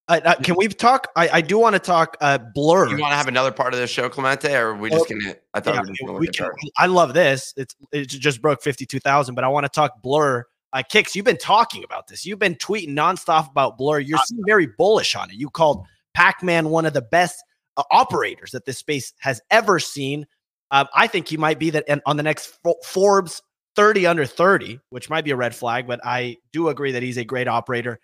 Uh, 0.08 0.20
uh, 0.26 0.36
can 0.36 0.56
we 0.58 0.68
talk? 0.68 1.08
I, 1.16 1.30
I 1.30 1.42
do 1.42 1.58
want 1.58 1.74
to 1.76 1.80
talk 1.80 2.18
uh, 2.22 2.38
Blur. 2.38 2.90
you 2.90 2.98
want 2.98 3.12
to 3.12 3.16
have 3.18 3.28
another 3.28 3.52
part 3.52 3.74
of 3.74 3.80
this 3.80 3.90
show, 3.90 4.10
Clemente, 4.10 4.54
or 4.54 4.70
are 4.70 4.76
we 4.76 4.90
just 4.90 5.08
gonna? 5.08 5.36
I 5.54 5.60
thought 5.60 5.76
Yeah, 5.76 5.82
we 5.82 5.96
gonna 6.06 6.20
we 6.20 6.28
can- 6.28 6.50
I 6.78 6.88
love 6.88 7.14
this. 7.14 7.54
It's 7.56 7.76
it 7.92 8.06
just 8.08 8.42
broke 8.42 8.62
fifty 8.62 8.86
two 8.86 9.00
thousand, 9.00 9.36
but 9.36 9.44
I 9.44 9.48
want 9.48 9.66
to 9.66 9.70
talk 9.70 10.02
Blur. 10.02 10.46
Uh, 10.74 10.84
Kix, 10.90 11.16
you've 11.16 11.26
been 11.26 11.38
talking 11.38 11.84
about 11.84 12.08
this. 12.08 12.26
You've 12.26 12.40
been 12.40 12.56
tweeting 12.56 12.90
nonstop 12.90 13.50
about 13.52 13.78
Blur. 13.78 14.00
You're 14.00 14.20
very 14.46 14.68
bullish 14.78 15.16
on 15.16 15.30
it. 15.30 15.36
You 15.36 15.50
called 15.50 15.86
Pac 16.14 16.42
Man 16.42 16.70
one 16.70 16.86
of 16.86 16.94
the 16.94 17.02
best 17.02 17.44
uh, 17.78 17.84
operators 17.92 18.52
that 18.52 18.66
this 18.66 18.78
space 18.78 19.14
has 19.20 19.42
ever 19.52 19.80
seen. 19.80 20.26
Um, 20.72 20.88
I 20.96 21.08
think 21.08 21.28
he 21.28 21.38
might 21.38 21.60
be 21.60 21.70
that 21.72 21.84
and 21.88 22.02
on 22.06 22.18
the 22.18 22.24
next 22.24 22.58
Forbes 22.84 23.42
30 23.76 24.06
under 24.08 24.26
30, 24.26 24.80
which 24.90 25.10
might 25.10 25.26
be 25.26 25.32
a 25.32 25.36
red 25.36 25.56
flag, 25.56 25.88
but 25.88 26.00
I 26.04 26.38
do 26.52 26.70
agree 26.70 26.94
that 26.94 27.04
he's 27.04 27.18
a 27.18 27.26
great 27.26 27.48
operator. 27.48 28.00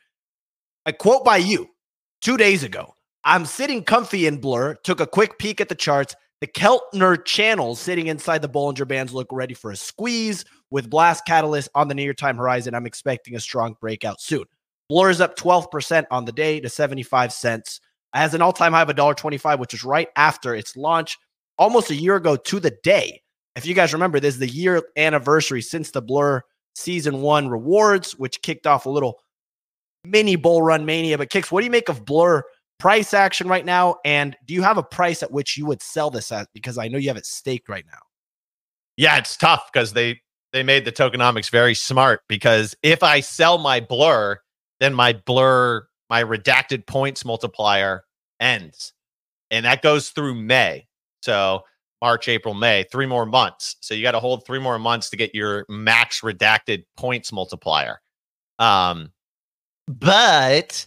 A 0.86 0.94
quote 0.94 1.24
by 1.26 1.38
you 1.38 1.70
two 2.28 2.36
days 2.36 2.62
ago 2.62 2.94
I'm 3.24 3.46
sitting 3.46 3.86
comfy 3.86 4.28
in 4.28 4.42
Blur, 4.42 4.76
took 4.84 5.00
a 5.00 5.08
quick 5.08 5.40
peek 5.40 5.62
at 5.62 5.70
the 5.70 5.76
charts. 5.76 6.13
The 6.42 6.48
Keltner 6.48 7.24
channels 7.24 7.80
sitting 7.80 8.08
inside 8.08 8.42
the 8.42 8.50
Bollinger 8.50 8.86
Bands 8.86 9.13
look 9.13 9.30
ready 9.32 9.54
for 9.54 9.72
a 9.72 9.78
squeeze 9.78 10.44
with 10.70 10.90
Blast 10.90 11.26
Catalyst 11.26 11.70
on 11.74 11.88
the 11.88 11.96
near 11.96 12.13
time 12.13 12.36
horizon. 12.36 12.76
I'm 12.76 12.86
expecting 12.86 13.36
a 13.36 13.40
strong 13.40 13.78
breakout 13.80 14.20
soon. 14.20 14.44
Blur 14.90 15.10
is 15.10 15.22
up 15.22 15.38
12% 15.38 16.04
on 16.12 16.26
the 16.26 16.34
day 16.34 16.60
to 16.60 16.68
75 16.68 17.32
cents. 17.32 17.80
Has 18.13 18.34
an 18.34 18.42
all 18.42 18.52
time 18.52 18.74
high 18.74 18.82
of 18.82 18.90
$1.25, 18.90 19.60
which 19.60 19.74
is 19.74 19.86
right 19.86 20.10
after 20.18 20.54
its 20.54 20.76
launch 20.76 21.18
almost 21.58 21.92
a 21.92 21.96
year 21.96 22.18
ago 22.18 22.36
to 22.36 22.60
the 22.60 22.76
day. 22.84 23.22
If 23.56 23.66
you 23.66 23.74
guys 23.74 23.94
remember, 23.94 24.20
this 24.20 24.34
is 24.34 24.40
the 24.42 24.50
year 24.50 24.84
anniversary 24.98 25.62
since 25.62 25.92
the 25.92 26.02
Blur 26.02 26.42
season 26.76 27.22
one 27.22 27.48
rewards, 27.48 28.18
which 28.18 28.42
kicked 28.42 28.68
off 28.68 28.86
a 28.86 28.90
little 28.90 29.22
mini 30.10 30.36
bull 30.36 30.62
run 30.62 30.86
mania. 30.86 31.17
But 31.17 31.30
Kix, 31.30 31.52
what 31.52 31.62
do 31.62 31.65
you 31.65 31.72
make 31.72 31.89
of 31.89 32.06
Blur 32.06 32.43
price 32.80 33.13
action 33.13 33.48
right 33.48 33.65
now? 33.65 33.98
And 34.06 34.36
do 34.46 34.54
you 34.54 34.63
have 34.63 34.78
a 34.78 34.84
price 34.84 35.24
at 35.24 35.32
which 35.32 35.58
you 35.58 35.65
would 35.65 35.82
sell 35.82 36.10
this 36.10 36.32
at? 36.32 36.48
Because 36.54 36.78
I 36.78 36.88
know 36.88 36.98
you 36.98 37.10
have 37.10 37.17
it 37.17 37.26
staked 37.26 37.70
right 37.70 37.86
now. 37.86 38.00
Yeah, 38.96 39.17
it's 39.17 39.38
tough 39.38 39.70
because 39.72 39.93
they 39.93 40.22
they 40.54 40.63
made 40.63 40.86
the 40.86 40.91
tokenomics 40.91 41.52
very 41.52 41.76
smart 41.76 42.22
because 42.28 42.76
if 42.82 43.04
I 43.04 43.20
sell 43.20 43.58
my 43.58 43.80
blur, 43.80 44.39
then 44.80 44.93
my 44.93 45.13
blur, 45.13 45.86
my 46.10 46.24
redacted 46.24 46.88
points 46.88 47.26
multiplier 47.26 48.04
ends. 48.39 48.93
And 49.52 49.65
that 49.65 49.82
goes 49.82 50.10
through 50.10 50.36
May. 50.36 50.88
So 51.22 51.63
March, 52.02 52.28
April, 52.28 52.54
May, 52.54 52.86
three 52.91 53.06
more 53.06 53.26
months. 53.26 53.76
So 53.82 53.93
you 53.93 54.04
got 54.04 54.12
to 54.12 54.20
hold 54.20 54.46
three 54.46 54.60
more 54.60 54.80
months 54.80 55.10
to 55.10 55.17
get 55.17 55.34
your 55.34 55.65
max 55.67 56.22
redacted 56.22 56.84
points 56.96 57.32
multiplier. 57.32 58.00
Um, 58.60 59.12
but 59.88 60.86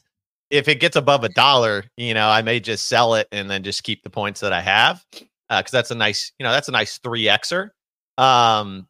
if 0.51 0.69
it 0.69 0.81
gets 0.81 0.97
above 0.97 1.25
a 1.25 1.29
dollar, 1.31 1.85
you 1.97 2.13
know, 2.13 2.29
I 2.29 2.43
may 2.43 2.61
just 2.61 2.89
sell 2.89 3.15
it 3.15 3.29
and 3.33 3.49
then 3.51 3.63
just 3.63 3.85
keep 3.85 4.03
the 4.03 4.11
points 4.11 4.41
that 4.41 4.53
I 4.53 4.61
have. 4.61 5.05
Uh, 5.49 5.63
cause 5.63 5.71
that's 5.71 5.91
a 5.91 5.95
nice, 5.95 6.33
you 6.39 6.45
know, 6.45 6.53
that's 6.53 6.69
a 6.69 6.73
nice 6.73 6.99
three 6.99 7.25
Xer. 7.25 7.71
Um, 8.19 8.87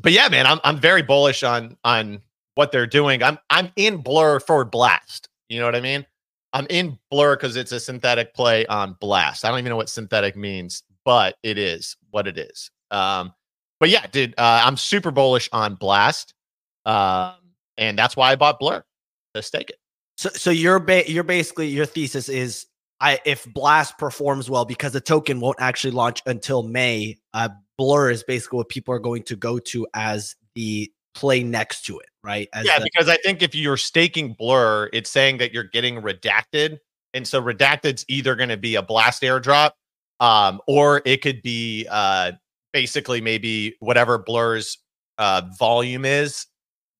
but 0.00 0.12
yeah, 0.12 0.28
man, 0.28 0.46
I'm 0.46 0.58
I'm 0.64 0.78
very 0.78 1.02
bullish 1.02 1.42
on 1.42 1.76
on 1.84 2.20
what 2.54 2.72
they're 2.72 2.86
doing. 2.86 3.22
I'm 3.22 3.38
I'm 3.50 3.70
in 3.76 3.98
Blur 3.98 4.40
for 4.40 4.64
Blast. 4.64 5.28
You 5.48 5.60
know 5.60 5.66
what 5.66 5.76
I 5.76 5.80
mean? 5.80 6.06
I'm 6.52 6.66
in 6.70 6.98
Blur 7.10 7.36
because 7.36 7.56
it's 7.56 7.72
a 7.72 7.80
synthetic 7.80 8.34
play 8.34 8.66
on 8.66 8.96
Blast. 9.00 9.44
I 9.44 9.50
don't 9.50 9.58
even 9.58 9.70
know 9.70 9.76
what 9.76 9.88
synthetic 9.88 10.36
means, 10.36 10.82
but 11.04 11.36
it 11.42 11.58
is 11.58 11.96
what 12.10 12.26
it 12.26 12.38
is. 12.38 12.70
Um, 12.90 13.32
but 13.78 13.88
yeah, 13.88 14.06
dude, 14.10 14.34
uh, 14.36 14.62
I'm 14.64 14.76
super 14.76 15.10
bullish 15.10 15.48
on 15.52 15.74
Blast, 15.76 16.34
um, 16.86 17.34
and 17.76 17.98
that's 17.98 18.16
why 18.16 18.32
I 18.32 18.36
bought 18.36 18.58
Blur 18.58 18.82
to 19.34 19.42
stake 19.42 19.70
it. 19.70 19.76
So, 20.16 20.28
so 20.30 20.50
you're 20.50 20.78
ba- 20.78 21.10
you're 21.10 21.24
basically 21.24 21.68
your 21.68 21.86
thesis 21.86 22.28
is 22.28 22.66
I 23.00 23.20
if 23.24 23.46
Blast 23.52 23.98
performs 23.98 24.50
well 24.50 24.64
because 24.64 24.92
the 24.92 25.00
token 25.00 25.40
won't 25.40 25.60
actually 25.60 25.92
launch 25.92 26.22
until 26.26 26.62
May. 26.62 27.18
Uh, 27.32 27.48
Blur 27.78 28.10
is 28.10 28.22
basically 28.22 28.58
what 28.58 28.68
people 28.68 28.94
are 28.94 28.98
going 28.98 29.22
to 29.24 29.36
go 29.36 29.58
to 29.58 29.86
as 29.94 30.36
the 30.54 30.92
play 31.14 31.42
next 31.42 31.86
to 31.86 31.98
it, 31.98 32.06
right? 32.22 32.48
As 32.52 32.66
yeah, 32.66 32.78
the- 32.78 32.90
because 32.92 33.08
I 33.08 33.16
think 33.16 33.42
if 33.42 33.54
you're 33.54 33.78
staking 33.78 34.34
Blur, 34.34 34.90
it's 34.92 35.10
saying 35.10 35.38
that 35.38 35.52
you're 35.52 35.64
getting 35.64 36.02
redacted, 36.02 36.78
and 37.14 37.26
so 37.26 37.42
redacted's 37.42 38.04
either 38.08 38.36
going 38.36 38.50
to 38.50 38.58
be 38.58 38.74
a 38.74 38.82
blast 38.82 39.22
airdrop, 39.22 39.70
um, 40.20 40.60
or 40.66 41.00
it 41.06 41.22
could 41.22 41.40
be 41.40 41.86
uh, 41.90 42.32
basically 42.74 43.22
maybe 43.22 43.76
whatever 43.80 44.18
Blur's 44.18 44.76
uh, 45.16 45.42
volume 45.58 46.04
is, 46.04 46.46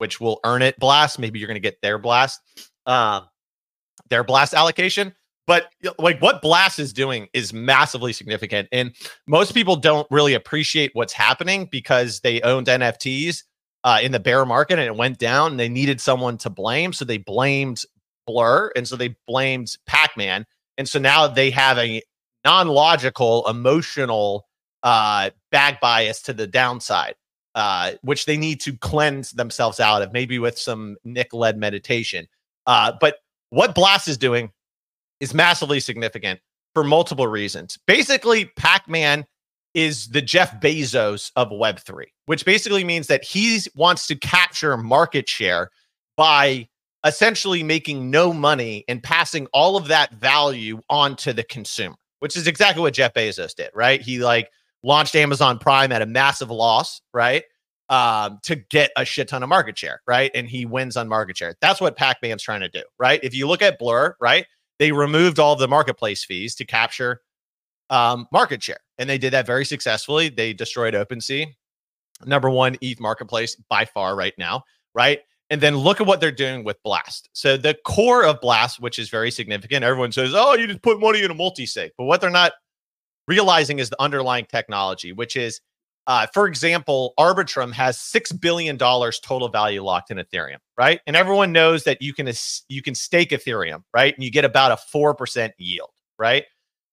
which 0.01 0.21
will 0.21 0.41
earn 0.45 0.63
it 0.63 0.79
blast. 0.79 1.19
Maybe 1.19 1.39
you're 1.39 1.49
going 1.49 1.57
to 1.57 1.61
get 1.61 1.81
their 1.83 1.99
blast, 1.99 2.41
um, 2.87 3.27
their 4.09 4.25
blast 4.25 4.55
allocation. 4.55 5.15
But 5.47 5.69
like 5.99 6.21
what 6.21 6.43
Blast 6.43 6.79
is 6.79 6.93
doing 6.93 7.27
is 7.33 7.53
massively 7.53 8.13
significant, 8.13 8.69
and 8.71 8.95
most 9.27 9.53
people 9.53 9.75
don't 9.75 10.07
really 10.09 10.35
appreciate 10.35 10.93
what's 10.95 11.13
happening 11.13 11.69
because 11.73 12.21
they 12.21 12.41
owned 12.43 12.69
NFTs 12.69 13.43
uh, 13.83 13.99
in 14.01 14.13
the 14.13 14.21
bear 14.21 14.47
market 14.47 14.75
and 14.75 14.87
it 14.87 14.95
went 14.95 15.19
down. 15.19 15.53
And 15.53 15.61
they 15.61 15.69
needed 15.69 16.01
someone 16.01 16.39
to 16.39 16.51
blame, 16.51 16.93
so 16.93 17.05
they 17.05 17.19
blamed 17.19 17.83
Blur, 18.29 18.71
and 18.77 18.87
so 18.87 18.95
they 18.95 19.17
blamed 19.27 19.77
Pac-Man, 19.87 20.47
and 20.79 20.89
so 20.89 21.01
now 21.01 21.27
they 21.27 21.51
have 21.51 21.79
a 21.79 22.01
non-logical, 22.45 23.49
emotional 23.49 24.47
uh, 24.85 25.31
bag 25.51 25.79
bias 25.81 26.23
to 26.23 26.33
the 26.33 26.47
downside, 26.47 27.15
uh, 27.55 27.93
which 28.03 28.27
they 28.27 28.37
need 28.37 28.61
to 28.63 28.77
cleanse 28.77 29.33
themselves 29.33 29.81
out 29.81 30.03
of, 30.03 30.13
maybe 30.13 30.39
with 30.39 30.59
some 30.59 30.97
Nick-led 31.05 31.57
meditation. 31.57 32.27
Uh, 32.67 32.93
but 33.01 33.17
what 33.51 33.75
Blast 33.75 34.09
is 34.09 34.17
doing 34.17 34.51
is 35.21 35.35
massively 35.35 35.81
significant 35.81 36.41
for 36.75 36.85
multiple 36.85 37.27
reasons. 37.27 37.79
Basically, 37.87 38.47
Pac-Man 38.57 39.27
is 39.75 40.09
the 40.09 40.23
Jeff 40.23 40.61
Bezos 40.61 41.31
of 41.37 41.49
Web3, 41.49 42.05
which 42.27 42.45
basically 42.45 42.85
means 42.85 43.07
that 43.07 43.25
he 43.25 43.61
wants 43.75 44.07
to 44.09 44.17
capture 44.17 44.77
market 44.77 45.29
share 45.29 45.71
by 46.17 46.69
essentially 47.05 47.63
making 47.63 48.11
no 48.11 48.33
money 48.33 48.85
and 48.89 49.03
passing 49.03 49.47
all 49.53 49.77
of 49.77 49.89
that 49.89 50.13
value 50.15 50.81
onto 50.91 51.33
the 51.33 51.45
consumer, 51.45 51.97
which 52.19 52.37
is 52.37 52.47
exactly 52.47 52.83
what 52.83 52.95
Jeff 52.95 53.15
Bezos 53.15 53.55
did, 53.55 53.71
right? 53.75 54.03
He 54.03 54.19
like 54.19 54.51
launched 54.83 55.15
Amazon 55.15 55.59
Prime 55.59 55.93
at 55.93 56.03
a 56.03 56.07
massive 56.07 56.51
loss, 56.51 57.01
right? 57.13 57.45
Um, 57.89 58.39
to 58.45 58.57
get 58.57 58.93
a 58.97 59.05
shit 59.05 59.29
ton 59.29 59.43
of 59.43 59.49
market 59.49 59.77
share, 59.77 60.01
right? 60.07 60.31
And 60.35 60.49
he 60.49 60.65
wins 60.65 60.97
on 60.97 61.09
market 61.09 61.37
share. 61.37 61.57
That's 61.61 61.81
what 61.81 61.97
Pac-Man's 61.97 62.43
trying 62.43 62.61
to 62.61 62.69
do, 62.69 62.83
right? 62.99 63.19
If 63.23 63.35
you 63.35 63.49
look 63.49 63.63
at 63.63 63.79
Blur, 63.79 64.17
right? 64.21 64.47
They 64.79 64.93
removed 64.93 65.39
all 65.39 65.57
the 65.57 65.69
marketplace 65.69 66.25
fees 66.25 66.55
to 66.57 66.65
capture 66.65 67.21
um, 67.91 68.29
market 68.33 68.63
share. 68.63 68.79
And 68.99 69.11
they 69.11 69.19
did 69.19 69.33
that 69.33 69.47
very 69.47 69.65
successfully. 69.65 70.29
They 70.29 70.53
destroyed 70.53 70.95
OpenSea, 70.95 71.47
number 72.25 72.49
one 72.49 72.77
ETH 72.81 73.01
marketplace 73.01 73.57
by 73.69 73.85
far 73.85 74.17
right 74.17 74.35
now, 74.39 74.63
right? 74.95 75.21
And 75.51 75.61
then 75.61 75.77
look 75.77 76.01
at 76.01 76.07
what 76.07 76.21
they're 76.21 76.31
doing 76.31 76.63
with 76.63 76.81
Blast. 76.85 77.29
So 77.33 77.57
the 77.57 77.77
core 77.85 78.25
of 78.25 78.41
Blast, 78.41 78.81
which 78.81 79.01
is 79.01 79.11
very 79.11 79.33
significant, 79.33 79.85
everyone 79.85 80.13
says, 80.13 80.33
"Oh, 80.33 80.55
you 80.55 80.69
just 80.69 80.83
put 80.83 81.01
money 81.01 81.25
in 81.25 81.31
a 81.31 81.35
multi-sig," 81.35 81.91
but 81.99 82.05
what 82.05 82.21
they're 82.21 82.31
not 82.31 82.53
realizing 83.29 83.79
is 83.79 83.91
the 83.91 84.01
underlying 84.01 84.47
technology, 84.47 85.13
which 85.13 85.37
is, 85.37 85.61
uh, 86.07 86.27
for 86.33 86.47
example, 86.47 87.13
Arbitrum 87.19 87.73
has 87.73 87.99
six 87.99 88.33
billion 88.33 88.77
dollars 88.77 89.21
total 89.21 89.49
value 89.49 89.83
locked 89.83 90.11
in 90.11 90.19
Ethereum, 90.19 90.59
right? 90.77 91.01
And 91.07 91.17
everyone 91.17 91.53
knows 91.53 91.85
that 91.85 92.03
you 92.03 92.13
can 92.13 92.31
you 92.69 92.83
can 92.83 92.95
stake 92.95 93.31
Ethereum, 93.31 93.83
right? 93.95 94.15
And 94.15 94.25
you 94.25 94.31
get 94.31 94.45
about 94.45 94.73
a 94.73 94.77
four 94.77 95.15
percent 95.15 95.55
yield, 95.59 95.91
right? 96.19 96.45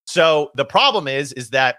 So 0.05 0.51
the 0.55 0.65
problem 0.65 1.07
is, 1.07 1.33
is 1.33 1.49
that 1.51 1.77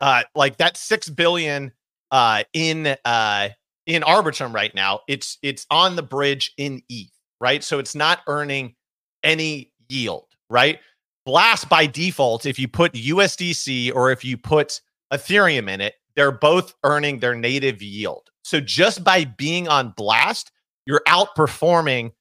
uh, 0.00 0.24
like 0.34 0.56
that 0.58 0.76
six 0.76 1.08
billion 1.08 1.72
uh, 2.10 2.44
in 2.52 2.94
uh, 3.04 3.48
in 3.86 4.02
Arbitrum 4.02 4.54
right 4.54 4.74
now. 4.74 5.00
It's 5.08 5.38
it's 5.42 5.66
on 5.70 5.96
the 5.96 6.02
bridge 6.02 6.52
in 6.58 6.82
ETH, 6.88 7.10
right? 7.40 7.64
So 7.64 7.78
it's 7.78 7.94
not 7.94 8.20
earning 8.26 8.74
any 9.22 9.72
yield, 9.88 10.26
right? 10.50 10.78
Blast 11.24 11.68
by 11.68 11.86
default, 11.86 12.46
if 12.46 12.58
you 12.58 12.68
put 12.68 12.92
USDC 12.92 13.94
or 13.94 14.10
if 14.10 14.24
you 14.24 14.36
put 14.36 14.80
Ethereum 15.12 15.68
in 15.68 15.80
it, 15.80 15.94
they're 16.16 16.32
both 16.32 16.74
earning 16.84 17.18
their 17.18 17.34
native 17.34 17.80
yield. 17.80 18.30
So 18.42 18.60
just 18.60 19.04
by 19.04 19.24
being 19.24 19.68
on 19.68 19.90
Blast, 19.96 20.50
you're 20.86 21.02
outperforming 21.06 22.12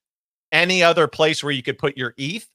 any 0.52 0.84
other 0.84 1.08
place 1.08 1.44
where 1.44 1.52
you 1.52 1.64
could 1.64 1.78
put 1.78 1.98
your 1.98 2.14
ETH 2.18 2.48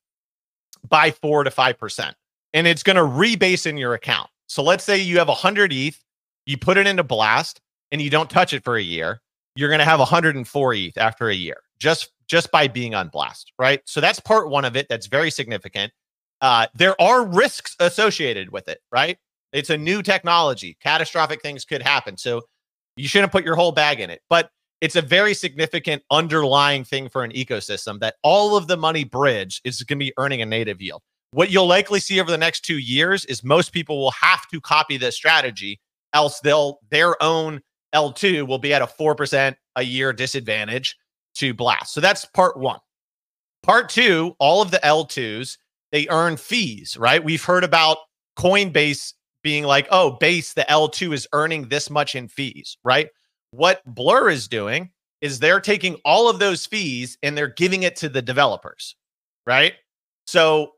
by 0.88 1.11
four 1.11 1.42
to 1.44 1.51
five 1.51 1.78
percent, 1.78 2.14
and 2.55 2.66
it's 2.66 2.82
going 2.82 2.97
to 2.97 3.03
rebase 3.03 3.66
in 3.66 3.76
your 3.76 3.94
account. 3.94 4.30
So 4.47 4.62
let's 4.62 4.84
say 4.84 4.99
you 4.99 5.18
have 5.18 5.28
100 5.28 5.72
ETH, 5.72 6.03
you 6.44 6.57
put 6.57 6.76
it 6.76 6.86
into 6.86 7.03
Blast, 7.03 7.61
and 7.90 8.01
you 8.01 8.11
don't 8.11 8.30
touch 8.30 8.53
it 8.53 8.62
for 8.62 8.76
a 8.76 8.82
year. 8.82 9.20
You're 9.57 9.68
going 9.68 9.80
to 9.80 9.84
have 9.84 9.99
104 9.99 10.74
ETH 10.74 10.99
after 10.99 11.28
a 11.28 11.34
year, 11.34 11.57
just 11.78 12.11
just 12.28 12.51
by 12.51 12.68
being 12.68 12.94
on 12.94 13.09
Blast, 13.09 13.53
right? 13.59 13.80
So 13.84 14.01
that's 14.01 14.20
part 14.20 14.49
one 14.51 14.64
of 14.64 14.76
it. 14.76 14.88
That's 14.88 15.07
very 15.07 15.30
significant. 15.30 15.92
Uh, 16.41 16.66
there 16.74 17.01
are 17.01 17.26
risks 17.26 17.76
associated 17.80 18.51
with 18.51 18.68
it, 18.68 18.80
right? 18.93 19.18
It's 19.53 19.70
a 19.70 19.76
new 19.76 20.03
technology. 20.03 20.76
Catastrophic 20.82 21.41
things 21.43 21.64
could 21.64 21.82
happen. 21.82 22.16
So 22.16 22.43
you 22.97 23.09
shouldn't 23.09 23.32
put 23.32 23.45
your 23.45 23.57
whole 23.57 23.72
bag 23.72 24.01
in 24.01 24.11
it. 24.11 24.20
But 24.28 24.51
it's 24.80 24.97
a 24.97 25.03
very 25.03 25.32
significant 25.32 26.03
underlying 26.11 26.84
thing 26.84 27.09
for 27.09 27.24
an 27.24 27.32
ecosystem 27.32 27.99
that 28.01 28.16
all 28.22 28.57
of 28.57 28.66
the 28.66 28.76
money 28.76 29.05
bridge 29.05 29.61
is 29.64 29.82
going 29.82 29.99
to 29.99 30.05
be 30.05 30.12
earning 30.18 30.43
a 30.43 30.47
native 30.47 30.82
yield. 30.82 31.03
What 31.30 31.51
you'll 31.51 31.66
likely 31.66 32.01
see 32.01 32.20
over 32.20 32.30
the 32.30 32.39
next 32.39 32.64
two 32.64 32.78
years 32.78 33.24
is 33.24 33.43
most 33.43 33.72
people 33.72 33.99
will 33.99 34.12
have 34.12 34.47
to 34.49 34.61
copy 34.61 34.97
this 34.97 35.16
strategy, 35.16 35.80
else 36.12 36.41
they'll 36.41 36.78
their 36.91 37.20
own 37.22 37.61
L2 37.95 38.47
will 38.47 38.59
be 38.59 38.74
at 38.74 38.82
a 38.82 38.87
4% 38.87 39.57
a 39.76 39.82
year 39.82 40.12
disadvantage 40.12 40.97
to 41.37 41.55
Blast. 41.55 41.93
So 41.93 42.01
that's 42.01 42.24
part 42.24 42.59
one. 42.59 42.80
Part 43.62 43.89
two, 43.89 44.37
all 44.39 44.62
of 44.62 44.70
the 44.70 44.78
L2s, 44.78 45.57
they 45.97 46.07
earn 46.09 46.36
fees, 46.36 46.94
right? 46.99 47.24
We've 47.24 47.42
heard 47.42 47.64
about 47.64 47.97
Coinbase 48.38 49.14
being 49.42 49.64
like, 49.64 49.88
oh, 49.90 50.11
base, 50.11 50.53
the 50.53 50.66
L2 50.68 51.14
is 51.14 51.26
earning 51.32 51.68
this 51.68 51.88
much 51.88 52.14
in 52.14 52.28
fees, 52.28 52.76
right? 52.84 53.09
What 53.51 53.80
Blur 53.86 54.28
is 54.28 54.47
doing 54.47 54.90
is 55.22 55.38
they're 55.38 55.59
taking 55.59 55.94
all 56.05 56.28
of 56.28 56.38
those 56.38 56.66
fees 56.66 57.16
and 57.22 57.34
they're 57.34 57.49
giving 57.49 57.82
it 57.84 57.97
to 57.97 58.11
the 58.11 58.20
developers, 58.20 58.94
right? 59.47 59.72
So 60.26 60.72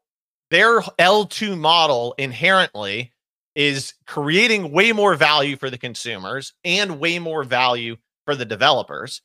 their 0.53 0.83
L2 0.83 1.59
model 1.59 2.15
inherently 2.17 3.13
is 3.57 3.95
creating 4.07 4.71
way 4.71 4.93
more 4.93 5.17
value 5.17 5.57
for 5.57 5.69
the 5.69 5.79
consumers 5.79 6.55
and 6.63 7.01
way 7.01 7.19
more 7.19 7.43
value 7.43 7.97
for 8.25 8.37
the 8.37 8.45
developers. 8.45 9.21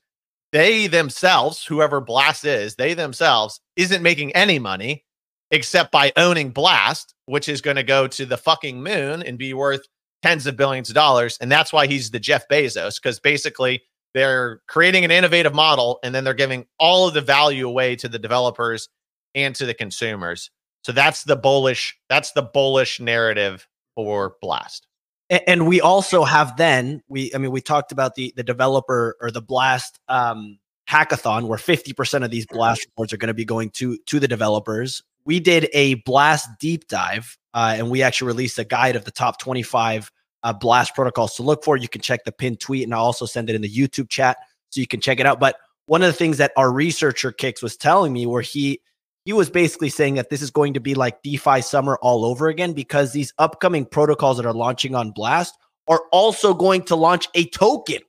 They 0.53 0.87
themselves, 0.87 1.63
whoever 1.63 2.01
Blast 2.01 2.45
is, 2.45 2.77
they 2.77 2.95
themselves 2.95 3.61
isn't 3.75 4.01
making 4.01 4.31
any 4.31 4.57
money 4.57 5.05
except 5.53 5.91
by 5.91 6.11
owning 6.17 6.49
Blast, 6.49 7.13
which 7.27 7.47
is 7.47 7.61
going 7.61 7.77
to 7.77 7.83
go 7.83 8.07
to 8.07 8.25
the 8.25 8.37
fucking 8.37 8.81
moon 8.81 9.21
and 9.21 9.37
be 9.37 9.53
worth 9.53 9.87
tens 10.23 10.47
of 10.47 10.57
billions 10.57 10.89
of 10.89 10.95
dollars. 10.95 11.37
And 11.39 11.51
that's 11.51 11.71
why 11.71 11.85
he's 11.85 12.09
the 12.09 12.19
Jeff 12.19 12.47
Bezos, 12.49 13.01
because 13.01 13.19
basically 13.19 13.83
they're 14.15 14.61
creating 14.67 15.05
an 15.05 15.11
innovative 15.11 15.53
model 15.53 15.99
and 16.03 16.13
then 16.13 16.23
they're 16.23 16.33
giving 16.33 16.65
all 16.79 17.07
of 17.07 17.13
the 17.13 17.21
value 17.21 17.67
away 17.67 17.95
to 17.97 18.09
the 18.09 18.17
developers 18.17 18.89
and 19.35 19.55
to 19.55 19.67
the 19.67 19.75
consumers. 19.75 20.49
So 20.83 20.91
that's 20.91 21.23
the 21.23 21.35
bullish, 21.35 21.95
that's 22.09 22.31
the 22.31 22.41
bullish 22.41 22.99
narrative 22.99 23.67
for 23.95 24.35
Blast. 24.41 24.87
And 25.29 25.67
we 25.67 25.81
also 25.81 26.23
have 26.23 26.57
then 26.57 27.01
we 27.07 27.31
I 27.33 27.37
mean 27.37 27.51
we 27.51 27.61
talked 27.61 27.91
about 27.91 28.15
the 28.15 28.33
the 28.35 28.43
developer 28.43 29.15
or 29.21 29.31
the 29.31 29.41
Blast 29.41 29.99
um 30.07 30.59
hackathon 30.89 31.47
where 31.47 31.57
50% 31.57 32.25
of 32.25 32.29
these 32.29 32.45
blast 32.45 32.85
rewards 32.97 33.13
are 33.13 33.17
going 33.17 33.29
to 33.29 33.33
be 33.33 33.45
going 33.45 33.69
to 33.71 33.97
to 34.05 34.19
the 34.19 34.27
developers. 34.27 35.01
We 35.25 35.39
did 35.39 35.69
a 35.73 35.95
blast 35.95 36.49
deep 36.59 36.87
dive 36.87 37.37
uh, 37.53 37.75
and 37.77 37.89
we 37.89 38.01
actually 38.01 38.27
released 38.27 38.59
a 38.59 38.63
guide 38.63 38.95
of 38.95 39.05
the 39.05 39.11
top 39.11 39.39
25 39.39 40.11
uh, 40.43 40.53
blast 40.53 40.95
protocols 40.95 41.35
to 41.35 41.43
look 41.43 41.63
for. 41.63 41.77
You 41.77 41.87
can 41.87 42.01
check 42.01 42.23
the 42.25 42.31
pinned 42.31 42.59
tweet, 42.59 42.83
and 42.83 42.93
I'll 42.93 43.05
also 43.05 43.25
send 43.25 43.49
it 43.49 43.55
in 43.55 43.61
the 43.61 43.69
YouTube 43.69 44.09
chat 44.09 44.37
so 44.69 44.81
you 44.81 44.87
can 44.87 44.99
check 44.99 45.19
it 45.19 45.25
out. 45.25 45.39
But 45.39 45.55
one 45.85 46.01
of 46.01 46.07
the 46.07 46.13
things 46.13 46.37
that 46.37 46.51
our 46.57 46.71
researcher 46.71 47.31
Kix 47.31 47.61
was 47.61 47.77
telling 47.77 48.11
me, 48.11 48.25
where 48.25 48.41
he 48.41 48.81
he 49.25 49.31
was 49.31 49.49
basically 49.49 49.89
saying 49.89 50.15
that 50.15 50.29
this 50.29 50.41
is 50.41 50.51
going 50.51 50.73
to 50.73 50.81
be 50.81 50.95
like 50.95 51.21
DeFi 51.21 51.61
summer 51.61 51.97
all 52.01 52.25
over 52.25 52.49
again 52.49 52.73
because 52.73 53.13
these 53.13 53.33
upcoming 53.37 53.85
protocols 53.85 54.35
that 54.37 54.45
are 54.45 54.53
launching 54.53 54.95
on 54.95 55.11
Blast 55.11 55.57
are 55.87 56.01
also 56.11 56.53
going 56.53 56.83
to 56.83 56.95
launch 56.95 57.29
a 57.33 57.45
token 57.49 57.99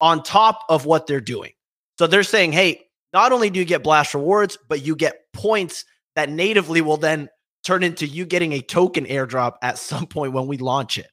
on 0.00 0.22
top 0.22 0.64
of 0.70 0.86
what 0.86 1.06
they're 1.06 1.20
doing. 1.20 1.52
So 1.98 2.06
they're 2.06 2.22
saying, 2.22 2.52
hey, 2.52 2.86
not 3.12 3.32
only 3.32 3.50
do 3.50 3.58
you 3.58 3.66
get 3.66 3.82
Blast 3.82 4.14
rewards, 4.14 4.56
but 4.66 4.82
you 4.82 4.96
get 4.96 5.16
points 5.34 5.84
that 6.16 6.30
natively 6.30 6.80
will 6.80 6.96
then 6.96 7.28
turn 7.64 7.82
into 7.82 8.06
you 8.06 8.24
getting 8.24 8.52
a 8.52 8.60
token 8.60 9.06
airdrop 9.06 9.54
at 9.62 9.78
some 9.78 10.06
point 10.06 10.32
when 10.32 10.46
we 10.46 10.56
launch 10.56 10.98
it. 10.98 11.08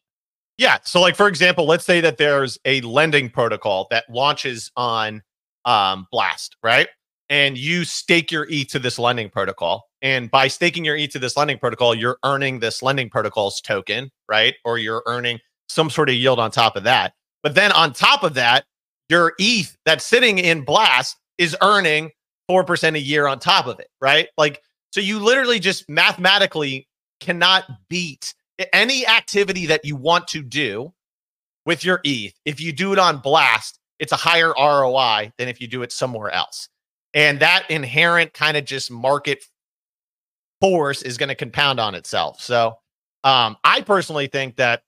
Yeah. 0.57 0.77
So, 0.83 0.99
like 0.99 1.15
for 1.15 1.27
example, 1.27 1.65
let's 1.65 1.85
say 1.85 2.01
that 2.01 2.17
there's 2.17 2.57
a 2.65 2.81
lending 2.81 3.29
protocol 3.29 3.87
that 3.91 4.05
launches 4.09 4.71
on 4.75 5.21
um, 5.65 6.07
Blast, 6.11 6.57
right? 6.61 6.87
And 7.29 7.57
you 7.57 7.85
stake 7.85 8.31
your 8.31 8.47
ETH 8.49 8.67
to 8.69 8.79
this 8.79 8.99
lending 8.99 9.29
protocol. 9.29 9.85
And 10.01 10.31
by 10.31 10.47
staking 10.47 10.83
your 10.83 10.97
ETH 10.97 11.11
to 11.11 11.19
this 11.19 11.37
lending 11.37 11.59
protocol, 11.59 11.93
you're 11.93 12.17
earning 12.25 12.59
this 12.59 12.81
lending 12.81 13.09
protocol's 13.09 13.61
token, 13.61 14.09
right? 14.27 14.55
Or 14.65 14.77
you're 14.77 15.03
earning 15.05 15.39
some 15.69 15.89
sort 15.89 16.09
of 16.09 16.15
yield 16.15 16.39
on 16.39 16.51
top 16.51 16.75
of 16.75 16.83
that. 16.83 17.13
But 17.43 17.55
then 17.55 17.71
on 17.71 17.93
top 17.93 18.23
of 18.23 18.33
that, 18.33 18.65
your 19.09 19.33
ETH 19.39 19.77
that's 19.85 20.05
sitting 20.05 20.39
in 20.39 20.65
Blast 20.65 21.15
is 21.37 21.55
earning 21.61 22.11
4% 22.49 22.95
a 22.95 22.99
year 22.99 23.27
on 23.27 23.39
top 23.39 23.67
of 23.67 23.79
it, 23.79 23.87
right? 24.01 24.27
Like 24.37 24.61
so 24.91 25.01
you 25.01 25.19
literally 25.19 25.59
just 25.59 25.89
mathematically 25.89 26.87
cannot 27.19 27.65
beat 27.89 28.33
any 28.73 29.07
activity 29.07 29.67
that 29.67 29.85
you 29.85 29.95
want 29.95 30.27
to 30.29 30.41
do 30.41 30.93
with 31.65 31.83
your 31.83 32.01
ETH. 32.03 32.33
If 32.45 32.59
you 32.59 32.73
do 32.73 32.93
it 32.93 32.99
on 32.99 33.19
Blast, 33.19 33.79
it's 33.99 34.11
a 34.11 34.17
higher 34.17 34.53
ROI 34.57 35.33
than 35.37 35.47
if 35.47 35.61
you 35.61 35.67
do 35.67 35.81
it 35.83 35.91
somewhere 35.91 36.31
else. 36.31 36.69
And 37.13 37.39
that 37.39 37.69
inherent 37.69 38.33
kind 38.33 38.57
of 38.57 38.65
just 38.65 38.91
market 38.91 39.43
force 40.61 41.01
is 41.01 41.17
going 41.17 41.29
to 41.29 41.35
compound 41.35 41.79
on 41.79 41.95
itself. 41.95 42.41
So 42.41 42.77
um, 43.23 43.57
I 43.63 43.81
personally 43.81 44.27
think 44.27 44.57
that 44.57 44.83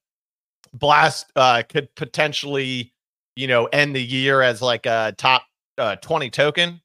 Blast 0.73 1.31
uh, 1.35 1.63
could 1.67 1.93
potentially, 1.95 2.93
you 3.35 3.47
know, 3.47 3.65
end 3.65 3.95
the 3.95 4.03
year 4.03 4.41
as 4.41 4.61
like 4.61 4.85
a 4.85 5.13
top 5.17 5.43
uh, 5.77 5.95
20 5.97 6.29
token. 6.29 6.81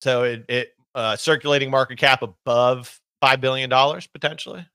So 0.00 0.24
it, 0.24 0.44
it 0.48 0.72
uh, 0.94 1.16
circulating 1.16 1.70
market 1.70 1.98
cap 1.98 2.22
above 2.22 3.00
five 3.20 3.40
billion 3.40 3.70
dollars 3.70 4.06
potentially. 4.06 4.66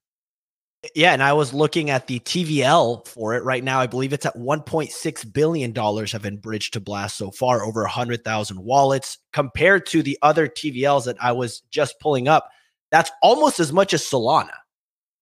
Yeah, 0.95 1.11
and 1.11 1.23
I 1.23 1.33
was 1.33 1.53
looking 1.53 1.89
at 1.89 2.07
the 2.07 2.19
TVL 2.19 3.07
for 3.07 3.33
it 3.33 3.43
right 3.43 3.63
now. 3.63 3.79
I 3.79 3.87
believe 3.87 4.13
it's 4.13 4.27
at 4.27 4.35
1.6 4.37 5.33
billion 5.33 5.71
dollars 5.71 6.11
have 6.11 6.21
been 6.21 6.37
bridged 6.37 6.73
to 6.73 6.79
Blast 6.79 7.17
so 7.17 7.31
far, 7.31 7.63
over 7.63 7.81
100,000 7.81 8.59
wallets. 8.59 9.17
Compared 9.33 9.87
to 9.87 10.03
the 10.03 10.17
other 10.21 10.47
TVLs 10.47 11.05
that 11.05 11.17
I 11.21 11.31
was 11.31 11.61
just 11.71 11.99
pulling 11.99 12.27
up, 12.27 12.49
that's 12.91 13.11
almost 13.23 13.59
as 13.59 13.73
much 13.73 13.93
as 13.93 14.03
Solana. 14.03 14.53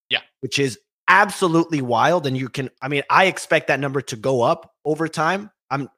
Yeah, 0.09 0.21
which 0.41 0.59
is 0.59 0.77
absolutely 1.07 1.81
wild. 1.81 2.27
And 2.27 2.37
you 2.37 2.49
can, 2.49 2.69
I 2.81 2.89
mean, 2.89 3.03
I 3.09 3.25
expect 3.25 3.67
that 3.67 3.79
number 3.79 4.01
to 4.01 4.15
go 4.17 4.41
up 4.41 4.73
over 4.83 5.07
time. 5.07 5.51
I'm, 5.69 5.89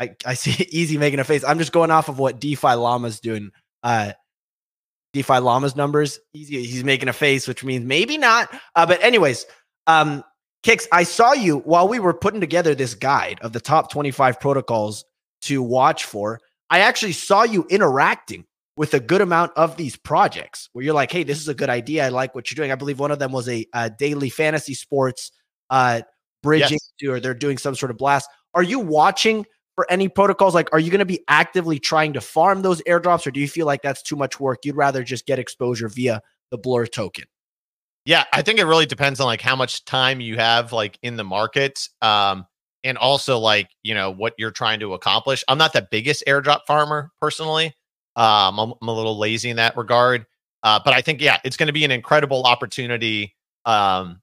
I, 0.00 0.16
I 0.24 0.34
see 0.34 0.64
Easy 0.70 0.96
making 0.96 1.20
a 1.20 1.24
face. 1.24 1.44
I'm 1.44 1.58
just 1.58 1.72
going 1.72 1.90
off 1.90 2.08
of 2.08 2.18
what 2.18 2.40
DeFi 2.40 2.68
Llama's 2.68 3.20
doing. 3.20 3.50
Uh, 3.82 4.12
DeFi 5.14 5.34
Llama's 5.34 5.74
numbers. 5.74 6.18
He's, 6.32 6.48
he's 6.48 6.84
making 6.84 7.08
a 7.08 7.12
face, 7.12 7.48
which 7.48 7.64
means 7.64 7.86
maybe 7.86 8.18
not. 8.18 8.50
Uh, 8.74 8.84
but 8.84 9.02
anyways, 9.02 9.46
um, 9.86 10.22
Kix, 10.62 10.86
I 10.92 11.04
saw 11.04 11.32
you 11.32 11.58
while 11.60 11.88
we 11.88 12.00
were 12.00 12.12
putting 12.12 12.40
together 12.40 12.74
this 12.74 12.94
guide 12.94 13.38
of 13.40 13.52
the 13.52 13.60
top 13.60 13.90
25 13.90 14.40
protocols 14.40 15.04
to 15.42 15.62
watch 15.62 16.04
for. 16.04 16.40
I 16.68 16.80
actually 16.80 17.12
saw 17.12 17.44
you 17.44 17.64
interacting 17.70 18.44
with 18.76 18.92
a 18.92 19.00
good 19.00 19.20
amount 19.20 19.52
of 19.56 19.76
these 19.76 19.96
projects 19.96 20.68
where 20.72 20.84
you're 20.84 20.94
like, 20.94 21.12
hey, 21.12 21.22
this 21.22 21.38
is 21.38 21.48
a 21.48 21.54
good 21.54 21.70
idea. 21.70 22.04
I 22.04 22.08
like 22.08 22.34
what 22.34 22.50
you're 22.50 22.56
doing. 22.56 22.72
I 22.72 22.76
believe 22.76 22.98
one 22.98 23.12
of 23.12 23.20
them 23.20 23.30
was 23.30 23.48
a, 23.48 23.64
a 23.72 23.88
daily 23.88 24.30
fantasy 24.30 24.74
sports 24.74 25.30
uh, 25.70 26.02
bridging 26.42 26.72
yes. 26.72 26.92
to, 27.00 27.12
or 27.12 27.20
they're 27.20 27.34
doing 27.34 27.58
some 27.58 27.76
sort 27.76 27.90
of 27.90 27.98
blast. 27.98 28.28
Are 28.52 28.62
you 28.62 28.80
watching 28.80 29.46
for 29.74 29.90
any 29.90 30.08
protocols? 30.08 30.54
Like, 30.54 30.68
are 30.72 30.78
you 30.78 30.90
going 30.90 31.00
to 31.00 31.04
be 31.04 31.22
actively 31.28 31.78
trying 31.78 32.12
to 32.14 32.20
farm 32.20 32.62
those 32.62 32.82
airdrops, 32.82 33.26
or 33.26 33.30
do 33.30 33.40
you 33.40 33.48
feel 33.48 33.66
like 33.66 33.82
that's 33.82 34.02
too 34.02 34.16
much 34.16 34.38
work? 34.40 34.60
You'd 34.64 34.76
rather 34.76 35.02
just 35.02 35.26
get 35.26 35.38
exposure 35.38 35.88
via 35.88 36.20
the 36.50 36.58
Blur 36.58 36.86
token. 36.86 37.24
Yeah, 38.04 38.24
I 38.32 38.42
think 38.42 38.58
it 38.58 38.64
really 38.64 38.86
depends 38.86 39.18
on 39.20 39.26
like 39.26 39.40
how 39.40 39.56
much 39.56 39.84
time 39.84 40.20
you 40.20 40.36
have 40.36 40.72
like 40.72 40.98
in 41.02 41.16
the 41.16 41.24
market. 41.24 41.88
Um, 42.02 42.46
and 42.84 42.98
also 42.98 43.38
like, 43.38 43.70
you 43.82 43.94
know, 43.94 44.10
what 44.10 44.34
you're 44.36 44.50
trying 44.50 44.80
to 44.80 44.92
accomplish. 44.92 45.42
I'm 45.48 45.56
not 45.56 45.72
the 45.72 45.88
biggest 45.90 46.22
airdrop 46.28 46.60
farmer 46.66 47.10
personally. 47.18 47.74
Um, 48.14 48.60
I'm, 48.60 48.74
I'm 48.80 48.88
a 48.88 48.92
little 48.92 49.18
lazy 49.18 49.48
in 49.48 49.56
that 49.56 49.76
regard. 49.76 50.26
Uh, 50.62 50.80
but 50.84 50.92
I 50.92 51.00
think, 51.00 51.22
yeah, 51.22 51.38
it's 51.44 51.56
going 51.56 51.66
to 51.68 51.72
be 51.72 51.84
an 51.84 51.90
incredible 51.90 52.44
opportunity 52.44 53.34
um, 53.64 54.20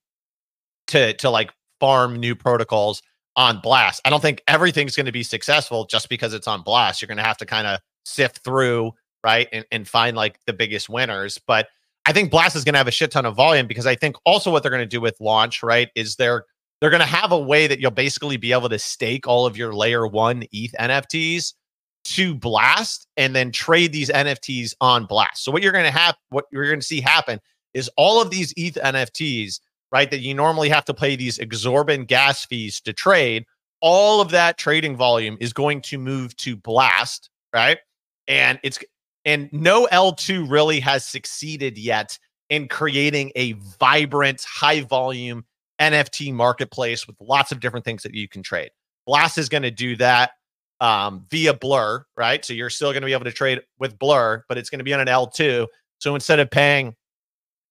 to 0.88 1.14
to 1.14 1.30
like 1.30 1.52
farm 1.80 2.20
new 2.20 2.36
protocols 2.36 3.02
on 3.36 3.60
Blast. 3.60 4.02
I 4.06 4.10
don't 4.10 4.22
think 4.22 4.42
everything's 4.48 4.96
going 4.96 5.06
to 5.06 5.12
be 5.12 5.24
successful 5.24 5.86
just 5.86 6.10
because 6.10 6.34
it's 6.34 6.48
on 6.48 6.62
Blast. 6.64 7.02
You're 7.02 7.08
going 7.08 7.18
to 7.18 7.24
have 7.24 7.38
to 7.38 7.46
kind 7.46 7.68
of 7.68 7.80
sift 8.06 8.40
through, 8.40 8.92
right, 9.24 9.48
and, 9.52 9.66
and 9.72 9.88
find 9.88 10.18
like 10.18 10.40
the 10.46 10.54
biggest 10.54 10.90
winners. 10.90 11.40
But 11.48 11.68
I 12.06 12.14
think 12.14 12.32
Blast 12.32 12.56
is 12.56 12.64
going 12.64 12.74
to 12.74 12.80
have 12.80 12.88
a 12.88 12.92
shit 12.92 13.12
ton 13.12 13.26
of 13.26 13.36
volume 13.36 13.68
because 13.68 13.86
I 13.86 13.96
think 13.96 14.16
also 14.26 14.52
what 14.52 14.64
they're 14.64 14.72
going 14.72 14.82
to 14.82 14.86
do 14.86 15.02
with 15.02 15.16
launch, 15.20 15.64
right, 15.64 15.90
is 15.96 16.16
they're 16.16 16.46
they're 16.80 16.90
going 16.90 17.02
to 17.02 17.06
have 17.06 17.32
a 17.32 17.40
way 17.40 17.68
that 17.68 17.80
you'll 17.80 17.92
basically 17.92 18.38
be 18.38 18.52
able 18.52 18.70
to 18.70 18.80
stake 18.80 19.28
all 19.28 19.46
of 19.46 19.56
your 19.56 19.72
layer 19.72 20.08
one 20.08 20.44
ETH 20.52 20.74
NFTs 20.80 21.54
to 22.04 22.34
Blast 22.34 23.08
and 23.18 23.36
then 23.36 23.52
trade 23.52 23.94
these 23.94 24.10
NFTs 24.10 24.74
on 24.82 25.06
Blast. 25.06 25.44
So 25.44 25.52
what 25.52 25.62
you're 25.62 25.72
going 25.72 25.86
to 25.86 25.92
have, 25.92 26.16
what 26.30 26.46
you're 26.52 26.66
going 26.66 26.80
to 26.80 26.86
see 26.86 27.00
happen 27.00 27.40
is 27.76 27.90
all 27.98 28.20
of 28.20 28.32
these 28.32 28.52
ETH 28.58 28.76
NFTs, 28.76 29.60
right, 29.92 30.10
that 30.10 30.20
you 30.20 30.34
normally 30.34 30.70
have 30.70 30.86
to 30.86 30.94
pay 30.94 31.16
these 31.16 31.38
exorbitant 31.38 32.08
gas 32.08 32.46
fees 32.46 32.80
to 32.82 32.94
trade. 32.94 33.46
All 33.82 34.22
of 34.22 34.30
that 34.32 34.58
trading 34.58 34.96
volume 34.96 35.38
is 35.40 35.54
going 35.54 35.82
to 35.82 35.98
move 35.98 36.36
to 36.38 36.56
Blast, 36.56 37.30
right? 37.54 37.80
And 38.28 38.60
it's 38.64 38.80
and 39.26 39.52
no 39.52 39.88
L2 39.92 40.50
really 40.50 40.80
has 40.80 41.06
succeeded 41.06 41.78
yet 41.78 42.18
in 42.50 42.68
creating 42.68 43.32
a 43.36 43.54
vibrant, 43.80 44.44
high 44.44 44.82
volume 44.82 45.46
NFT 45.80 46.34
marketplace 46.34 47.08
with 47.08 47.16
lots 47.20 47.52
of 47.52 47.60
different 47.60 47.86
things 47.86 48.04
that 48.04 48.14
you 48.14 48.28
can 48.28 48.44
trade. 48.44 48.72
Blast 49.06 49.38
is 49.38 49.50
going 49.50 49.64
to 49.64 49.72
do 49.72 49.96
that 49.98 50.32
um, 50.80 51.26
via 51.30 51.54
Blur, 51.54 52.06
right? 52.18 52.44
So 52.44 52.54
you're 52.54 52.70
still 52.70 52.92
going 52.92 53.02
to 53.02 53.06
be 53.06 53.14
able 53.14 53.26
to 53.26 53.32
trade 53.32 53.62
with 53.80 53.98
Blur, 53.98 54.44
but 54.50 54.58
it's 54.58 54.70
going 54.70 54.80
to 54.80 54.84
be 54.84 54.94
on 54.94 55.00
an 55.00 55.08
L2. 55.08 55.68
So 56.00 56.16
instead 56.16 56.40
of 56.40 56.50
paying 56.50 56.96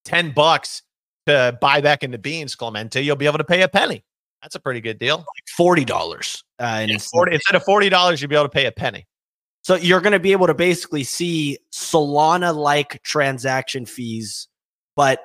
10 0.05 0.33
bucks 0.33 0.83
to 1.27 1.57
buy 1.61 1.81
back 1.81 2.03
into 2.03 2.19
beans, 2.19 2.55
Clemente, 2.55 3.01
you'll 3.03 3.17
be 3.17 3.27
able 3.27 3.39
to 3.39 3.45
pay 3.45 3.63
a 3.63 3.69
penny. 3.69 4.05
That's 4.43 4.55
a 4.55 4.61
pretty 4.61 4.81
good 4.81 4.99
deal. 4.99 5.25
Forty 5.57 5.85
dollars. 5.85 6.43
Uh, 6.59 6.87
Yeah, 6.89 6.99
40, 6.99 7.35
instead 7.35 7.57
of 7.57 7.65
$40, 7.65 8.21
you'll 8.21 8.29
be 8.29 8.35
able 8.35 8.45
to 8.45 8.49
pay 8.49 8.67
a 8.67 8.73
penny. 8.73 9.07
So 9.63 9.75
you're 9.75 10.01
going 10.01 10.13
to 10.13 10.21
be 10.21 10.33
able 10.33 10.47
to 10.47 10.55
basically 10.55 11.05
see 11.05 11.59
Solana 11.73 12.55
like 12.55 13.03
transaction 13.03 13.85
fees, 13.87 14.49
but 14.97 15.21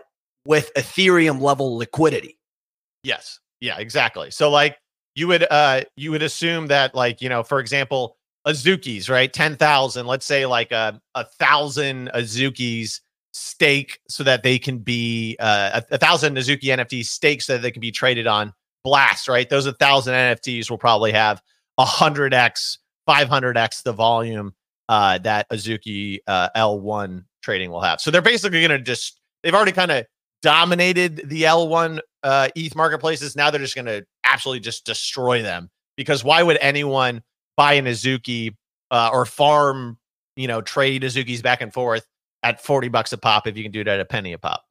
with 0.45 0.71
Ethereum 0.75 1.41
level 1.41 1.77
liquidity. 1.77 2.37
Yes. 3.03 3.39
Yeah, 3.61 3.77
exactly. 3.77 4.31
So 4.31 4.49
like 4.49 4.77
you 5.15 5.27
would 5.27 5.45
uh 5.49 5.81
you 5.95 6.11
would 6.11 6.21
assume 6.21 6.67
that 6.67 6.93
like, 6.93 7.21
you 7.21 7.29
know, 7.29 7.43
for 7.43 7.59
example, 7.59 8.17
Azuki's, 8.45 9.09
right? 9.09 9.31
10,000, 9.31 10.05
let's 10.05 10.25
say 10.25 10.45
like 10.45 10.71
a 10.71 11.01
a 11.15 11.23
thousand 11.23 12.09
Azuki's 12.13 13.01
stake 13.35 13.99
so 14.07 14.23
that 14.23 14.43
they 14.43 14.57
can 14.57 14.77
be 14.77 15.35
uh 15.39 15.81
a, 15.91 15.97
thousand 15.97 16.37
Azuki 16.37 16.65
NFT 16.65 17.05
stakes 17.05 17.47
so 17.47 17.53
that 17.53 17.61
they 17.61 17.71
can 17.71 17.81
be 17.81 17.91
traded 17.91 18.27
on 18.27 18.53
Blast, 18.85 19.27
right? 19.27 19.49
Those 19.49 19.65
a 19.65 19.73
thousand 19.73 20.13
NFTs 20.13 20.69
will 20.69 20.77
probably 20.77 21.11
have 21.11 21.41
a 21.77 21.83
hundred 21.83 22.33
X, 22.33 22.77
500X 23.09 23.83
the 23.83 23.91
volume 23.91 24.53
uh 24.87 25.17
that 25.19 25.49
Azuki 25.49 26.19
uh 26.27 26.47
L1 26.55 27.25
trading 27.41 27.71
will 27.71 27.81
have. 27.81 27.99
So 27.99 28.09
they're 28.09 28.21
basically 28.21 28.61
going 28.61 28.71
to 28.71 28.79
just 28.79 29.19
they've 29.43 29.53
already 29.53 29.73
kind 29.73 29.91
of 29.91 30.05
dominated 30.41 31.23
the 31.25 31.43
L1 31.43 31.99
uh, 32.23 32.47
ETH 32.55 32.75
marketplaces. 32.75 33.35
Now 33.35 33.51
they're 33.51 33.59
just 33.59 33.75
going 33.75 33.85
to 33.85 34.05
absolutely 34.23 34.61
just 34.61 34.85
destroy 34.85 35.41
them 35.41 35.69
because 35.97 36.23
why 36.23 36.41
would 36.41 36.57
anyone 36.61 37.21
buy 37.57 37.73
an 37.73 37.85
Azuki 37.85 38.55
uh, 38.91 39.09
or 39.11 39.25
farm, 39.25 39.97
you 40.37 40.47
know, 40.47 40.61
trade 40.61 41.01
Azukis 41.03 41.43
back 41.43 41.61
and 41.61 41.73
forth 41.73 42.05
at 42.45 42.61
40 42.63 42.89
bucks 42.89 43.11
a 43.11 43.17
pop 43.17 43.47
if 43.47 43.57
you 43.57 43.63
can 43.63 43.71
do 43.71 43.81
it 43.81 43.87
at 43.87 43.99
a 43.99 44.05
penny 44.05 44.31
a 44.31 44.37
pop? 44.37 44.63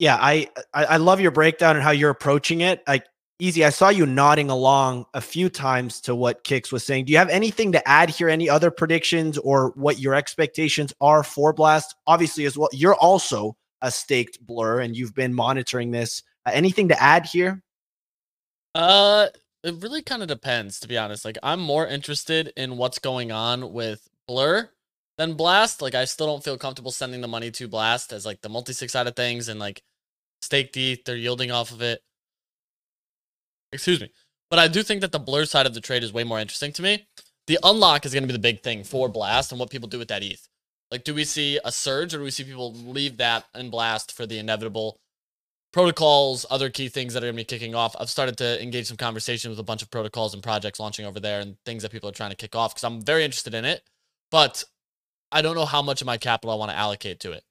Yeah, 0.00 0.18
I, 0.20 0.48
I 0.74 0.84
I 0.84 0.96
love 0.96 1.20
your 1.20 1.30
breakdown 1.30 1.76
and 1.76 1.82
how 1.82 1.92
you're 1.92 2.10
approaching 2.10 2.60
it. 2.62 2.82
Like 2.88 3.06
easy, 3.38 3.64
I 3.64 3.70
saw 3.70 3.90
you 3.90 4.04
nodding 4.04 4.50
along 4.50 5.06
a 5.14 5.20
few 5.20 5.48
times 5.48 6.00
to 6.02 6.16
what 6.16 6.42
Kix 6.42 6.72
was 6.72 6.84
saying. 6.84 7.04
Do 7.04 7.12
you 7.12 7.18
have 7.18 7.28
anything 7.28 7.70
to 7.72 7.88
add 7.88 8.10
here? 8.10 8.28
Any 8.28 8.50
other 8.50 8.72
predictions 8.72 9.38
or 9.38 9.70
what 9.76 10.00
your 10.00 10.14
expectations 10.14 10.92
are 11.00 11.22
for 11.22 11.52
Blast? 11.52 11.94
Obviously, 12.08 12.44
as 12.44 12.58
well, 12.58 12.68
you're 12.72 12.96
also 12.96 13.56
a 13.82 13.90
staked 13.90 14.44
blur 14.44 14.80
and 14.80 14.96
you've 14.96 15.14
been 15.14 15.32
monitoring 15.32 15.92
this. 15.92 16.24
Uh, 16.44 16.50
anything 16.52 16.88
to 16.88 17.00
add 17.00 17.26
here? 17.26 17.62
Uh, 18.74 19.28
it 19.62 19.76
really 19.76 20.02
kind 20.02 20.22
of 20.22 20.28
depends, 20.28 20.80
to 20.80 20.88
be 20.88 20.98
honest. 20.98 21.24
Like, 21.24 21.38
I'm 21.42 21.60
more 21.60 21.86
interested 21.86 22.52
in 22.56 22.76
what's 22.76 22.98
going 22.98 23.30
on 23.30 23.72
with 23.72 24.08
Blur 24.26 24.70
than 25.18 25.34
Blast. 25.34 25.82
Like, 25.82 25.94
I 25.94 26.04
still 26.04 26.26
don't 26.26 26.44
feel 26.44 26.58
comfortable 26.58 26.90
sending 26.90 27.20
the 27.20 27.28
money 27.28 27.50
to 27.52 27.68
Blast 27.68 28.12
as 28.12 28.26
like 28.26 28.40
the 28.40 28.48
multi-sig 28.48 28.90
side 28.90 29.06
of 29.06 29.16
things 29.16 29.48
and 29.48 29.60
like 29.60 29.82
staked 30.42 30.76
ETH. 30.76 31.04
They're 31.04 31.16
yielding 31.16 31.50
off 31.50 31.70
of 31.70 31.82
it. 31.82 32.02
Excuse 33.72 34.00
me. 34.00 34.10
But 34.50 34.58
I 34.58 34.68
do 34.68 34.82
think 34.82 35.00
that 35.00 35.12
the 35.12 35.18
Blur 35.18 35.46
side 35.46 35.66
of 35.66 35.74
the 35.74 35.80
trade 35.80 36.04
is 36.04 36.12
way 36.12 36.24
more 36.24 36.38
interesting 36.38 36.72
to 36.72 36.82
me. 36.82 37.06
The 37.46 37.58
unlock 37.62 38.06
is 38.06 38.12
going 38.12 38.22
to 38.22 38.28
be 38.28 38.32
the 38.32 38.38
big 38.38 38.62
thing 38.62 38.84
for 38.84 39.08
Blast 39.08 39.52
and 39.52 39.58
what 39.58 39.70
people 39.70 39.88
do 39.88 39.98
with 39.98 40.08
that 40.08 40.22
ETH. 40.22 40.48
Like, 40.90 41.04
do 41.04 41.14
we 41.14 41.24
see 41.24 41.58
a 41.64 41.72
surge 41.72 42.14
or 42.14 42.18
do 42.18 42.24
we 42.24 42.30
see 42.30 42.44
people 42.44 42.72
leave 42.72 43.16
that 43.16 43.46
and 43.54 43.70
Blast 43.70 44.12
for 44.12 44.26
the 44.26 44.38
inevitable 44.38 45.00
protocols, 45.74 46.46
other 46.50 46.70
key 46.70 46.88
things 46.88 47.12
that 47.12 47.24
are 47.24 47.26
going 47.26 47.34
to 47.34 47.40
be 47.40 47.44
kicking 47.44 47.74
off. 47.74 47.96
I've 47.98 48.08
started 48.08 48.36
to 48.38 48.62
engage 48.62 48.86
some 48.86 48.96
conversation 48.96 49.50
with 49.50 49.58
a 49.58 49.64
bunch 49.64 49.82
of 49.82 49.90
protocols 49.90 50.32
and 50.32 50.40
projects 50.40 50.78
launching 50.78 51.04
over 51.04 51.18
there 51.18 51.40
and 51.40 51.56
things 51.66 51.82
that 51.82 51.90
people 51.90 52.08
are 52.08 52.12
trying 52.12 52.30
to 52.30 52.36
kick 52.36 52.54
off 52.54 52.72
because 52.72 52.84
I'm 52.84 53.02
very 53.02 53.24
interested 53.24 53.54
in 53.54 53.64
it, 53.64 53.82
but 54.30 54.62
I 55.34 55.42
don't 55.42 55.56
know 55.56 55.66
how 55.66 55.82
much 55.82 56.00
of 56.00 56.06
my 56.06 56.16
capital 56.16 56.52
I 56.52 56.56
want 56.56 56.70
to 56.70 56.76
allocate 56.76 57.20
to 57.20 57.32
it. 57.32 57.42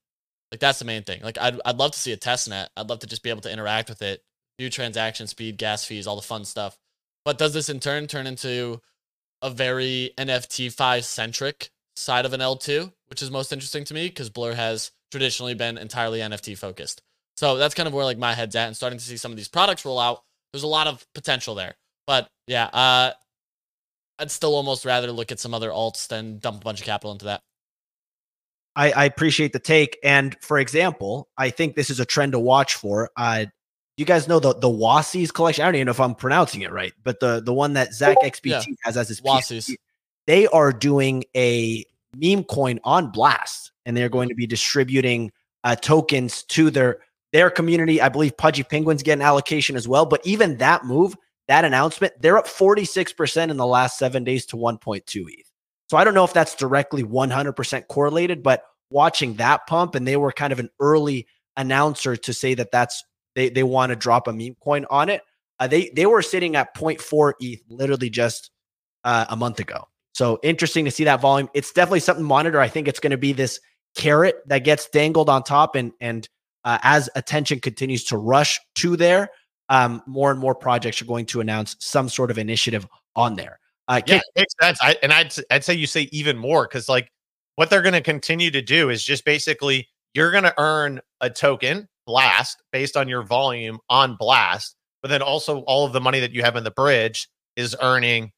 Like 0.52 0.62
that's 0.62 0.80
the 0.80 0.86
main 0.86 1.04
thing. 1.04 1.22
Like 1.22 1.38
I'd, 1.38 1.60
I'd 1.66 1.78
love 1.78 1.92
to 1.92 2.00
see 2.00 2.14
a 2.14 2.18
test 2.18 2.50
net. 2.50 2.70
I'd 2.78 2.90
love 2.90 3.00
to 3.00 3.08
just 3.08 3.24
be 3.24 3.30
able 3.30 3.42
to 3.42 3.52
interact 3.52 3.90
with 3.90 4.02
it, 4.02 4.24
do 4.58 4.70
transaction 4.70 5.28
speed, 5.28 5.58
gas 5.58 5.84
fees, 5.84 6.08
all 6.08 6.16
the 6.16 6.22
fun 6.22 6.46
stuff. 6.46 6.78
But 7.26 7.38
does 7.38 7.54
this 7.54 7.70
in 7.70 7.82
turn 7.82 8.08
turn 8.08 8.26
into 8.26 8.80
a 9.42 9.50
very 9.50 10.12
NFTfi 10.18 11.04
centric 11.04 11.72
side 11.96 12.26
of 12.26 12.34
an 12.34 12.40
L2, 12.40 12.94
which 13.08 13.22
is 13.22 13.30
most 13.30 13.52
interesting 13.52 13.84
to 13.86 13.94
me 13.94 14.08
because 14.08 14.30
Blur 14.30 14.54
has 14.54 14.92
traditionally 15.12 15.54
been 15.54 15.78
entirely 15.78 16.20
NFT 16.20 16.58
focused. 16.58 17.02
So 17.36 17.58
that's 17.58 17.76
kind 17.76 17.88
of 17.88 17.94
where 17.94 18.06
like 18.06 18.18
my 18.18 18.34
head's 18.34 18.56
at 18.56 18.68
and 18.68 18.76
starting 18.76 19.00
to 19.00 19.06
see 19.06 19.18
some 19.18 19.32
of 19.32 19.38
these 19.38 19.50
products 19.50 19.84
roll 19.84 20.00
out. 20.00 20.24
There's 20.54 20.64
a 20.64 20.68
lot 20.68 20.88
of 20.88 21.06
potential 21.14 21.56
there. 21.56 21.76
But 22.08 22.30
yeah, 22.48 22.66
uh 22.66 23.12
I'd 24.20 24.32
still 24.32 24.56
almost 24.56 24.86
rather 24.86 25.12
look 25.12 25.32
at 25.32 25.40
some 25.40 25.54
other 25.54 25.72
alts 25.72 26.08
than 26.08 26.38
dump 26.40 26.62
a 26.62 26.64
bunch 26.64 26.80
of 26.80 26.86
capital 26.86 27.12
into 27.12 27.26
that. 27.26 27.42
I, 28.76 28.92
I 28.92 29.06
appreciate 29.06 29.54
the 29.54 29.60
take. 29.60 29.98
And 30.04 30.36
for 30.42 30.58
example, 30.60 31.30
I 31.38 31.50
think 31.50 31.76
this 31.76 31.90
is 31.90 32.00
a 32.00 32.06
trend 32.06 32.32
to 32.32 32.40
watch 32.40 32.76
for. 32.76 33.10
Uh, 33.16 33.46
you 33.98 34.06
guys 34.06 34.28
know 34.28 34.40
the 34.40 34.56
the 34.56 34.70
Wassies 34.70 35.32
collection. 35.32 35.64
I 35.64 35.68
don't 35.68 35.76
even 35.76 35.86
know 35.86 35.92
if 35.92 36.00
I'm 36.00 36.16
pronouncing 36.16 36.62
it 36.62 36.72
right, 36.72 36.94
but 37.04 37.20
the 37.20 37.42
the 37.42 37.54
one 37.54 37.74
that 37.74 37.90
ZachXBT 37.92 38.46
Yeah. 38.46 38.64
has 38.84 38.98
as 38.98 39.08
his 39.10 39.22
Wassies. 39.22 39.76
They 40.26 40.48
are 40.48 40.72
doing 40.72 41.26
a 41.36 41.86
meme 42.16 42.44
coin 42.46 42.80
on 42.84 43.12
Blast, 43.12 43.72
and 43.86 43.96
they're 43.96 44.10
going 44.10 44.30
to 44.30 44.36
be 44.36 44.48
distributing 44.48 45.32
uh, 45.64 45.76
tokens 45.76 46.44
to 46.44 46.72
their 46.72 47.00
their 47.34 47.52
community. 47.52 48.02
I 48.02 48.10
believe 48.10 48.36
Pudgy 48.36 48.64
Penguins 48.64 49.04
get 49.04 49.14
an 49.14 49.22
allocation 49.22 49.76
as 49.76 49.88
well. 49.88 50.06
But 50.06 50.26
even 50.26 50.58
that 50.58 50.86
move, 50.86 51.16
that 51.48 51.66
announcement, 51.66 52.14
they're 52.20 52.38
up 52.38 52.48
46% 52.48 53.50
in 53.50 53.58
the 53.58 53.66
last 53.66 53.98
seven 53.98 54.24
days 54.24 54.46
to 54.48 54.56
1.2 54.56 55.02
ETH. 55.28 55.52
So 55.94 55.98
I 55.98 56.04
don't 56.04 56.16
know 56.16 56.24
if 56.24 56.34
that's 56.34 56.56
directly 56.56 57.04
100% 57.04 57.88
correlated, 57.88 58.42
but 58.42 58.64
watching 58.90 59.36
that 59.36 59.68
pump, 59.68 59.94
and 59.94 60.08
they 60.08 60.18
were 60.18 60.32
kind 60.32 60.52
of 60.52 60.58
an 60.58 60.72
early 60.80 61.28
announcer 61.56 62.16
to 62.16 62.34
say 62.34 62.56
that 62.56 62.72
that's 62.72 63.04
they 63.36 63.50
they 63.50 63.62
want 63.62 63.92
to 63.92 63.96
drop 63.96 64.28
a 64.28 64.34
meme 64.34 64.56
coin 64.60 64.88
on 64.90 65.10
it. 65.10 65.22
Uh, 65.60 65.68
they 65.68 65.92
they 65.96 66.08
were 66.08 66.24
sitting 66.24 66.56
at 66.56 66.76
0.4 66.76 67.34
ETH 67.40 67.62
literally 67.70 68.10
just 68.10 68.50
uh, 69.04 69.28
a 69.30 69.36
month 69.36 69.60
ago. 69.60 69.88
So 70.16 70.40
interesting 70.42 70.84
to 70.86 70.90
see 70.90 71.04
that 71.04 71.22
volume. 71.22 71.48
It's 71.54 71.72
definitely 71.72 72.00
something 72.00 72.24
to 72.24 72.28
monitor. 72.28 72.60
I 72.60 72.70
think 72.70 72.88
it's 72.88 73.00
going 73.00 73.12
to 73.12 73.18
be 73.18 73.32
this 73.32 73.60
carrot 73.96 74.38
that 74.48 74.64
gets 74.64 74.90
dangled 74.90 75.30
on 75.30 75.44
top, 75.44 75.76
and 75.76 75.92
and 76.02 76.28
uh, 76.64 76.80
as 76.82 77.08
attention 77.16 77.60
continues 77.60 78.04
to 78.06 78.18
rush 78.18 78.60
to 78.78 78.98
there, 78.98 79.30
um, 79.70 80.02
more 80.08 80.32
and 80.32 80.40
more 80.40 80.56
projects 80.56 81.04
are 81.04 81.06
going 81.06 81.28
to 81.28 81.40
announce 81.40 81.76
some 81.78 82.10
sort 82.10 82.32
of 82.32 82.40
initiative 82.40 82.88
on 83.16 83.36
there. 83.36 83.60
Uh, 83.94 84.02
Yeah, 84.08 84.22
makes 84.36 84.54
sense. 84.62 84.80
I, 84.82 84.98
and 85.04 85.14
I'd 85.14 85.34
I'd 85.52 85.64
say 85.64 85.74
you 85.74 85.88
say 85.88 86.10
even 86.12 86.38
more 86.38 86.66
because 86.68 86.90
like 86.90 87.10
what 87.56 87.70
they're 87.70 87.82
going 87.82 87.94
to 87.94 88.02
continue 88.02 88.50
to 88.52 88.62
do 88.62 88.90
is 88.90 89.04
just 89.04 89.26
basically 89.26 89.88
you're 90.14 90.32
going 90.32 90.44
to 90.44 90.54
earn 90.60 91.02
a 91.22 91.30
token 91.30 91.88
blast 92.06 92.62
based 92.72 92.98
on 92.98 93.08
your 93.08 93.24
volume 93.24 93.80
on 93.90 94.16
blast, 94.16 94.76
but 95.02 95.10
then 95.10 95.22
also 95.22 95.60
all 95.62 95.86
of 95.86 95.94
the 95.94 96.02
money 96.02 96.20
that 96.20 96.32
you 96.32 96.42
have 96.42 96.56
in 96.56 96.64
the 96.64 96.72
bridge 96.72 97.30
is 97.56 97.76
earning 97.82 98.32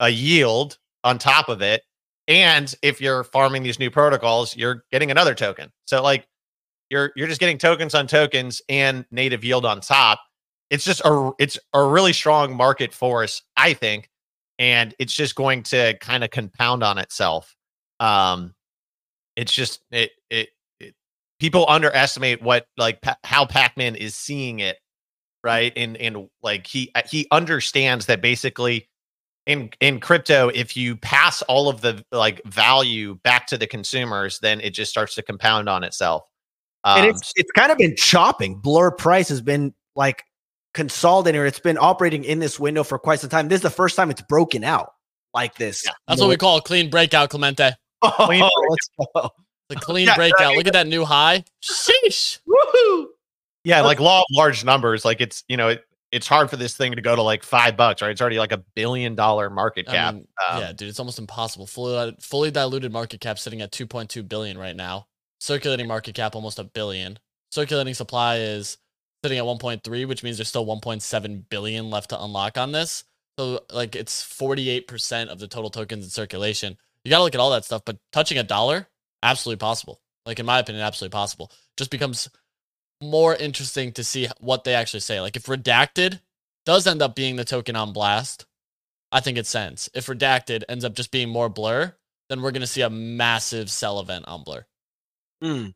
a 0.00 0.08
yield 0.08 0.78
on 1.02 1.18
top 1.18 1.48
of 1.48 1.62
it. 1.62 1.82
And 2.28 2.74
if 2.82 3.00
you're 3.00 3.24
farming 3.24 3.62
these 3.62 3.78
new 3.78 3.90
protocols, 3.90 4.56
you're 4.56 4.84
getting 4.92 5.10
another 5.10 5.34
token. 5.34 5.70
So 5.86 6.02
like 6.02 6.26
you're 6.90 7.12
you're 7.16 7.28
just 7.28 7.40
getting 7.40 7.58
tokens 7.58 7.94
on 7.94 8.06
tokens 8.06 8.60
and 8.68 9.04
native 9.10 9.44
yield 9.44 9.64
on 9.64 9.80
top. 9.80 10.20
It's 10.70 10.84
just 10.84 11.00
a 11.04 11.32
it's 11.38 11.58
a 11.72 11.82
really 11.82 12.12
strong 12.12 12.54
market 12.56 12.92
force, 12.92 13.42
I 13.56 13.72
think 13.74 14.10
and 14.58 14.94
it's 14.98 15.12
just 15.12 15.34
going 15.34 15.62
to 15.64 15.96
kind 16.00 16.24
of 16.24 16.30
compound 16.30 16.82
on 16.82 16.98
itself. 16.98 17.54
Um, 18.00 18.54
it's 19.36 19.52
just 19.52 19.80
it, 19.90 20.10
it 20.30 20.48
it 20.80 20.94
people 21.40 21.66
underestimate 21.68 22.42
what 22.42 22.66
like 22.76 23.02
pa- 23.02 23.18
how 23.24 23.46
Pac-Man 23.46 23.96
is 23.96 24.14
seeing 24.14 24.60
it 24.60 24.78
right? 25.44 25.72
And 25.76 25.96
and 25.98 26.28
like 26.42 26.66
he 26.66 26.90
uh, 26.96 27.02
he 27.08 27.28
understands 27.30 28.06
that 28.06 28.20
basically 28.20 28.88
in 29.46 29.70
in 29.80 30.00
crypto, 30.00 30.48
if 30.48 30.76
you 30.76 30.96
pass 30.96 31.42
all 31.42 31.68
of 31.68 31.82
the 31.82 32.02
like 32.10 32.42
value 32.46 33.16
back 33.22 33.46
to 33.48 33.58
the 33.58 33.66
consumers, 33.66 34.40
then 34.40 34.60
it 34.60 34.70
just 34.70 34.90
starts 34.90 35.14
to 35.14 35.22
compound 35.22 35.68
on 35.68 35.84
itself. 35.84 36.24
Um, 36.82 36.98
and 36.98 37.06
it's 37.10 37.32
it's 37.36 37.52
kind 37.52 37.70
of 37.70 37.78
been 37.78 37.94
chopping. 37.94 38.56
Blur 38.56 38.90
price 38.90 39.28
has 39.28 39.42
been 39.42 39.74
like 39.94 40.24
consolidating, 40.74 41.40
or 41.40 41.46
it's 41.46 41.58
been 41.60 41.78
operating 41.78 42.24
in 42.24 42.38
this 42.40 42.60
window 42.60 42.84
for 42.84 42.98
quite 42.98 43.20
some 43.20 43.30
time. 43.30 43.48
This 43.48 43.58
is 43.58 43.62
the 43.62 43.70
first 43.70 43.96
time 43.96 44.10
it's 44.10 44.20
broken 44.22 44.62
out 44.64 44.92
like 45.32 45.54
this. 45.56 45.84
That's 46.06 46.20
what 46.20 46.28
we 46.28 46.36
call 46.36 46.58
a 46.58 46.62
clean 46.62 46.90
breakout, 46.90 47.30
Clemente. 47.30 47.70
Clean, 48.04 48.42
let's 48.42 48.90
go. 49.14 49.30
The 49.70 49.76
clean 49.76 50.06
Yeah, 50.08 50.16
breakout. 50.16 50.40
right. 50.40 50.56
Look 50.58 50.66
at 50.66 50.74
that 50.74 50.86
new 50.86 51.04
high. 51.06 51.44
Sheesh. 51.62 52.38
Woohoo! 52.46 53.06
yeah, 53.64 53.80
like 53.80 53.98
law 53.98 54.18
of 54.20 54.26
large 54.30 54.62
numbers, 54.64 55.04
like 55.06 55.22
it's 55.22 55.42
you 55.48 55.56
know 55.56 55.68
it, 55.68 55.84
it's 56.12 56.28
hard 56.28 56.50
for 56.50 56.56
this 56.56 56.76
thing 56.76 56.92
to 56.94 57.00
go 57.00 57.16
to 57.16 57.22
like 57.22 57.42
five 57.42 57.76
bucks, 57.76 58.02
right? 58.02 58.10
It's 58.10 58.20
already 58.20 58.38
like 58.38 58.52
a 58.52 58.58
billion 58.74 59.14
dollar 59.14 59.48
market 59.48 59.88
I 59.88 59.92
cap. 59.92 60.14
mean, 60.14 60.28
Um, 60.50 60.60
yeah, 60.60 60.72
dude, 60.72 60.88
it's 60.90 61.00
almost 61.00 61.18
impossible. 61.18 61.66
Fully, 61.66 62.14
fully 62.20 62.50
diluted 62.50 62.92
market 62.92 63.20
cap 63.20 63.38
sitting 63.38 63.62
at 63.62 63.72
2.2 63.72 64.28
billion 64.28 64.56
right 64.58 64.76
now. 64.76 65.06
Circulating 65.40 65.88
market 65.88 66.14
cap 66.14 66.34
almost 66.36 66.58
a 66.58 66.64
billion. 66.64 67.18
Circulating 67.50 67.94
supply 67.94 68.36
is 68.36 68.76
sitting 69.24 69.38
at 69.38 69.44
1.3, 69.44 70.06
which 70.06 70.22
means 70.22 70.36
there's 70.36 70.48
still 70.48 70.66
1.7 70.66 71.44
billion 71.48 71.88
left 71.88 72.10
to 72.10 72.22
unlock 72.22 72.58
on 72.58 72.72
this. 72.72 73.04
So 73.38 73.60
like 73.72 73.96
it's 73.96 74.22
48% 74.22 75.28
of 75.28 75.38
the 75.38 75.48
total 75.48 75.70
tokens 75.70 76.04
in 76.04 76.10
circulation. 76.10 76.76
You 77.04 77.10
got 77.10 77.18
to 77.18 77.24
look 77.24 77.34
at 77.34 77.40
all 77.40 77.52
that 77.52 77.64
stuff, 77.64 77.80
but 77.86 77.96
touching 78.12 78.36
a 78.36 78.42
dollar, 78.42 78.86
absolutely 79.22 79.60
possible. 79.60 80.02
Like 80.26 80.38
in 80.40 80.44
my 80.44 80.58
opinion, 80.58 80.84
absolutely 80.84 81.14
possible. 81.14 81.50
Just 81.78 81.90
becomes 81.90 82.28
more 83.02 83.34
interesting 83.34 83.92
to 83.92 84.04
see 84.04 84.28
what 84.40 84.64
they 84.64 84.74
actually 84.74 85.00
say. 85.00 85.22
Like 85.22 85.36
if 85.36 85.44
redacted 85.44 86.20
does 86.66 86.86
end 86.86 87.00
up 87.00 87.16
being 87.16 87.36
the 87.36 87.46
token 87.46 87.76
on 87.76 87.94
blast, 87.94 88.44
I 89.10 89.20
think 89.20 89.38
it 89.38 89.46
sends. 89.46 89.88
If 89.94 90.06
redacted 90.06 90.64
ends 90.68 90.84
up 90.84 90.94
just 90.94 91.10
being 91.10 91.30
more 91.30 91.48
blur, 91.48 91.94
then 92.28 92.42
we're 92.42 92.50
gonna 92.50 92.66
see 92.66 92.82
a 92.82 92.90
massive 92.90 93.70
sell 93.70 94.00
event 94.00 94.26
on 94.28 94.44
blur. 94.44 94.66
Hmm. 95.40 95.68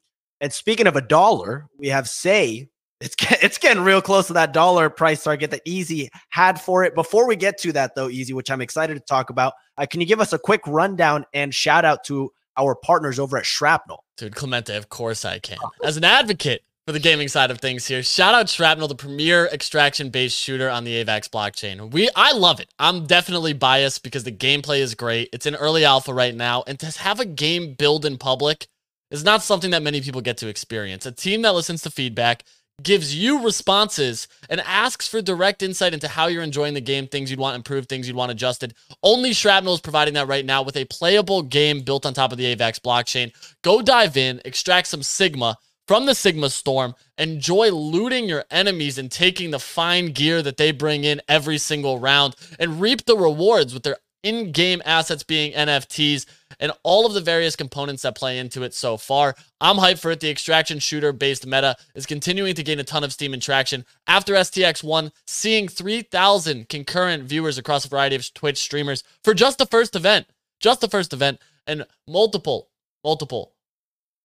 And 0.42 0.52
speaking 0.52 0.86
of 0.86 0.96
a 0.96 1.00
dollar, 1.00 1.66
we 1.78 1.88
have 1.88 2.10
Sei 2.10 2.68
it's 3.00 3.16
it's 3.42 3.58
getting 3.58 3.82
real 3.82 4.02
close 4.02 4.26
to 4.28 4.32
that 4.34 4.52
dollar 4.52 4.90
price 4.90 5.22
target 5.22 5.50
that 5.50 5.62
Easy 5.64 6.10
had 6.30 6.60
for 6.60 6.84
it. 6.84 6.94
Before 6.94 7.26
we 7.26 7.36
get 7.36 7.58
to 7.58 7.72
that 7.72 7.94
though, 7.94 8.08
Easy, 8.08 8.32
which 8.32 8.50
I'm 8.50 8.60
excited 8.60 8.94
to 8.94 9.00
talk 9.00 9.30
about, 9.30 9.54
uh, 9.76 9.86
can 9.86 10.00
you 10.00 10.06
give 10.06 10.20
us 10.20 10.32
a 10.32 10.38
quick 10.38 10.62
rundown 10.66 11.24
and 11.34 11.54
shout 11.54 11.84
out 11.84 12.04
to 12.04 12.32
our 12.56 12.74
partners 12.74 13.18
over 13.18 13.38
at 13.38 13.46
Shrapnel? 13.46 14.04
Dude, 14.16 14.34
Clemente, 14.34 14.76
of 14.76 14.88
course 14.88 15.24
I 15.24 15.38
can. 15.38 15.58
As 15.84 15.96
an 15.96 16.04
advocate 16.04 16.64
for 16.86 16.92
the 16.92 16.98
gaming 16.98 17.28
side 17.28 17.50
of 17.50 17.60
things 17.60 17.86
here, 17.86 18.02
shout 18.02 18.34
out 18.34 18.48
Shrapnel, 18.48 18.88
the 18.88 18.96
premier 18.96 19.46
extraction-based 19.46 20.36
shooter 20.36 20.68
on 20.68 20.84
the 20.84 21.04
AVAX 21.04 21.28
blockchain. 21.28 21.92
We 21.92 22.10
I 22.16 22.32
love 22.32 22.58
it. 22.60 22.72
I'm 22.78 23.06
definitely 23.06 23.52
biased 23.52 24.02
because 24.02 24.24
the 24.24 24.32
gameplay 24.32 24.80
is 24.80 24.94
great. 24.94 25.28
It's 25.32 25.46
in 25.46 25.54
early 25.54 25.84
alpha 25.84 26.12
right 26.12 26.34
now, 26.34 26.64
and 26.66 26.80
to 26.80 26.98
have 26.98 27.20
a 27.20 27.24
game 27.24 27.74
build 27.74 28.04
in 28.04 28.18
public 28.18 28.66
is 29.10 29.24
not 29.24 29.42
something 29.42 29.70
that 29.70 29.82
many 29.82 30.00
people 30.00 30.20
get 30.20 30.36
to 30.38 30.48
experience. 30.48 31.06
A 31.06 31.12
team 31.12 31.42
that 31.42 31.54
listens 31.54 31.82
to 31.82 31.90
feedback, 31.90 32.44
gives 32.82 33.14
you 33.14 33.44
responses, 33.44 34.28
and 34.48 34.60
asks 34.60 35.08
for 35.08 35.20
direct 35.20 35.62
insight 35.62 35.94
into 35.94 36.08
how 36.08 36.26
you're 36.26 36.42
enjoying 36.42 36.74
the 36.74 36.80
game, 36.80 37.06
things 37.06 37.30
you'd 37.30 37.40
want 37.40 37.56
improved, 37.56 37.88
things 37.88 38.06
you'd 38.06 38.16
want 38.16 38.30
adjusted. 38.30 38.74
Only 39.02 39.32
Shrapnel 39.32 39.74
is 39.74 39.80
providing 39.80 40.14
that 40.14 40.28
right 40.28 40.44
now 40.44 40.62
with 40.62 40.76
a 40.76 40.84
playable 40.84 41.42
game 41.42 41.80
built 41.80 42.06
on 42.06 42.14
top 42.14 42.32
of 42.32 42.38
the 42.38 42.54
AVAX 42.54 42.80
blockchain. 42.80 43.32
Go 43.62 43.82
dive 43.82 44.16
in, 44.16 44.40
extract 44.44 44.88
some 44.88 45.02
Sigma 45.02 45.56
from 45.88 46.04
the 46.04 46.14
Sigma 46.14 46.50
Storm, 46.50 46.94
enjoy 47.16 47.70
looting 47.70 48.28
your 48.28 48.44
enemies 48.50 48.98
and 48.98 49.10
taking 49.10 49.50
the 49.50 49.58
fine 49.58 50.12
gear 50.12 50.42
that 50.42 50.58
they 50.58 50.70
bring 50.70 51.02
in 51.02 51.22
every 51.28 51.56
single 51.56 51.98
round, 51.98 52.36
and 52.58 52.80
reap 52.80 53.06
the 53.06 53.16
rewards 53.16 53.72
with 53.72 53.84
their 53.84 53.96
in 54.22 54.52
game 54.52 54.82
assets 54.84 55.22
being 55.22 55.52
NFTs 55.52 56.26
and 56.60 56.72
all 56.82 57.06
of 57.06 57.14
the 57.14 57.20
various 57.20 57.56
components 57.56 58.02
that 58.02 58.16
play 58.16 58.38
into 58.38 58.62
it 58.62 58.74
so 58.74 58.96
far. 58.96 59.34
I'm 59.60 59.76
hyped 59.76 60.00
for 60.00 60.10
it. 60.10 60.20
The 60.20 60.30
extraction 60.30 60.78
shooter 60.78 61.12
based 61.12 61.46
meta 61.46 61.76
is 61.94 62.06
continuing 62.06 62.54
to 62.54 62.62
gain 62.62 62.78
a 62.78 62.84
ton 62.84 63.04
of 63.04 63.12
steam 63.12 63.32
and 63.32 63.42
traction. 63.42 63.84
After 64.06 64.34
STX1, 64.34 65.12
seeing 65.26 65.68
3,000 65.68 66.68
concurrent 66.68 67.24
viewers 67.24 67.58
across 67.58 67.84
a 67.84 67.88
variety 67.88 68.16
of 68.16 68.34
Twitch 68.34 68.58
streamers 68.58 69.02
for 69.22 69.34
just 69.34 69.58
the 69.58 69.66
first 69.66 69.94
event, 69.94 70.26
just 70.60 70.80
the 70.80 70.88
first 70.88 71.12
event, 71.12 71.40
and 71.66 71.86
multiple, 72.06 72.70
multiple 73.04 73.52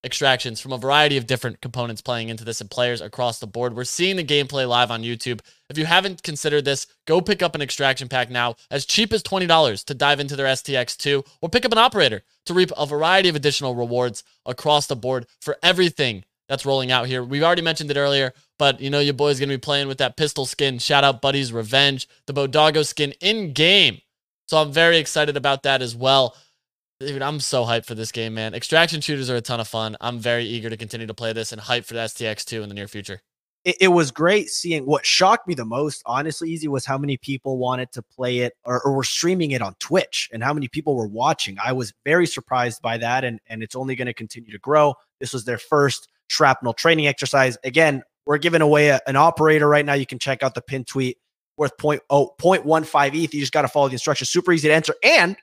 extractions 0.03 0.59
from 0.59 0.73
a 0.73 0.77
variety 0.77 1.17
of 1.17 1.27
different 1.27 1.61
components 1.61 2.01
playing 2.01 2.29
into 2.29 2.43
this 2.43 2.61
and 2.61 2.69
players 2.69 3.01
across 3.01 3.39
the 3.39 3.47
board. 3.47 3.75
We're 3.75 3.83
seeing 3.85 4.17
the 4.17 4.23
gameplay 4.23 4.67
live 4.67 4.91
on 4.91 5.03
YouTube. 5.03 5.39
If 5.69 5.77
you 5.77 5.85
haven't 5.85 6.23
considered 6.23 6.65
this, 6.65 6.87
go 7.05 7.21
pick 7.21 7.41
up 7.41 7.55
an 7.55 7.61
extraction 7.61 8.09
pack 8.09 8.29
now, 8.29 8.55
as 8.69 8.85
cheap 8.85 9.13
as 9.13 9.23
$20 9.23 9.85
to 9.85 9.93
dive 9.93 10.19
into 10.19 10.35
their 10.35 10.47
STX2, 10.47 11.25
or 11.41 11.49
pick 11.49 11.65
up 11.65 11.71
an 11.71 11.77
operator 11.77 12.23
to 12.45 12.53
reap 12.53 12.71
a 12.77 12.85
variety 12.85 13.29
of 13.29 13.35
additional 13.35 13.75
rewards 13.75 14.23
across 14.45 14.87
the 14.87 14.95
board 14.95 15.25
for 15.39 15.57
everything 15.63 16.23
that's 16.49 16.65
rolling 16.65 16.91
out 16.91 17.07
here. 17.07 17.23
We've 17.23 17.43
already 17.43 17.61
mentioned 17.61 17.89
it 17.89 17.97
earlier, 17.97 18.33
but 18.59 18.81
you 18.81 18.89
know 18.89 18.99
your 18.99 19.13
boy's 19.13 19.39
gonna 19.39 19.53
be 19.53 19.57
playing 19.57 19.87
with 19.87 19.97
that 19.99 20.17
pistol 20.17 20.45
skin. 20.45 20.77
Shout 20.79 21.03
out 21.03 21.21
Buddy's 21.21 21.53
Revenge, 21.53 22.07
the 22.27 22.33
Bodago 22.33 22.85
skin 22.85 23.13
in 23.21 23.53
game. 23.53 24.01
So 24.47 24.57
I'm 24.57 24.71
very 24.71 24.97
excited 24.97 25.37
about 25.37 25.63
that 25.63 25.81
as 25.81 25.95
well. 25.95 26.35
Dude, 27.07 27.21
I'm 27.21 27.39
so 27.39 27.65
hyped 27.65 27.85
for 27.85 27.95
this 27.95 28.11
game, 28.11 28.33
man. 28.33 28.53
Extraction 28.53 29.01
shooters 29.01 29.29
are 29.29 29.35
a 29.35 29.41
ton 29.41 29.59
of 29.59 29.67
fun. 29.67 29.97
I'm 29.99 30.19
very 30.19 30.45
eager 30.45 30.69
to 30.69 30.77
continue 30.77 31.07
to 31.07 31.13
play 31.13 31.33
this 31.33 31.51
and 31.51 31.59
hype 31.59 31.85
for 31.85 31.95
the 31.95 32.01
STX2 32.01 32.63
in 32.63 32.69
the 32.69 32.75
near 32.75 32.87
future. 32.87 33.21
It, 33.65 33.75
it 33.81 33.87
was 33.89 34.09
great 34.11 34.49
seeing 34.49 34.85
what 34.85 35.05
shocked 35.05 35.47
me 35.47 35.53
the 35.53 35.65
most, 35.65 36.01
honestly, 36.05 36.49
Easy, 36.49 36.67
was 36.67 36.85
how 36.85 36.97
many 36.97 37.17
people 37.17 37.57
wanted 37.57 37.91
to 37.93 38.01
play 38.01 38.39
it 38.39 38.53
or, 38.65 38.81
or 38.81 38.93
were 38.93 39.03
streaming 39.03 39.51
it 39.51 39.61
on 39.61 39.75
Twitch 39.79 40.29
and 40.31 40.43
how 40.43 40.53
many 40.53 40.67
people 40.67 40.95
were 40.95 41.07
watching. 41.07 41.57
I 41.63 41.73
was 41.73 41.93
very 42.05 42.25
surprised 42.25 42.81
by 42.81 42.97
that, 42.99 43.23
and, 43.23 43.39
and 43.47 43.63
it's 43.63 43.75
only 43.75 43.95
going 43.95 44.07
to 44.07 44.13
continue 44.13 44.51
to 44.51 44.59
grow. 44.59 44.93
This 45.19 45.33
was 45.33 45.43
their 45.45 45.57
first 45.57 46.07
shrapnel 46.27 46.73
training 46.73 47.07
exercise. 47.07 47.57
Again, 47.63 48.03
we're 48.25 48.37
giving 48.37 48.61
away 48.61 48.89
a- 48.89 49.01
an 49.07 49.15
operator 49.15 49.67
right 49.67 49.85
now. 49.85 49.93
You 49.93 50.05
can 50.05 50.19
check 50.19 50.41
out 50.41 50.55
the 50.55 50.61
pin 50.61 50.85
tweet 50.85 51.17
worth 51.57 51.77
point 51.77 52.01
oh 52.09 52.33
point 52.39 52.65
one 52.65 52.83
five 52.83 53.13
ETH. 53.13 53.33
You 53.33 53.39
just 53.39 53.53
got 53.53 53.63
to 53.63 53.67
follow 53.67 53.87
the 53.87 53.93
instructions. 53.93 54.29
Super 54.29 54.53
easy 54.53 54.67
to 54.67 54.73
enter. 54.73 54.95
And 55.03 55.35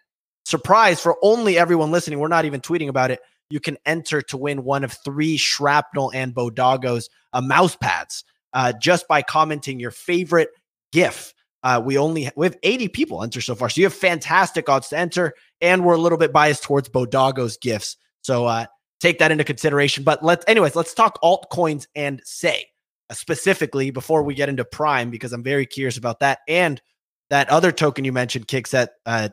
surprise 0.44 1.00
for 1.00 1.16
only 1.22 1.58
everyone 1.58 1.90
listening, 1.90 2.18
we're 2.18 2.28
not 2.28 2.44
even 2.44 2.60
tweeting 2.60 2.88
about 2.88 3.10
it. 3.10 3.20
You 3.50 3.60
can 3.60 3.78
enter 3.84 4.22
to 4.22 4.36
win 4.36 4.64
one 4.64 4.84
of 4.84 4.92
three 5.04 5.36
shrapnel 5.36 6.12
and 6.14 6.34
Bodagos 6.34 7.08
uh, 7.32 7.40
mouse 7.40 7.76
pads 7.76 8.24
uh, 8.52 8.72
just 8.80 9.08
by 9.08 9.22
commenting 9.22 9.80
your 9.80 9.90
favorite 9.90 10.50
GIF. 10.92 11.34
Uh, 11.62 11.82
we 11.84 11.98
only 11.98 12.30
we 12.36 12.46
have 12.46 12.56
80 12.62 12.88
people 12.88 13.22
enter 13.22 13.40
so 13.40 13.54
far, 13.54 13.68
so 13.68 13.80
you 13.80 13.86
have 13.86 13.94
fantastic 13.94 14.68
odds 14.68 14.88
to 14.88 14.98
enter, 14.98 15.34
and 15.60 15.84
we're 15.84 15.94
a 15.94 15.98
little 15.98 16.16
bit 16.16 16.32
biased 16.32 16.62
towards 16.62 16.88
Bodago's 16.88 17.58
gifts. 17.58 17.96
So 18.22 18.46
uh, 18.46 18.66
take 19.00 19.18
that 19.18 19.30
into 19.30 19.44
consideration. 19.44 20.04
But 20.04 20.22
let's, 20.22 20.44
anyways, 20.48 20.76
let's 20.76 20.94
talk 20.94 21.20
altcoins 21.22 21.86
and 21.94 22.22
Sei 22.24 22.66
uh, 23.10 23.14
specifically 23.14 23.90
before 23.90 24.22
we 24.22 24.34
get 24.34 24.48
into 24.48 24.64
Prime 24.64 25.10
because 25.10 25.32
I'm 25.32 25.42
very 25.42 25.66
curious 25.66 25.98
about 25.98 26.20
that 26.20 26.40
and 26.48 26.80
that 27.28 27.48
other 27.48 27.72
token 27.72 28.04
you 28.04 28.12
mentioned, 28.12 28.48
Kix 28.48 28.70
that 28.70 28.92
uh, 29.06 29.28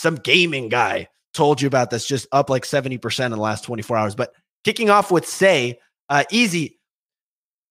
some 0.00 0.16
gaming 0.16 0.68
guy 0.68 1.08
told 1.34 1.60
you 1.60 1.66
about 1.66 1.90
this, 1.90 2.06
just 2.06 2.26
up 2.32 2.48
like 2.48 2.64
70% 2.64 3.26
in 3.26 3.30
the 3.32 3.36
last 3.36 3.64
24 3.64 3.96
hours. 3.96 4.14
But 4.14 4.32
kicking 4.64 4.88
off 4.88 5.10
with 5.10 5.26
Sei, 5.26 5.78
uh, 6.08 6.24
easy. 6.30 6.78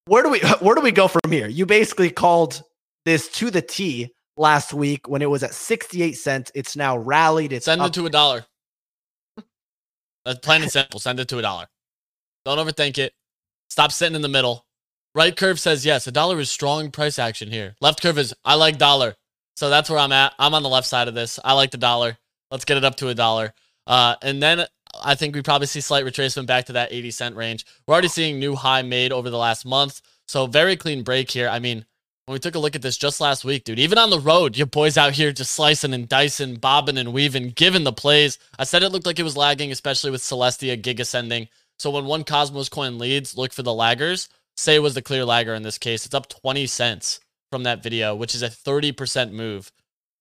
Where 0.05 0.23
do 0.23 0.29
we 0.29 0.39
where 0.59 0.75
do 0.75 0.81
we 0.81 0.91
go 0.91 1.07
from 1.07 1.31
here? 1.31 1.47
You 1.47 1.65
basically 1.65 2.11
called 2.11 2.61
this 3.05 3.29
to 3.29 3.49
the 3.49 3.61
T 3.61 4.13
last 4.37 4.73
week 4.73 5.07
when 5.09 5.21
it 5.21 5.29
was 5.29 5.43
at 5.43 5.53
68 5.53 6.13
cents. 6.13 6.51
It's 6.53 6.75
now 6.75 6.97
rallied. 6.97 7.51
It's 7.51 7.65
Send 7.65 7.81
up 7.81 7.87
it 7.87 7.93
to 7.93 8.05
a 8.05 8.09
dollar. 8.09 8.45
That's 10.25 10.39
plain 10.39 10.61
and 10.61 10.71
simple. 10.71 10.99
Send 10.99 11.19
it 11.19 11.27
to 11.29 11.39
a 11.39 11.41
dollar. 11.41 11.65
Don't 12.45 12.57
overthink 12.57 12.97
it. 12.99 13.13
Stop 13.69 13.91
sitting 13.91 14.15
in 14.15 14.21
the 14.21 14.29
middle. 14.29 14.65
Right 15.15 15.35
curve 15.35 15.59
says 15.59 15.85
yes. 15.85 16.05
A 16.05 16.11
dollar 16.11 16.39
is 16.39 16.51
strong 16.51 16.91
price 16.91 17.17
action 17.17 17.51
here. 17.51 17.75
Left 17.81 18.01
curve 18.01 18.19
is 18.19 18.33
I 18.45 18.53
like 18.55 18.77
dollar. 18.77 19.15
So 19.59 19.69
that's 19.69 19.89
where 19.89 19.99
I'm 19.99 20.13
at. 20.13 20.33
I'm 20.39 20.53
on 20.53 20.63
the 20.63 20.69
left 20.69 20.87
side 20.87 21.09
of 21.09 21.15
this. 21.15 21.37
I 21.43 21.51
like 21.51 21.71
the 21.71 21.77
dollar. 21.77 22.17
Let's 22.49 22.63
get 22.63 22.77
it 22.77 22.85
up 22.85 22.95
to 22.95 23.09
a 23.09 23.13
dollar. 23.13 23.53
Uh, 23.85 24.15
and 24.21 24.41
then 24.41 24.65
I 25.03 25.15
think 25.15 25.35
we 25.35 25.41
probably 25.41 25.67
see 25.67 25.81
slight 25.81 26.05
retracement 26.05 26.45
back 26.45 26.67
to 26.67 26.73
that 26.73 26.93
80 26.93 27.11
cent 27.11 27.35
range. 27.35 27.65
We're 27.85 27.91
already 27.91 28.07
seeing 28.07 28.39
new 28.39 28.55
high 28.55 28.83
made 28.83 29.11
over 29.11 29.29
the 29.29 29.37
last 29.37 29.65
month. 29.65 30.01
So 30.29 30.47
very 30.47 30.77
clean 30.77 31.03
break 31.03 31.29
here. 31.29 31.49
I 31.49 31.59
mean, 31.59 31.83
when 32.25 32.35
we 32.35 32.39
took 32.39 32.55
a 32.55 32.59
look 32.59 32.73
at 32.73 32.81
this 32.81 32.95
just 32.95 33.19
last 33.19 33.43
week, 33.43 33.65
dude, 33.65 33.79
even 33.79 33.97
on 33.97 34.11
the 34.11 34.21
road, 34.21 34.55
your 34.55 34.65
boys 34.65 34.97
out 34.97 35.11
here 35.11 35.33
just 35.33 35.51
slicing 35.51 35.93
and 35.93 36.07
dicing, 36.07 36.55
bobbing 36.55 36.97
and 36.97 37.11
weaving, 37.11 37.49
giving 37.49 37.83
the 37.83 37.91
plays. 37.91 38.39
I 38.57 38.63
said 38.63 38.81
it 38.81 38.93
looked 38.93 39.07
like 39.07 39.19
it 39.19 39.23
was 39.23 39.35
lagging, 39.35 39.73
especially 39.73 40.11
with 40.11 40.21
Celestia 40.21 40.81
gig 40.81 41.01
ascending. 41.01 41.49
So 41.79 41.89
when 41.89 42.05
one 42.05 42.23
Cosmos 42.23 42.69
coin 42.69 42.97
leads, 42.97 43.35
look 43.35 43.51
for 43.51 43.63
the 43.63 43.71
laggers. 43.71 44.29
Sei 44.55 44.75
it 44.75 44.79
was 44.79 44.93
the 44.93 45.01
clear 45.01 45.25
lagger 45.25 45.53
in 45.53 45.63
this 45.63 45.77
case. 45.77 46.05
It's 46.05 46.15
up 46.15 46.29
20 46.29 46.65
cents 46.65 47.19
from 47.51 47.63
that 47.63 47.83
video, 47.83 48.15
which 48.15 48.35
is 48.35 48.41
a 48.41 48.49
30% 48.49 49.31
move 49.31 49.71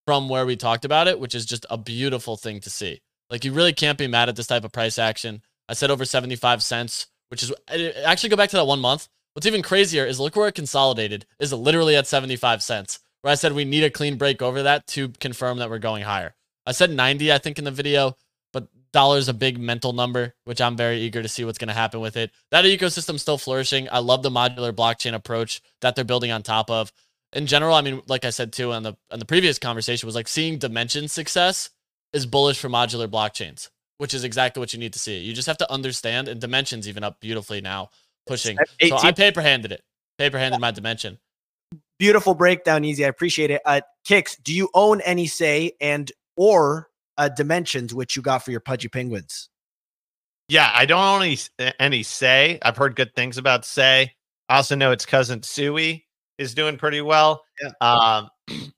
from 0.05 0.29
where 0.29 0.45
we 0.45 0.55
talked 0.55 0.85
about 0.85 1.07
it, 1.07 1.19
which 1.19 1.35
is 1.35 1.45
just 1.45 1.65
a 1.69 1.77
beautiful 1.77 2.35
thing 2.35 2.59
to 2.61 2.69
see. 2.69 3.01
Like 3.29 3.45
you 3.45 3.53
really 3.53 3.73
can't 3.73 3.97
be 3.97 4.07
mad 4.07 4.29
at 4.29 4.35
this 4.35 4.47
type 4.47 4.63
of 4.63 4.71
price 4.71 4.97
action. 4.97 5.41
I 5.67 5.73
said 5.73 5.91
over 5.91 6.03
75 6.03 6.63
cents, 6.63 7.07
which 7.29 7.43
is 7.43 7.53
eh, 7.67 7.91
actually 8.05 8.29
go 8.29 8.35
back 8.35 8.49
to 8.49 8.57
that 8.57 8.65
one 8.65 8.79
month. 8.79 9.07
What's 9.33 9.45
even 9.45 9.61
crazier 9.61 10.05
is 10.05 10.19
look 10.19 10.35
where 10.35 10.47
it 10.47 10.55
consolidated 10.55 11.25
is 11.39 11.53
literally 11.53 11.95
at 11.95 12.07
75 12.07 12.63
cents. 12.63 12.99
Where 13.21 13.31
I 13.31 13.35
said 13.35 13.53
we 13.53 13.65
need 13.65 13.83
a 13.83 13.91
clean 13.91 14.17
break 14.17 14.41
over 14.41 14.63
that 14.63 14.87
to 14.87 15.09
confirm 15.09 15.59
that 15.59 15.69
we're 15.69 15.77
going 15.77 16.03
higher. 16.03 16.33
I 16.65 16.71
said 16.71 16.91
90, 16.91 17.31
I 17.31 17.37
think, 17.37 17.57
in 17.57 17.65
the 17.65 17.71
video, 17.71 18.17
but 18.53 18.67
dollar's 18.91 19.29
a 19.29 19.33
big 19.33 19.59
mental 19.59 19.93
number, 19.93 20.33
which 20.45 20.61
I'm 20.61 20.77
very 20.77 20.99
eager 21.01 21.21
to 21.21 21.29
see 21.29 21.45
what's 21.45 21.57
going 21.57 21.67
to 21.67 21.73
happen 21.73 21.99
with 21.99 22.17
it. 22.17 22.31
That 22.51 22.65
ecosystem's 22.65 23.21
still 23.21 23.37
flourishing. 23.37 23.87
I 23.91 23.99
love 23.99 24.23
the 24.23 24.31
modular 24.31 24.71
blockchain 24.71 25.13
approach 25.13 25.61
that 25.81 25.95
they're 25.95 26.05
building 26.05 26.31
on 26.31 26.43
top 26.43 26.71
of. 26.71 26.91
In 27.33 27.45
general, 27.45 27.75
I 27.75 27.81
mean, 27.81 28.01
like 28.07 28.25
I 28.25 28.31
said 28.31 28.51
too 28.51 28.71
on 28.71 28.83
the 28.83 28.95
on 29.11 29.19
the 29.19 29.25
previous 29.25 29.59
conversation, 29.59 30.07
was 30.07 30.15
like 30.15 30.27
seeing 30.27 30.57
Dymension 30.57 31.09
success 31.09 31.69
is 32.11 32.25
bullish 32.25 32.59
for 32.59 32.69
modular 32.69 33.07
blockchains, 33.07 33.69
which 33.99 34.13
is 34.13 34.23
exactly 34.23 34.59
what 34.59 34.73
you 34.73 34.79
need 34.79 34.93
to 34.93 34.99
see. 34.99 35.19
You 35.19 35.33
just 35.33 35.47
have 35.47 35.57
to 35.57 35.71
understand, 35.71 36.27
and 36.27 36.41
Dymensions 36.41 36.87
even 36.87 37.03
up 37.03 37.19
beautifully 37.19 37.61
now, 37.61 37.89
pushing. 38.25 38.57
So 38.81 38.97
I 38.97 39.11
paper 39.11 39.41
handed 39.41 39.71
it. 39.71 39.83
Paper 40.17 40.39
handed 40.39 40.59
my 40.59 40.71
Dymension. 40.71 41.17
Beautiful 41.99 42.33
breakdown, 42.33 42.83
easy. 42.83 43.05
I 43.05 43.09
appreciate 43.09 43.51
it. 43.51 43.61
Uh, 43.63 43.81
Kix, 44.07 44.41
do 44.41 44.53
you 44.53 44.69
own 44.73 45.01
any 45.01 45.27
Sei 45.27 45.73
and 45.79 46.11
or 46.35 46.89
uh, 47.17 47.29
Dymensions 47.37 47.93
which 47.93 48.15
you 48.15 48.21
got 48.21 48.43
for 48.43 48.51
your 48.51 48.59
pudgy 48.59 48.87
penguins? 48.87 49.49
Yeah, 50.47 50.71
I 50.73 50.85
don't 50.87 51.03
own 51.03 51.21
any 51.21 51.73
any 51.79 52.03
Sei. 52.03 52.57
I've 52.63 52.77
heard 52.77 52.95
good 52.95 53.13
things 53.13 53.37
about 53.37 53.65
Sei. 53.65 54.15
I 54.47 54.55
also 54.55 54.75
know 54.75 54.91
its 54.91 55.05
cousin 55.05 55.43
Sui 55.43 56.07
is 56.39 56.55
doing 56.55 56.77
pretty 56.77 57.01
well. 57.01 57.43
Yeah. 57.61 57.71
Um, 57.81 58.29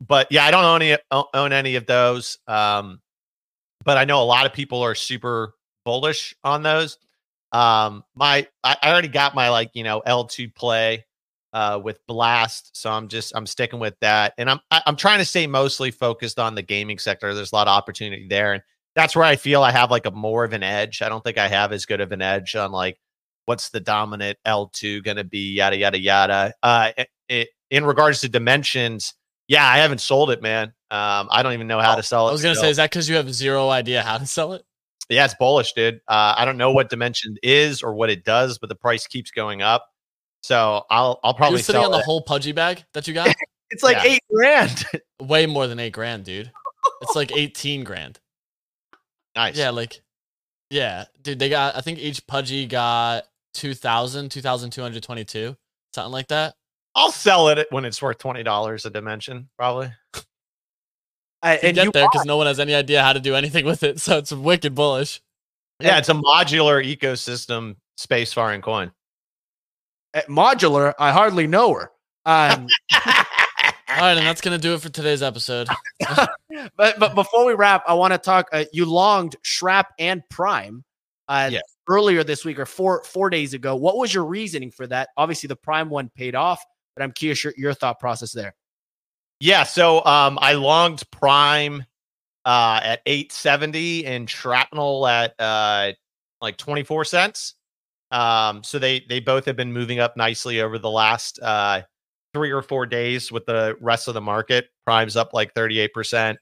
but 0.05 0.27
yeah, 0.31 0.43
I 0.43 0.51
don't 0.51 0.65
own 0.65 0.81
any 0.81 0.97
own 1.11 1.53
any 1.53 1.75
of 1.75 1.85
those. 1.85 2.39
Um, 2.47 2.99
but 3.85 3.97
I 3.97 4.03
know 4.03 4.21
a 4.21 4.25
lot 4.25 4.45
of 4.45 4.51
people 4.51 4.81
are 4.81 4.95
super 4.95 5.53
bullish 5.85 6.35
on 6.43 6.63
those. 6.63 6.97
Um, 7.51 8.03
my 8.15 8.47
I, 8.63 8.75
I 8.81 8.91
already 8.91 9.07
got 9.07 9.35
my 9.35 9.49
like 9.49 9.71
you 9.73 9.83
know 9.83 10.01
L2 10.05 10.53
play 10.55 11.05
uh 11.53 11.79
with 11.81 12.05
Blast, 12.07 12.75
so 12.75 12.89
I'm 12.89 13.07
just 13.07 13.33
I'm 13.35 13.45
sticking 13.45 13.79
with 13.79 13.95
that, 14.01 14.33
and 14.37 14.49
I'm 14.49 14.59
I, 14.71 14.77
am 14.77 14.83
i 14.87 14.89
am 14.89 14.95
trying 14.95 15.19
to 15.19 15.25
stay 15.25 15.47
mostly 15.47 15.91
focused 15.91 16.39
on 16.39 16.55
the 16.55 16.61
gaming 16.61 16.97
sector. 16.97 17.33
There's 17.33 17.51
a 17.51 17.55
lot 17.55 17.67
of 17.67 17.77
opportunity 17.77 18.27
there, 18.29 18.53
and 18.53 18.63
that's 18.95 19.15
where 19.15 19.25
I 19.25 19.35
feel 19.35 19.63
I 19.63 19.71
have 19.71 19.91
like 19.91 20.05
a 20.05 20.11
more 20.11 20.43
of 20.43 20.53
an 20.53 20.63
edge. 20.63 21.01
I 21.01 21.09
don't 21.09 21.23
think 21.23 21.37
I 21.37 21.47
have 21.47 21.71
as 21.71 21.85
good 21.85 22.01
of 22.01 22.11
an 22.11 22.21
edge 22.21 22.55
on 22.55 22.71
like 22.71 22.97
what's 23.45 23.69
the 23.69 23.79
dominant 23.79 24.37
L2 24.45 25.03
going 25.03 25.17
to 25.17 25.23
be, 25.23 25.53
yada 25.53 25.77
yada 25.77 25.99
yada. 25.99 26.53
Uh, 26.61 26.91
it, 26.97 27.09
it, 27.29 27.47
in 27.69 27.85
regards 27.85 28.19
to 28.21 28.29
Dymensions, 28.29 29.13
yeah, 29.47 29.65
I 29.65 29.77
haven't 29.77 30.01
sold 30.01 30.31
it, 30.31 30.41
man. 30.41 30.67
Um, 30.91 31.27
I 31.31 31.41
don't 31.43 31.53
even 31.53 31.67
know 31.67 31.79
how 31.79 31.95
to 31.95 32.03
sell 32.03 32.27
it. 32.27 32.29
I 32.29 32.33
was 32.33 32.41
gonna 32.43 32.55
say, 32.55 32.69
is 32.69 32.77
that 32.77 32.89
because 32.89 33.07
you 33.09 33.15
have 33.15 33.33
zero 33.33 33.69
idea 33.69 34.01
how 34.01 34.17
to 34.17 34.25
sell 34.25 34.53
it? 34.53 34.63
Yeah, 35.09 35.25
it's 35.25 35.33
bullish, 35.35 35.73
dude. 35.73 35.95
Uh, 36.07 36.35
I 36.37 36.45
don't 36.45 36.57
know 36.57 36.71
what 36.71 36.89
Dymension 36.89 37.35
is 37.43 37.81
or 37.81 37.93
what 37.93 38.09
it 38.09 38.23
does, 38.23 38.57
but 38.57 38.69
the 38.69 38.75
price 38.75 39.07
keeps 39.07 39.31
going 39.31 39.61
up. 39.61 39.87
So 40.43 40.83
I'll 40.89 41.19
I'll 41.23 41.33
probably 41.33 41.57
You're 41.57 41.63
sitting 41.63 41.83
on 41.83 41.91
the 41.91 41.99
whole 41.99 42.21
pudgy 42.21 42.51
bag 42.51 42.83
that 42.93 43.07
you 43.07 43.13
got. 43.13 43.33
It's 43.73 43.83
like 43.83 43.95
Yeah. 44.03 44.11
eight 44.11 44.23
grand. 44.29 44.85
Way 45.21 45.45
more 45.45 45.65
than 45.65 45.79
eight 45.79 45.93
grand, 45.93 46.25
dude. 46.25 46.51
It's 47.03 47.15
like 47.15 47.31
18 47.35 47.85
grand. 47.85 48.19
nice. 49.33 49.55
Yeah, 49.55 49.69
like, 49.69 50.01
yeah, 50.69 51.05
dude. 51.21 51.39
They 51.39 51.47
got. 51.47 51.77
I 51.77 51.79
think 51.81 51.99
each 51.99 52.27
pudgy 52.27 52.65
got 52.65 53.23
2,000, 53.53 54.29
2,222, 54.29 55.55
something 55.93 56.11
like 56.11 56.27
that. 56.29 56.55
I'll 56.95 57.11
sell 57.11 57.47
it 57.49 57.67
when 57.69 57.85
it's 57.85 58.01
worth 58.01 58.17
twenty 58.17 58.43
dollars 58.43 58.85
a 58.85 58.91
Dymension, 58.91 59.47
probably. 59.57 59.93
I, 61.41 61.55
and 61.55 61.75
get 61.75 61.85
you 61.85 61.91
there 61.91 62.05
because 62.11 62.25
no 62.25 62.37
one 62.37 62.47
has 62.47 62.59
any 62.59 62.75
idea 62.75 63.01
how 63.01 63.13
to 63.13 63.19
do 63.19 63.33
anything 63.33 63.65
with 63.65 63.83
it, 63.83 63.99
so 64.01 64.17
it's 64.17 64.31
wicked 64.31 64.75
bullish. 64.75 65.21
Yeah, 65.79 65.97
it's 65.97 66.09
a 66.09 66.13
modular 66.13 66.85
ecosystem 66.85 67.77
space 67.95 68.33
foreign 68.33 68.61
coin. 68.61 68.91
at 70.13 70.27
modular. 70.27 70.93
I 70.99 71.11
hardly 71.11 71.47
know 71.47 71.73
her. 71.73 71.91
Um, 72.25 72.67
All 72.93 73.97
right, 73.97 74.17
and 74.17 74.25
that's 74.25 74.41
gonna 74.41 74.57
do 74.57 74.73
it 74.73 74.81
for 74.81 74.89
today's 74.89 75.23
episode. 75.23 75.67
but 76.75 76.99
but 76.99 77.15
before 77.15 77.45
we 77.45 77.53
wrap, 77.53 77.83
I 77.87 77.93
want 77.93 78.13
to 78.13 78.17
talk. 78.17 78.49
Uh, 78.51 78.65
you 78.73 78.85
longed 78.85 79.37
Shrap 79.43 79.85
and 79.97 80.21
Prime 80.29 80.83
uh, 81.27 81.49
Yes. 81.51 81.63
Earlier 81.87 82.23
this 82.23 82.45
week 82.45 82.59
or 82.59 82.65
four 82.65 83.03
four 83.03 83.29
days 83.29 83.53
ago. 83.53 83.75
What 83.75 83.97
was 83.97 84.13
your 84.13 84.25
reasoning 84.25 84.71
for 84.71 84.87
that? 84.87 85.09
Obviously, 85.17 85.47
the 85.47 85.55
Prime 85.55 85.89
one 85.89 86.09
paid 86.15 86.35
off, 86.35 86.63
but 86.95 87.03
I'm 87.03 87.11
curious 87.11 87.43
your, 87.43 87.53
your 87.57 87.73
thought 87.73 87.99
process 87.99 88.31
there. 88.31 88.55
Yeah, 89.39 89.63
so 89.63 90.05
um, 90.05 90.37
I 90.41 90.53
longed 90.53 91.03
Prime 91.11 91.83
uh, 92.45 92.79
at 92.83 93.01
eight 93.05 93.31
seventy 93.31 94.05
and 94.05 94.29
Shrapnel 94.29 95.07
at 95.07 95.33
uh, 95.39 95.93
like 96.41 96.57
twenty 96.57 96.83
four 96.83 97.05
cents. 97.05 97.55
Um, 98.11 98.63
so 98.63 98.77
they 98.77 99.05
they 99.07 99.19
both 99.19 99.45
have 99.45 99.55
been 99.55 99.73
moving 99.73 99.99
up 99.99 100.17
nicely 100.17 100.61
over 100.61 100.77
the 100.77 100.89
last 100.89 101.39
uh, 101.41 101.81
three 102.33 102.51
or 102.51 102.61
four 102.61 102.85
days 102.85 103.31
with 103.31 103.45
the 103.45 103.75
rest 103.81 104.07
of 104.07 104.13
the 104.13 104.21
market. 104.21 104.67
Prime's 104.85 105.15
up 105.15 105.33
like 105.33 105.53
thirty 105.53 105.79
eight 105.79 105.93
percent. 105.93 106.37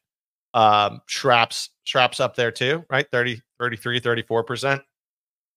Um, 0.53 1.01
Shrap's 1.05 1.69
Shrap's 1.83 2.19
up 2.19 2.35
there 2.35 2.51
too, 2.51 2.83
right? 2.89 3.05
30, 3.11 3.41
33, 3.59 3.99
34 3.99 4.43
percent. 4.43 4.81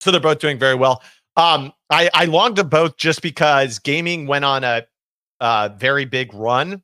So 0.02 0.10
they're 0.10 0.20
both 0.20 0.40
doing 0.40 0.58
very 0.58 0.74
well. 0.74 1.02
Um, 1.36 1.72
I 1.90 2.10
I 2.12 2.24
longed 2.24 2.56
to 2.56 2.64
both 2.64 2.96
just 2.96 3.22
because 3.22 3.78
gaming 3.78 4.26
went 4.26 4.44
on 4.44 4.64
a 4.64 4.82
uh, 5.40 5.70
very 5.76 6.04
big 6.04 6.34
run 6.34 6.82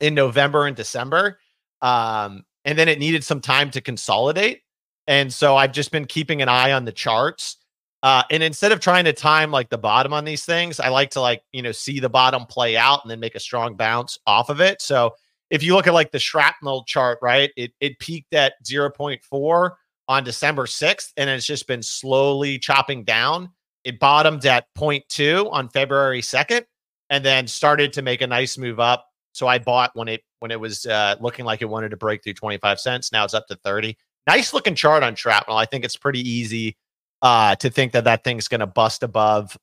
in 0.00 0.14
November 0.14 0.66
and 0.66 0.76
December. 0.76 1.38
Um, 1.82 2.44
and 2.64 2.78
then 2.78 2.88
it 2.88 2.98
needed 2.98 3.24
some 3.24 3.40
time 3.40 3.70
to 3.72 3.80
consolidate. 3.80 4.62
And 5.06 5.32
so 5.32 5.56
I've 5.56 5.72
just 5.72 5.90
been 5.90 6.06
keeping 6.06 6.40
an 6.42 6.48
eye 6.48 6.72
on 6.72 6.84
the 6.84 6.92
charts. 6.92 7.58
Uh, 8.02 8.22
and 8.30 8.42
instead 8.42 8.72
of 8.72 8.80
trying 8.80 9.04
to 9.04 9.12
time 9.12 9.50
like 9.50 9.70
the 9.70 9.78
bottom 9.78 10.12
on 10.12 10.24
these 10.24 10.44
things, 10.44 10.80
I 10.80 10.88
like 10.88 11.10
to 11.10 11.20
like, 11.20 11.42
you 11.52 11.62
know, 11.62 11.72
see 11.72 12.00
the 12.00 12.08
bottom 12.08 12.44
play 12.46 12.76
out 12.76 13.00
and 13.02 13.10
then 13.10 13.20
make 13.20 13.34
a 13.34 13.40
strong 13.40 13.76
bounce 13.76 14.18
off 14.26 14.50
of 14.50 14.60
it. 14.60 14.82
So 14.82 15.14
if 15.50 15.62
you 15.62 15.74
look 15.74 15.86
at 15.86 15.94
like 15.94 16.10
the 16.10 16.18
shrapnel 16.18 16.84
chart, 16.84 17.18
right, 17.22 17.50
it, 17.56 17.72
it 17.80 17.98
peaked 17.98 18.34
at 18.34 18.54
0.4 18.64 19.70
on 20.08 20.24
December 20.24 20.66
6th 20.66 21.12
and 21.16 21.30
it's 21.30 21.46
just 21.46 21.66
been 21.66 21.82
slowly 21.82 22.58
chopping 22.58 23.04
down. 23.04 23.50
It 23.84 23.98
bottomed 23.98 24.44
at 24.46 24.66
0.2 24.76 25.50
on 25.52 25.68
February 25.68 26.20
2nd 26.20 26.64
and 27.10 27.24
then 27.24 27.46
started 27.46 27.92
to 27.94 28.02
make 28.02 28.22
a 28.22 28.26
nice 28.26 28.56
move 28.58 28.80
up. 28.80 29.06
So 29.32 29.46
I 29.46 29.58
bought 29.58 29.90
when 29.94 30.08
it 30.08 30.22
when 30.38 30.50
it 30.50 30.60
was 30.60 30.86
uh, 30.86 31.16
looking 31.20 31.44
like 31.44 31.62
it 31.62 31.66
wanted 31.66 31.90
to 31.90 31.96
break 31.96 32.22
through 32.22 32.34
25 32.34 32.78
cents. 32.78 33.12
Now 33.12 33.24
it's 33.24 33.34
up 33.34 33.46
to 33.48 33.56
30. 33.56 33.96
Nice 34.26 34.54
looking 34.54 34.74
chart 34.74 35.02
on 35.02 35.14
Shrapnel. 35.14 35.56
I 35.56 35.66
think 35.66 35.84
it's 35.84 35.96
pretty 35.96 36.20
easy 36.20 36.76
uh, 37.20 37.56
to 37.56 37.70
think 37.70 37.92
that 37.92 38.04
that 38.04 38.24
thing's 38.24 38.48
going 38.48 38.60
to 38.60 38.66
bust 38.66 39.02
above 39.02 39.56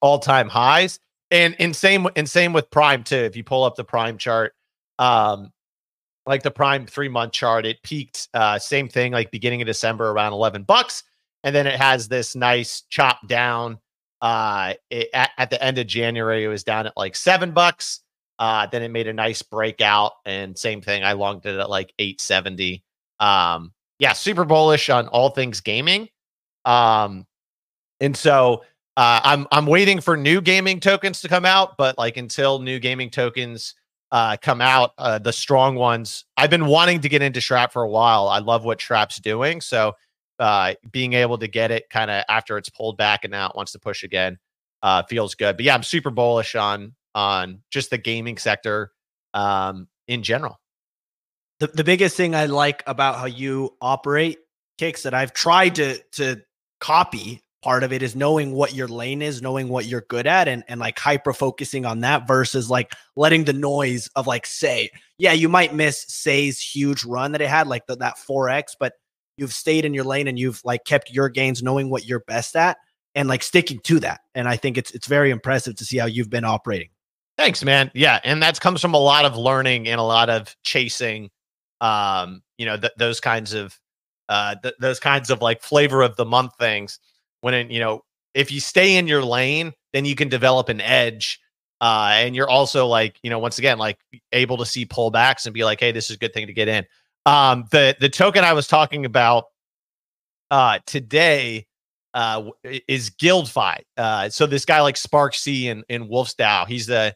all 0.00 0.18
time 0.18 0.48
highs. 0.48 0.98
And 1.30 1.54
and 1.58 1.76
same 1.76 2.06
and 2.16 2.28
same 2.28 2.54
with 2.54 2.70
Prime 2.70 3.04
too. 3.04 3.16
If 3.16 3.36
you 3.36 3.44
pull 3.44 3.64
up 3.64 3.76
the 3.76 3.84
Prime 3.84 4.16
chart, 4.16 4.54
um, 4.98 5.52
like 6.28 6.42
the 6.42 6.50
Prime 6.50 6.86
three 6.86 7.08
month 7.08 7.32
chart, 7.32 7.64
it 7.64 7.82
peaked 7.82 8.28
uh, 8.34 8.58
same 8.58 8.86
thing 8.86 9.12
like 9.12 9.30
beginning 9.30 9.62
of 9.62 9.66
December 9.66 10.10
around 10.10 10.34
11 10.34 10.62
bucks, 10.64 11.02
and 11.42 11.56
then 11.56 11.66
it 11.66 11.80
has 11.80 12.06
this 12.06 12.36
nice 12.36 12.82
chop 12.90 13.26
down. 13.26 13.78
Uh, 14.20 14.74
it, 14.90 15.08
at, 15.14 15.30
at 15.38 15.50
the 15.50 15.62
end 15.62 15.78
of 15.78 15.86
January, 15.86 16.44
it 16.44 16.48
was 16.48 16.64
down 16.64 16.86
at 16.86 16.96
like 16.96 17.16
seven 17.16 17.52
bucks. 17.52 18.00
Uh, 18.38 18.66
then 18.66 18.82
it 18.82 18.90
made 18.90 19.08
a 19.08 19.12
nice 19.12 19.42
breakout, 19.42 20.12
and 20.26 20.56
same 20.56 20.82
thing. 20.82 21.02
I 21.02 21.14
longed 21.14 21.46
it 21.46 21.58
at 21.58 21.70
like 21.70 21.92
870. 21.98 22.84
Um, 23.18 23.72
yeah, 23.98 24.12
super 24.12 24.44
bullish 24.44 24.90
on 24.90 25.08
all 25.08 25.30
things 25.30 25.60
gaming. 25.60 26.08
Um, 26.64 27.26
and 28.00 28.16
so 28.16 28.64
uh, 28.98 29.20
I'm 29.24 29.46
I'm 29.50 29.66
waiting 29.66 30.00
for 30.00 30.16
new 30.16 30.40
gaming 30.42 30.78
tokens 30.78 31.22
to 31.22 31.28
come 31.28 31.46
out, 31.46 31.76
but 31.78 31.96
like 31.96 32.18
until 32.18 32.58
new 32.58 32.78
gaming 32.78 33.10
tokens 33.10 33.74
uh, 34.10 34.36
come 34.40 34.60
out, 34.60 34.92
uh, 34.98 35.18
the 35.18 35.32
strong 35.32 35.74
ones. 35.74 36.24
I've 36.36 36.50
been 36.50 36.66
wanting 36.66 37.00
to 37.02 37.08
get 37.08 37.22
into 37.22 37.40
Shrap 37.40 37.72
for 37.72 37.82
a 37.82 37.88
while. 37.88 38.28
I 38.28 38.38
love 38.38 38.64
what 38.64 38.78
Shrap's 38.78 39.20
doing, 39.20 39.60
so 39.60 39.94
uh, 40.38 40.74
being 40.90 41.14
able 41.14 41.38
to 41.38 41.48
get 41.48 41.70
it 41.70 41.90
kind 41.90 42.10
of 42.10 42.24
after 42.28 42.56
it's 42.58 42.70
pulled 42.70 42.96
back 42.96 43.24
and 43.24 43.32
now 43.32 43.48
it 43.48 43.56
wants 43.56 43.72
to 43.72 43.78
push 43.78 44.02
again 44.02 44.38
uh, 44.82 45.02
feels 45.04 45.34
good. 45.34 45.56
But 45.56 45.64
yeah, 45.64 45.74
I'm 45.74 45.82
super 45.82 46.10
bullish 46.10 46.54
on 46.54 46.94
on 47.14 47.60
just 47.70 47.90
the 47.90 47.98
gaming 47.98 48.38
sector 48.38 48.92
um, 49.34 49.88
in 50.06 50.22
general. 50.22 50.60
The 51.60 51.68
the 51.68 51.84
biggest 51.84 52.16
thing 52.16 52.34
I 52.34 52.46
like 52.46 52.82
about 52.86 53.16
how 53.16 53.26
you 53.26 53.76
operate 53.80 54.38
Kix 54.80 55.02
that 55.02 55.14
I've 55.14 55.32
tried 55.32 55.74
to 55.76 55.98
to 56.12 56.42
copy 56.80 57.42
part 57.62 57.82
of 57.82 57.92
it 57.92 58.02
is 58.02 58.14
knowing 58.14 58.52
what 58.52 58.74
your 58.74 58.88
lane 58.88 59.22
is, 59.22 59.42
knowing 59.42 59.68
what 59.68 59.86
you're 59.86 60.04
good 60.08 60.26
at, 60.26 60.48
and 60.48 60.64
and 60.68 60.80
like 60.80 60.98
hyper 60.98 61.32
focusing 61.32 61.84
on 61.84 62.00
that 62.00 62.26
versus 62.26 62.70
like 62.70 62.94
letting 63.16 63.44
the 63.44 63.52
noise 63.52 64.08
of 64.16 64.26
like 64.26 64.46
Sei, 64.46 64.90
yeah, 65.18 65.32
you 65.32 65.48
might 65.48 65.74
miss 65.74 66.04
Sei's 66.08 66.60
huge 66.60 67.04
run 67.04 67.32
that 67.32 67.40
it 67.40 67.48
had, 67.48 67.66
like 67.66 67.86
the, 67.86 67.96
that 67.96 68.16
4x, 68.18 68.72
but 68.78 68.94
you've 69.36 69.52
stayed 69.52 69.84
in 69.84 69.94
your 69.94 70.04
lane 70.04 70.28
and 70.28 70.38
you've 70.38 70.60
like 70.64 70.84
kept 70.84 71.10
your 71.10 71.28
gains, 71.28 71.62
knowing 71.62 71.90
what 71.90 72.06
you're 72.06 72.20
best 72.20 72.56
at, 72.56 72.76
and 73.14 73.28
like 73.28 73.42
sticking 73.42 73.80
to 73.80 74.00
that. 74.00 74.20
And 74.34 74.48
I 74.48 74.56
think 74.56 74.78
it's 74.78 74.90
it's 74.92 75.06
very 75.06 75.30
impressive 75.30 75.76
to 75.76 75.84
see 75.84 75.98
how 75.98 76.06
you've 76.06 76.30
been 76.30 76.44
operating. 76.44 76.90
Thanks, 77.36 77.64
man. 77.64 77.90
Yeah, 77.94 78.18
and 78.24 78.42
that 78.42 78.60
comes 78.60 78.80
from 78.80 78.94
a 78.94 78.98
lot 78.98 79.24
of 79.24 79.36
learning 79.36 79.86
and 79.88 80.00
a 80.00 80.04
lot 80.04 80.28
of 80.28 80.54
chasing. 80.64 81.30
Um, 81.80 82.42
you 82.56 82.66
know, 82.66 82.76
th- 82.76 82.92
those 82.96 83.20
kinds 83.20 83.54
of 83.54 83.78
uh, 84.28 84.56
th- 84.62 84.74
those 84.80 85.00
kinds 85.00 85.30
of 85.30 85.40
like 85.40 85.62
flavor 85.62 86.02
of 86.02 86.16
the 86.16 86.24
month 86.24 86.52
things. 86.58 86.98
When 87.40 87.54
it, 87.54 87.70
you 87.70 87.80
know, 87.80 88.02
if 88.34 88.50
you 88.52 88.60
stay 88.60 88.96
in 88.96 89.06
your 89.06 89.22
lane, 89.22 89.72
then 89.92 90.04
you 90.04 90.14
can 90.14 90.28
develop 90.28 90.68
an 90.68 90.80
edge. 90.80 91.40
Uh, 91.80 92.10
and 92.14 92.34
you're 92.34 92.48
also 92.48 92.86
like, 92.86 93.18
you 93.22 93.30
know, 93.30 93.38
once 93.38 93.58
again, 93.58 93.78
like 93.78 93.98
able 94.32 94.56
to 94.56 94.66
see 94.66 94.84
pullbacks 94.84 95.46
and 95.46 95.54
be 95.54 95.64
like, 95.64 95.80
hey, 95.80 95.92
this 95.92 96.10
is 96.10 96.16
a 96.16 96.18
good 96.18 96.34
thing 96.34 96.46
to 96.46 96.52
get 96.52 96.68
in. 96.68 96.84
Um, 97.26 97.66
the 97.70 97.96
the 98.00 98.08
token 98.08 98.44
I 98.44 98.52
was 98.52 98.66
talking 98.66 99.04
about 99.04 99.44
uh 100.50 100.78
today 100.86 101.66
uh 102.14 102.44
is 102.64 103.10
GuildFi. 103.10 103.80
Uh, 103.96 104.28
so 104.30 104.46
this 104.46 104.64
guy 104.64 104.80
like 104.80 104.96
Spark 104.96 105.34
C 105.34 105.68
in 105.68 105.84
in 105.88 106.08
Wolves 106.08 106.34
DAO, 106.34 106.66
he's 106.66 106.88
a 106.88 107.14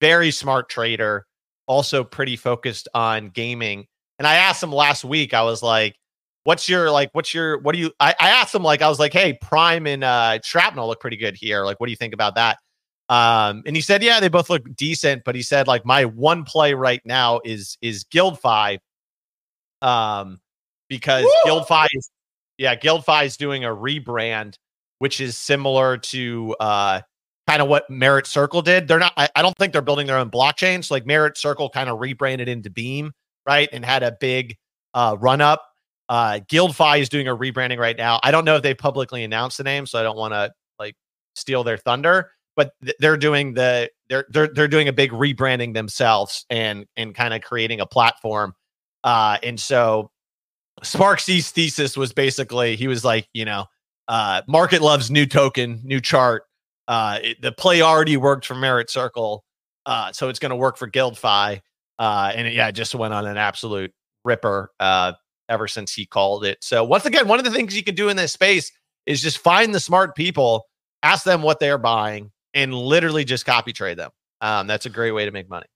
very 0.00 0.30
smart 0.30 0.68
trader, 0.68 1.26
also 1.66 2.04
pretty 2.04 2.36
focused 2.36 2.88
on 2.94 3.30
gaming. 3.30 3.86
And 4.18 4.28
I 4.28 4.34
asked 4.34 4.62
him 4.62 4.72
last 4.72 5.04
week, 5.04 5.34
I 5.34 5.42
was 5.42 5.62
like, 5.62 5.96
what's 6.44 6.68
your 6.68 6.90
like 6.90 7.10
what's 7.12 7.34
your 7.34 7.58
what 7.58 7.74
do 7.74 7.80
you 7.80 7.90
I, 7.98 8.14
I 8.20 8.30
asked 8.30 8.54
him 8.54 8.62
like 8.62 8.80
I 8.80 8.88
was 8.88 8.98
like, 8.98 9.12
hey, 9.12 9.36
Prime 9.40 9.86
and 9.86 10.04
uh 10.04 10.38
Shrapnel 10.42 10.86
look 10.86 11.00
pretty 11.00 11.16
good 11.16 11.36
here. 11.36 11.64
Like, 11.64 11.80
what 11.80 11.86
do 11.86 11.90
you 11.90 11.96
think 11.96 12.14
about 12.14 12.36
that? 12.36 12.58
Um, 13.08 13.62
and 13.66 13.76
he 13.76 13.82
said, 13.82 14.02
yeah, 14.02 14.20
they 14.20 14.28
both 14.28 14.48
look 14.48 14.62
decent, 14.74 15.24
but 15.24 15.34
he 15.34 15.42
said 15.42 15.66
like 15.66 15.84
my 15.84 16.04
one 16.04 16.44
play 16.44 16.74
right 16.74 17.02
now 17.04 17.40
is 17.44 17.76
is 17.82 18.04
GuildFi. 18.04 18.78
Um, 19.82 20.40
because 20.88 21.26
GuildFi 21.44 21.86
is 21.92 22.10
yeah, 22.56 22.76
GuildFi 22.76 23.26
is 23.26 23.36
doing 23.36 23.64
a 23.64 23.68
rebrand, 23.68 24.54
which 24.98 25.20
is 25.20 25.36
similar 25.36 25.98
to 25.98 26.54
uh 26.60 27.00
kind 27.46 27.60
of 27.60 27.68
what 27.68 27.88
Merit 27.90 28.26
Circle 28.26 28.62
did. 28.62 28.88
They're 28.88 28.98
not, 28.98 29.12
I, 29.18 29.28
I 29.36 29.42
don't 29.42 29.54
think 29.58 29.74
they're 29.74 29.82
building 29.82 30.06
their 30.06 30.16
own 30.16 30.30
blockchain. 30.30 30.82
So 30.82 30.94
like 30.94 31.04
Merit 31.04 31.36
Circle 31.36 31.68
kind 31.68 31.90
of 31.90 32.00
rebranded 32.00 32.48
into 32.48 32.70
Beam, 32.70 33.12
right? 33.46 33.68
And 33.70 33.84
had 33.84 34.02
a 34.02 34.16
big 34.18 34.56
uh 34.94 35.16
run 35.18 35.40
up. 35.40 35.62
Uh 36.08 36.40
GuildFi 36.50 37.00
is 37.00 37.08
doing 37.08 37.28
a 37.28 37.36
rebranding 37.36 37.78
right 37.78 37.96
now. 37.96 38.20
I 38.22 38.30
don't 38.30 38.44
know 38.44 38.56
if 38.56 38.62
they 38.62 38.74
publicly 38.74 39.24
announced 39.24 39.58
the 39.58 39.64
name, 39.64 39.86
so 39.86 39.98
I 39.98 40.02
don't 40.02 40.16
want 40.16 40.34
to 40.34 40.52
like 40.78 40.94
steal 41.34 41.64
their 41.64 41.78
thunder, 41.78 42.30
but 42.56 42.72
th- 42.84 42.96
they're 42.98 43.16
doing 43.16 43.54
the 43.54 43.90
they're 44.08 44.26
they're 44.30 44.48
they're 44.48 44.68
doing 44.68 44.88
a 44.88 44.92
big 44.92 45.12
rebranding 45.12 45.74
themselves 45.74 46.44
and 46.50 46.86
and 46.96 47.14
kind 47.14 47.32
of 47.34 47.42
creating 47.42 47.80
a 47.80 47.86
platform. 47.86 48.54
Uh 49.02 49.38
and 49.42 49.58
so 49.58 50.10
Sparksy's 50.82 51.50
thesis 51.50 51.96
was 51.96 52.12
basically 52.12 52.76
he 52.76 52.88
was 52.88 53.04
like, 53.04 53.28
you 53.32 53.44
know, 53.44 53.66
uh 54.08 54.42
market 54.48 54.82
loves 54.82 55.10
new 55.10 55.26
token, 55.26 55.80
new 55.84 56.00
chart. 56.00 56.42
Uh 56.88 57.18
it, 57.22 57.40
the 57.42 57.52
play 57.52 57.80
already 57.82 58.16
worked 58.16 58.44
for 58.46 58.54
Merit 58.54 58.90
Circle. 58.90 59.44
Uh 59.86 60.12
so 60.12 60.28
it's 60.28 60.38
going 60.38 60.50
to 60.50 60.56
work 60.56 60.76
for 60.76 60.90
GuildFi. 60.90 61.60
Uh 61.98 62.32
and 62.34 62.46
it, 62.48 62.54
yeah, 62.54 62.68
it 62.68 62.72
just 62.72 62.94
went 62.94 63.14
on 63.14 63.26
an 63.26 63.38
absolute 63.38 63.92
ripper 64.24 64.70
uh 64.80 65.12
ever 65.48 65.68
since 65.68 65.92
he 65.92 66.06
called 66.06 66.44
it. 66.44 66.58
So 66.62 66.84
once 66.84 67.06
again, 67.06 67.28
one 67.28 67.38
of 67.38 67.44
the 67.44 67.50
things 67.50 67.76
you 67.76 67.84
can 67.84 67.94
do 67.94 68.08
in 68.08 68.16
this 68.16 68.32
space 68.32 68.72
is 69.06 69.20
just 69.20 69.38
find 69.38 69.74
the 69.74 69.80
smart 69.80 70.16
people, 70.16 70.66
ask 71.02 71.24
them 71.24 71.42
what 71.42 71.60
they're 71.60 71.78
buying 71.78 72.30
and 72.54 72.74
literally 72.74 73.24
just 73.24 73.46
copy 73.46 73.72
trade 73.72 73.98
them. 73.98 74.10
Um 74.40 74.66
that's 74.66 74.86
a 74.86 74.90
great 74.90 75.12
way 75.12 75.24
to 75.24 75.30
make 75.30 75.48
money. 75.48 75.66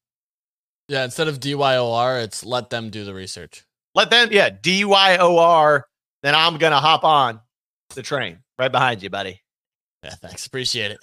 Yeah, 0.89 1.05
instead 1.05 1.29
of 1.29 1.39
DYOR, 1.39 2.23
it's 2.25 2.45
let 2.45 2.71
them 2.71 2.89
do 2.89 3.05
the 3.05 3.13
research. 3.13 3.65
Let 3.95 4.11
them, 4.11 4.29
yeah, 4.31 4.51
D 4.51 4.85
Y 4.85 5.17
O 5.19 5.39
R. 5.39 5.87
Then 6.23 6.35
I'm 6.35 6.57
gonna 6.57 6.81
hop 6.81 7.05
on 7.05 7.41
the 7.95 8.03
train 8.03 8.39
right 8.59 8.73
behind 8.73 9.03
you, 9.03 9.11
buddy. 9.11 9.43
Yeah, 10.03 10.15
thanks. 10.15 10.47
Appreciate 10.47 10.91
it. 10.91 10.99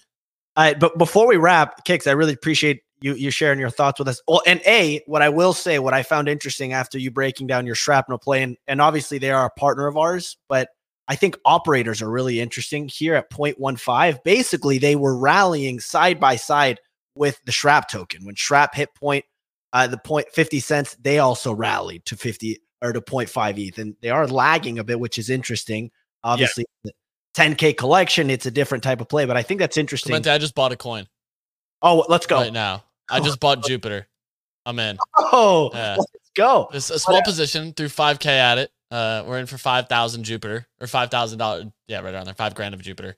All 0.55 0.63
right, 0.63 0.79
but 0.79 0.97
before 0.97 1.27
we 1.27 1.35
wrap, 1.37 1.85
Kix, 1.85 2.07
I 2.07 2.11
really 2.11 2.33
appreciate 2.33 2.81
you 3.05 3.13
you 3.13 3.29
sharing 3.29 3.59
your 3.59 3.69
thoughts 3.69 3.99
with 3.99 4.07
us. 4.07 4.19
Well, 4.27 4.41
and 4.47 4.59
a 4.65 5.03
what 5.05 5.21
I 5.21 5.29
will 5.29 5.53
say, 5.53 5.77
what 5.77 5.93
I 5.93 6.01
found 6.01 6.27
interesting 6.27 6.73
after 6.73 6.97
you 6.97 7.11
breaking 7.11 7.45
down 7.45 7.67
your 7.67 7.75
shrapnel 7.75 8.17
play, 8.17 8.41
and, 8.41 8.57
and 8.67 8.81
obviously 8.81 9.19
they 9.19 9.29
are 9.29 9.45
a 9.45 9.59
partner 9.59 9.85
of 9.85 9.95
ours, 9.95 10.37
but 10.49 10.69
I 11.07 11.15
think 11.15 11.37
operators 11.45 12.01
are 12.01 12.09
really 12.09 12.39
interesting 12.41 12.87
here 12.87 13.13
at 13.13 13.29
0.15. 13.29 14.23
Basically, 14.23 14.79
they 14.79 14.95
were 14.95 15.15
rallying 15.15 15.79
side 15.79 16.19
by 16.19 16.35
side 16.35 16.79
with 17.13 17.39
the 17.45 17.51
Shrap 17.51 17.87
token. 17.87 18.25
When 18.25 18.33
Shrap 18.33 18.73
hit 18.73 18.89
point 18.95 19.23
uh, 19.71 19.85
the 19.85 19.99
point 19.99 20.27
50 20.33 20.59
cents, 20.59 20.97
they 20.99 21.19
also 21.19 21.53
rallied 21.53 22.05
to 22.05 22.17
50 22.17 22.59
or 22.81 22.91
to 22.91 23.01
0.5 23.01 23.59
ETH, 23.59 23.77
and 23.77 23.95
they 24.01 24.09
are 24.09 24.27
lagging 24.27 24.79
a 24.79 24.83
bit, 24.83 24.99
which 24.99 25.19
is 25.19 25.29
interesting. 25.29 25.91
Obviously, 26.23 26.65
the 26.83 26.91
10k 27.35 27.77
collection, 27.77 28.31
it's 28.31 28.47
a 28.47 28.51
different 28.51 28.83
type 28.83 28.99
of 28.99 29.07
play, 29.07 29.25
but 29.25 29.37
I 29.37 29.43
think 29.43 29.59
that's 29.59 29.77
interesting. 29.77 30.09
Clemente, 30.09 30.31
I 30.31 30.39
just 30.39 30.55
bought 30.55 30.71
a 30.71 30.75
coin 30.75 31.07
Oh, 31.83 32.03
let's 32.09 32.25
go. 32.25 32.37
right 32.37 32.51
now. 32.51 32.84
I 33.09 33.19
just 33.19 33.39
bought 33.39 33.63
Jupiter. 33.67 34.07
I'm 34.65 34.79
in. 34.79 34.97
Oh, 35.17 35.69
Yeah. 35.73 35.95
let's 35.97 36.11
go. 36.35 36.69
It's 36.73 36.89
a 36.89 36.99
small 36.99 37.21
position 37.23 37.73
through 37.73 37.89
5K 37.89 38.25
at 38.25 38.57
it. 38.57 38.71
Uh, 38.91 39.23
we're 39.27 39.39
in 39.39 39.45
for 39.45 39.57
5,000 39.57 40.23
Jupiter 40.23 40.67
or 40.79 40.87
$5,000. 40.87 41.71
Yeah, 41.87 41.99
right 42.01 42.13
around 42.13 42.25
there. 42.25 42.33
Five 42.33 42.55
grand 42.55 42.73
of 42.73 42.81
Jupiter. 42.81 43.15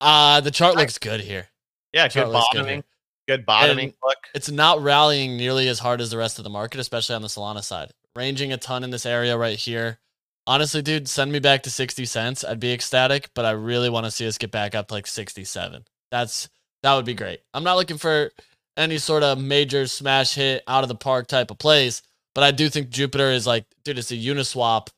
Uh, 0.00 0.40
the 0.40 0.50
chart 0.50 0.76
looks 0.76 0.98
good 0.98 1.20
here. 1.20 1.48
Yeah, 1.92 2.08
good 2.08 2.24
good 2.24 2.32
bottoming. 2.32 2.74
here. 2.76 2.84
Good 3.28 3.46
bottoming 3.46 3.84
And- 3.90 3.94
look. 4.02 4.16
It's 4.34 4.50
not 4.50 4.82
rallying 4.82 5.36
nearly 5.36 5.68
as 5.68 5.78
hard 5.78 6.00
as 6.00 6.10
the 6.10 6.16
rest 6.18 6.38
of 6.38 6.44
the 6.44 6.50
market, 6.50 6.80
especially 6.80 7.14
on 7.14 7.22
the 7.22 7.28
Solana 7.28 7.62
side. 7.62 7.92
Ranging 8.16 8.52
a 8.52 8.56
ton 8.56 8.82
in 8.84 8.90
this 8.90 9.06
area 9.06 9.36
right 9.36 9.58
here. 9.58 9.98
Honestly, 10.46 10.82
dude, 10.82 11.08
send 11.08 11.30
me 11.30 11.38
back 11.38 11.62
to 11.62 11.70
60 11.70 12.04
cents. 12.04 12.42
I'd 12.44 12.58
be 12.58 12.72
ecstatic, 12.72 13.30
but 13.34 13.44
I 13.44 13.52
really 13.52 13.88
want 13.88 14.06
to 14.06 14.10
see 14.10 14.26
us 14.26 14.38
get 14.38 14.50
back 14.50 14.74
up 14.74 14.88
to 14.88 14.94
like 14.94 15.06
67. 15.06 15.84
That's 16.10 16.48
that 16.82 16.94
would 16.96 17.04
be 17.04 17.14
great. 17.14 17.40
I'm 17.54 17.62
not 17.62 17.76
looking 17.76 17.96
for 17.98 18.32
any 18.76 18.98
sort 18.98 19.22
of 19.22 19.38
major 19.38 19.86
smash 19.86 20.34
hit 20.34 20.62
out 20.66 20.82
of 20.82 20.88
the 20.88 20.94
park 20.94 21.26
type 21.26 21.50
of 21.50 21.58
plays, 21.58 22.02
but 22.34 22.44
I 22.44 22.50
do 22.50 22.68
think 22.68 22.90
Jupiter 22.90 23.30
is 23.30 23.46
like, 23.46 23.66
dude, 23.84 23.98
it's 23.98 24.10
a 24.10 24.16
Uniswap 24.16 24.88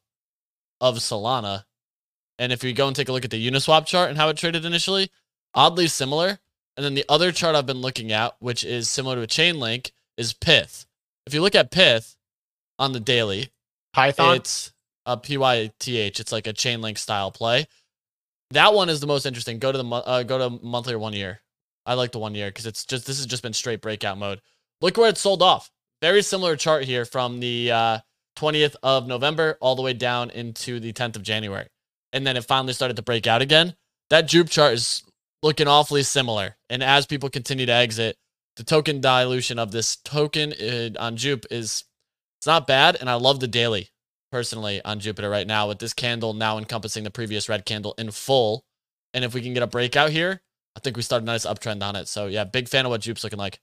of 0.80 0.96
Solana. 0.98 1.64
And 2.38 2.52
if 2.52 2.64
you 2.64 2.72
go 2.72 2.86
and 2.86 2.96
take 2.96 3.08
a 3.08 3.12
look 3.12 3.24
at 3.24 3.30
the 3.30 3.50
Uniswap 3.50 3.86
chart 3.86 4.08
and 4.08 4.18
how 4.18 4.28
it 4.28 4.36
traded 4.36 4.64
initially, 4.64 5.10
oddly 5.54 5.86
similar. 5.88 6.38
And 6.76 6.84
then 6.84 6.94
the 6.94 7.04
other 7.08 7.30
chart 7.30 7.54
I've 7.54 7.66
been 7.66 7.80
looking 7.80 8.10
at, 8.10 8.34
which 8.40 8.64
is 8.64 8.88
similar 8.88 9.16
to 9.16 9.22
a 9.22 9.26
Chainlink, 9.26 9.92
is 10.16 10.34
Pyth. 10.34 10.86
If 11.26 11.34
you 11.34 11.40
look 11.40 11.54
at 11.54 11.70
Pyth 11.70 12.16
on 12.78 12.92
the 12.92 13.00
daily, 13.00 13.50
Python. 13.92 14.36
it's 14.36 14.72
a 15.06 15.16
PYTH. 15.16 16.20
It's 16.20 16.32
like 16.32 16.46
a 16.46 16.52
Chainlink 16.52 16.98
style 16.98 17.30
play. 17.30 17.66
That 18.50 18.74
one 18.74 18.88
is 18.88 19.00
the 19.00 19.06
most 19.06 19.26
interesting. 19.26 19.58
Go 19.58 19.72
to 19.72 19.78
the 19.78 19.88
uh, 19.88 20.22
go 20.24 20.38
to 20.38 20.64
monthly 20.64 20.94
or 20.94 20.98
one 20.98 21.12
year. 21.12 21.40
I 21.86 21.94
like 21.94 22.12
the 22.12 22.18
one 22.18 22.34
year 22.34 22.48
because 22.48 22.66
it's 22.66 22.84
just 22.84 23.06
this 23.06 23.18
has 23.18 23.26
just 23.26 23.42
been 23.42 23.52
straight 23.52 23.80
breakout 23.80 24.18
mode. 24.18 24.40
Look 24.80 24.96
where 24.96 25.08
it 25.08 25.18
sold 25.18 25.42
off. 25.42 25.70
Very 26.02 26.22
similar 26.22 26.56
chart 26.56 26.84
here 26.84 27.04
from 27.04 27.40
the 27.40 27.70
uh, 27.70 27.98
20th 28.36 28.76
of 28.82 29.06
November 29.06 29.56
all 29.60 29.76
the 29.76 29.82
way 29.82 29.92
down 29.92 30.30
into 30.30 30.80
the 30.80 30.92
10th 30.92 31.16
of 31.16 31.22
January, 31.22 31.66
and 32.12 32.26
then 32.26 32.36
it 32.36 32.44
finally 32.44 32.72
started 32.72 32.96
to 32.96 33.02
break 33.02 33.26
out 33.26 33.42
again. 33.42 33.74
That 34.10 34.28
Jupe 34.28 34.50
chart 34.50 34.74
is 34.74 35.02
looking 35.42 35.68
awfully 35.68 36.02
similar, 36.02 36.56
and 36.68 36.82
as 36.82 37.06
people 37.06 37.30
continue 37.30 37.66
to 37.66 37.72
exit, 37.72 38.16
the 38.56 38.64
token 38.64 39.00
dilution 39.00 39.58
of 39.58 39.72
this 39.72 39.96
token 39.96 40.52
uh, 40.52 40.90
on 40.98 41.16
Jupe 41.16 41.46
is 41.50 41.84
it's 42.38 42.46
not 42.46 42.66
bad, 42.66 42.96
and 43.00 43.08
I 43.08 43.14
love 43.14 43.40
the 43.40 43.48
daily 43.48 43.88
personally 44.30 44.84
on 44.84 45.00
Jupiter 45.00 45.30
right 45.30 45.46
now 45.46 45.68
with 45.68 45.78
this 45.78 45.94
candle 45.94 46.34
now 46.34 46.58
encompassing 46.58 47.04
the 47.04 47.10
previous 47.10 47.48
red 47.48 47.64
candle 47.64 47.94
in 47.96 48.10
full. 48.10 48.64
And 49.14 49.24
if 49.24 49.32
we 49.32 49.40
can 49.40 49.54
get 49.54 49.62
a 49.62 49.66
breakout 49.68 50.10
here, 50.10 50.42
I 50.76 50.80
think 50.80 50.96
we 50.96 51.02
started 51.02 51.24
a 51.24 51.26
nice 51.26 51.46
uptrend 51.46 51.82
on 51.82 51.96
it. 51.96 52.08
So 52.08 52.26
yeah, 52.26 52.44
big 52.44 52.68
fan 52.68 52.84
of 52.84 52.90
what 52.90 53.00
Jupe's 53.00 53.24
looking 53.24 53.38
like. 53.38 53.60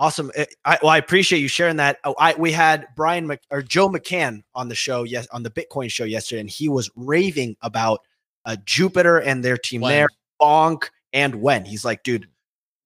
Awesome. 0.00 0.30
I, 0.64 0.78
well, 0.80 0.90
I 0.90 0.98
appreciate 0.98 1.40
you 1.40 1.48
sharing 1.48 1.76
that. 1.76 1.98
Oh, 2.04 2.14
I 2.18 2.34
we 2.34 2.52
had 2.52 2.86
Brian 2.94 3.26
Mc, 3.26 3.40
or 3.50 3.62
Joe 3.62 3.88
McCann 3.88 4.42
on 4.54 4.68
the 4.68 4.74
show, 4.74 5.02
yes, 5.02 5.26
on 5.32 5.42
the 5.42 5.50
Bitcoin 5.50 5.90
show 5.90 6.04
yesterday, 6.04 6.40
and 6.40 6.50
he 6.50 6.68
was 6.68 6.88
raving 6.94 7.56
about 7.62 8.00
uh, 8.44 8.56
Jupiter 8.64 9.18
and 9.18 9.44
their 9.44 9.56
team 9.56 9.80
When? 9.80 9.90
there, 9.90 10.06
Bonk 10.40 10.90
and 11.12 11.36
WEN. 11.36 11.64
He's 11.64 11.84
like, 11.84 12.04
dude, 12.04 12.28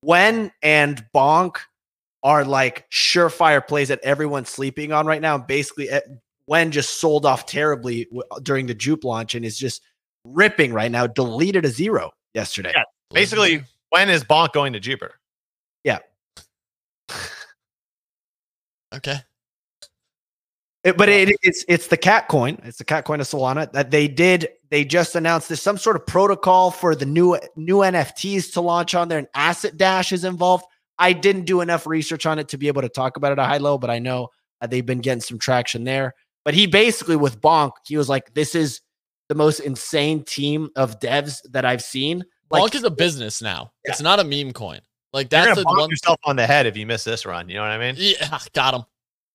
WEN 0.03 0.53
and 0.62 1.05
Bonk 1.14 1.59
are 2.23 2.45
like 2.45 2.91
surefire 2.91 3.66
plays 3.66 3.89
that 3.89 4.01
everyone's 4.03 4.49
sleeping 4.49 4.93
on 4.93 5.07
right 5.07 5.20
now. 5.20 5.37
Basically, 5.37 5.91
eh, 5.91 6.01
WEN 6.47 6.70
just 6.70 6.99
sold 6.99 7.27
off 7.27 7.45
terribly 7.45 8.07
w- 8.07 8.23
during 8.43 8.66
the 8.66 8.75
Jupe 8.75 9.05
launch 9.05 9.35
and 9.35 9.45
is 9.45 9.59
just 9.59 9.83
ripping 10.25 10.73
right 10.73 10.91
now. 10.91 11.07
Deleted 11.07 11.66
a 11.66 11.68
zero 11.68 12.11
yesterday. 12.33 12.73
Yeah. 12.75 12.85
Basically, 13.12 13.62
when 13.90 14.08
is 14.08 14.24
Bonk 14.24 14.52
going 14.52 14.72
to 14.72 14.80
Jupiter? 14.80 15.14
Yeah. 15.84 15.98
okay. 18.94 19.18
It- 20.84 20.96
but 20.96 21.08
it, 21.08 21.36
it's 21.42 21.64
it's 21.68 21.86
the 21.88 21.96
cat 21.96 22.28
coin. 22.28 22.58
It's 22.64 22.78
the 22.78 22.84
cat 22.84 23.04
coin 23.04 23.20
of 23.20 23.26
Solana 23.26 23.70
that 23.72 23.90
they 23.90 24.08
did. 24.08 24.48
They 24.70 24.84
just 24.84 25.14
announced 25.14 25.48
there's 25.48 25.62
some 25.62 25.78
sort 25.78 25.96
of 25.96 26.06
protocol 26.06 26.70
for 26.70 26.94
the 26.94 27.06
new 27.06 27.38
new 27.56 27.78
NFTs 27.78 28.52
to 28.54 28.60
launch 28.60 28.94
on 28.94 29.08
there, 29.08 29.18
and 29.18 29.28
AssetDash 29.36 30.12
is 30.12 30.24
involved. 30.24 30.64
I 30.98 31.12
didn't 31.12 31.44
do 31.44 31.60
enough 31.60 31.86
research 31.86 32.26
on 32.26 32.38
it 32.38 32.48
to 32.48 32.58
be 32.58 32.68
able 32.68 32.82
to 32.82 32.88
talk 32.88 33.16
about 33.16 33.32
it 33.32 33.38
at 33.38 33.44
a 33.44 33.46
high 33.46 33.58
level, 33.58 33.78
but 33.78 33.90
I 33.90 33.98
know 33.98 34.28
uh, 34.60 34.66
they've 34.66 34.84
been 34.84 35.00
getting 35.00 35.20
some 35.20 35.38
traction 35.38 35.84
there. 35.84 36.14
But 36.44 36.54
he 36.54 36.66
basically 36.66 37.16
with 37.16 37.40
Bonk, 37.40 37.72
he 37.86 37.96
was 37.96 38.08
like, 38.08 38.34
"This 38.34 38.54
is 38.54 38.80
the 39.28 39.34
most 39.34 39.60
insane 39.60 40.24
team 40.24 40.70
of 40.74 40.98
devs 40.98 41.38
that 41.50 41.64
I've 41.64 41.82
seen." 41.82 42.24
Like, 42.53 42.62
Bonk 42.70 42.74
is 42.76 42.84
a 42.84 42.90
business 42.90 43.42
now. 43.42 43.72
Yeah. 43.84 43.92
It's 43.92 44.00
not 44.00 44.20
a 44.20 44.24
meme 44.24 44.53
coin. 44.53 44.80
Like 45.12 45.28
that's 45.28 45.48
gonna 45.55 45.66
bonk 45.66 45.78
one. 45.78 45.90
yourself 45.90 46.18
on 46.24 46.36
the 46.36 46.46
head 46.46 46.66
if 46.66 46.76
you 46.76 46.86
miss 46.86 47.05
this 47.05 47.26
run. 47.26 47.48
You 47.48 47.57
know 47.57 47.62
what 47.62 47.70
I 47.70 47.78
mean? 47.78 47.94
Yeah, 47.98 48.38
got 48.55 48.74
him, 48.74 48.84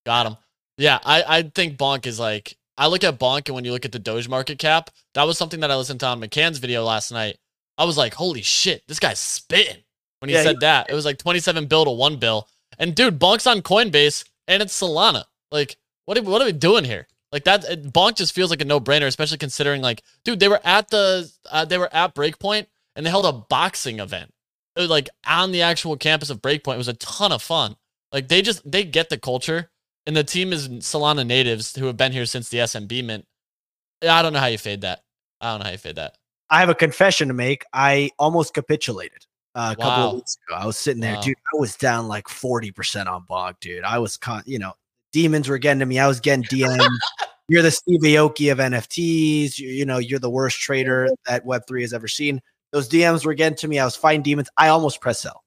got 0.05 0.25
him. 0.27 0.37
Yeah, 0.77 0.99
I 1.03 1.23
I 1.27 1.41
think 1.43 1.77
Bonk 1.77 2.05
is 2.07 2.19
like 2.19 2.57
I 2.77 2.87
look 2.87 3.03
at 3.03 3.19
Bonk 3.19 3.47
and 3.47 3.55
when 3.55 3.65
you 3.65 3.71
look 3.71 3.85
at 3.85 3.91
the 3.91 3.99
Doge 3.99 4.27
market 4.27 4.59
cap, 4.59 4.89
that 5.13 5.23
was 5.23 5.37
something 5.37 5.59
that 5.61 5.71
I 5.71 5.75
listened 5.75 5.99
to 6.01 6.07
on 6.07 6.21
McCann's 6.21 6.59
video 6.59 6.83
last 6.83 7.11
night. 7.11 7.37
I 7.77 7.85
was 7.85 7.97
like, 7.97 8.13
holy 8.13 8.41
shit, 8.41 8.83
this 8.87 8.99
guy's 8.99 9.19
spitting 9.19 9.83
when 10.19 10.29
he 10.29 10.35
Yeah, 10.35 10.43
said 10.43 10.59
that. 10.61 10.89
It 10.89 10.93
was 10.93 11.05
like 11.05 11.17
27 11.17 11.65
bill 11.67 11.85
to 11.85 11.91
one 11.91 12.17
bill. 12.17 12.47
And 12.79 12.93
dude, 12.95 13.19
Bonk's 13.19 13.47
on 13.47 13.61
Coinbase 13.61 14.25
and 14.47 14.61
it's 14.61 14.79
Solana. 14.79 15.23
Like, 15.51 15.77
what 16.05 16.17
are, 16.17 16.23
what 16.23 16.41
are 16.41 16.45
we 16.45 16.51
doing 16.53 16.83
here? 16.83 17.07
Like 17.31 17.43
that, 17.45 17.63
Bonk 17.93 18.15
just 18.15 18.33
feels 18.33 18.49
like 18.49 18.61
a 18.61 18.65
no 18.65 18.79
brainer, 18.79 19.05
especially 19.07 19.37
considering 19.37 19.81
like, 19.81 20.03
dude, 20.23 20.39
they 20.39 20.47
were 20.47 20.61
at 20.63 20.89
the, 20.89 21.31
uh, 21.51 21.65
they 21.65 21.77
were 21.77 21.93
at 21.93 22.15
Breakpoint 22.15 22.67
and 22.97 23.05
they 23.05 23.09
held 23.09 23.25
a 23.25 23.31
boxing 23.31 23.99
event, 23.99 24.33
It 24.75 24.81
was, 24.81 24.89
like 24.89 25.07
on 25.25 25.53
the 25.53 25.61
actual 25.61 25.95
campus 25.95 26.29
of 26.29 26.41
Breakpoint. 26.41 26.73
It 26.75 26.79
was 26.79 26.87
a 26.89 26.93
ton 26.95 27.31
of 27.31 27.41
fun. 27.41 27.77
Like 28.11 28.27
they 28.27 28.41
just, 28.41 28.69
they 28.69 28.83
get 28.83 29.09
the 29.09 29.17
culture, 29.17 29.69
and 30.05 30.15
the 30.17 30.23
team 30.23 30.51
is 30.51 30.67
Solana 30.67 31.25
natives 31.25 31.75
who 31.75 31.85
have 31.85 31.95
been 31.95 32.11
here 32.11 32.25
since 32.25 32.49
the 32.49 32.57
SMB 32.57 33.05
mint. 33.05 33.25
I 34.01 34.21
don't 34.21 34.33
know 34.33 34.39
how 34.39 34.47
you 34.47 34.57
fade 34.57 34.81
that. 34.81 35.01
I 35.39 35.51
don't 35.51 35.59
know 35.59 35.65
how 35.65 35.71
you 35.71 35.77
fade 35.77 35.95
that. 35.95 36.15
I 36.49 36.59
have 36.59 36.69
a 36.69 36.75
confession 36.75 37.27
to 37.27 37.33
make. 37.33 37.63
I 37.73 38.09
almost 38.17 38.53
capitulated 38.53 39.25
uh, 39.53 39.75
a 39.77 39.81
couple 39.81 40.03
of 40.09 40.15
weeks 40.15 40.37
ago. 40.47 40.57
I 40.57 40.65
was 40.65 40.77
sitting 40.77 41.01
there, 41.01 41.15
Wow. 41.15 41.21
dude. 41.21 41.35
I 41.53 41.57
was 41.59 41.75
down 41.75 42.07
like 42.07 42.27
forty 42.29 42.71
percent 42.71 43.09
on 43.09 43.25
Bonk, 43.29 43.55
dude. 43.59 43.83
I 43.83 43.99
was, 43.99 44.17
con- 44.17 44.43
you 44.45 44.57
know, 44.59 44.73
demons 45.11 45.49
were 45.49 45.57
getting 45.57 45.79
to 45.79 45.85
me. 45.85 45.99
I 45.99 46.07
was 46.07 46.19
getting 46.19 46.45
DM. 46.45 46.87
you're 47.49 47.61
the 47.63 47.71
Steve 47.71 47.99
Aoki 48.01 48.51
of 48.51 48.59
NFTs. 48.59 49.59
You, 49.59 49.67
you 49.69 49.85
know, 49.85 49.97
you're 49.97 50.19
the 50.19 50.29
worst 50.29 50.59
trader 50.59 51.09
that 51.27 51.45
Web 51.45 51.63
three 51.67 51.81
has 51.81 51.93
ever 51.93 52.07
seen. 52.07 52.41
Those 52.77 52.89
DMs 52.89 53.25
were 53.25 53.33
getting 53.33 53.57
to 53.57 53.67
me. 53.67 53.79
I 53.79 53.85
was 53.85 53.95
fighting 53.95 54.21
demons. 54.21 54.49
I 54.55 54.67
almost 54.67 55.01
press 55.01 55.19
sell. 55.19 55.43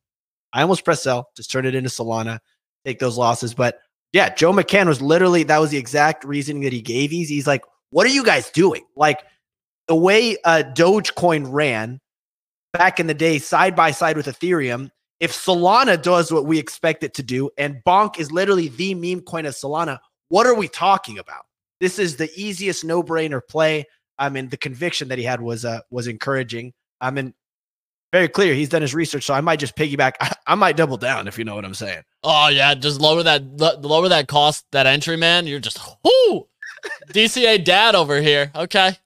I 0.53 0.63
almost 0.63 0.85
press 0.85 1.01
sell. 1.01 1.29
Just 1.37 1.49
turn 1.49 1.65
it 1.65 1.77
into 1.77 1.89
Solana. 1.89 2.41
Take 2.85 2.99
those 2.99 3.17
losses. 3.17 3.55
But 3.55 3.79
yeah, 4.13 4.35
Joe 4.35 4.51
McCann 4.53 4.89
was 4.89 5.01
literally 5.01 5.45
that 5.45 5.59
was 5.59 5.71
the 5.71 5.79
exact 5.79 6.25
reasoning 6.25 6.65
that 6.65 6.73
he 6.73 6.83
gave. 6.83 7.13
He's 7.13 7.29
he's 7.29 7.47
like, 7.47 7.63
what 7.91 8.05
are 8.05 8.11
you 8.11 8.25
guys 8.25 8.51
doing? 8.51 8.85
Like 8.97 9.23
the 9.87 9.95
way 9.95 10.39
uh, 10.45 10.65
Dogecoin 10.75 11.47
ran 11.49 12.01
back 12.73 12.99
in 12.99 13.07
the 13.07 13.15
day, 13.15 13.39
side 13.39 13.77
by 13.77 13.93
side 13.93 14.17
with 14.17 14.27
Ethereum. 14.27 14.91
If 15.21 15.33
Solana 15.33 16.03
does 16.03 16.33
what 16.33 16.47
we 16.47 16.59
expect 16.59 17.05
it 17.05 17.15
to 17.15 17.23
do, 17.23 17.49
and 17.57 17.81
Bonk 17.87 18.19
is 18.19 18.33
literally 18.33 18.71
the 18.71 18.95
meme 18.97 19.21
coin 19.21 19.47
of 19.47 19.55
Solana, 19.55 20.01
what 20.31 20.49
are 20.49 20.55
we 20.57 20.67
talking 20.67 21.17
about? 21.17 21.45
This 21.79 22.01
is 22.01 22.17
the 22.17 22.29
easiest 22.35 22.85
no 22.85 23.05
brainer 23.05 23.41
play. 23.49 23.87
I 24.19 24.31
mean, 24.31 24.49
the 24.49 24.57
conviction 24.57 25.07
that 25.11 25.19
he 25.19 25.25
had 25.25 25.41
was 25.41 25.65
uh, 25.65 25.83
was 25.93 26.09
encouraging. 26.09 26.73
I 27.01 27.11
mean, 27.11 27.35
very 28.13 28.29
clear. 28.29 28.55
He's 28.55 28.69
done 28.69 28.83
his 28.83 28.95
research, 28.95 29.25
so 29.25 29.35
I 29.35 29.41
might 29.41 29.61
just 29.61 29.77
piggyback. 29.77 30.13
I, 30.21 30.33
I 30.49 30.55
might 30.55 30.77
double 30.77 30.97
down 30.97 31.29
if 31.29 31.39
you 31.39 31.45
know 31.45 31.55
what 31.55 31.65
I'm 31.65 31.75
saying. 31.75 32.03
Oh 32.23 32.49
yeah, 32.49 32.75
just 32.75 33.01
lower 33.01 33.23
that 33.23 33.57
lower 33.83 34.09
that 34.09 34.29
cost, 34.29 34.67
that 34.73 34.87
entry, 34.87 35.17
man. 35.17 35.47
You're 35.47 35.61
just 35.61 35.79
whoo, 36.05 36.49
DCA 37.13 37.65
dad 37.65 37.95
over 37.95 38.21
here. 38.21 38.51
Okay, 38.55 38.97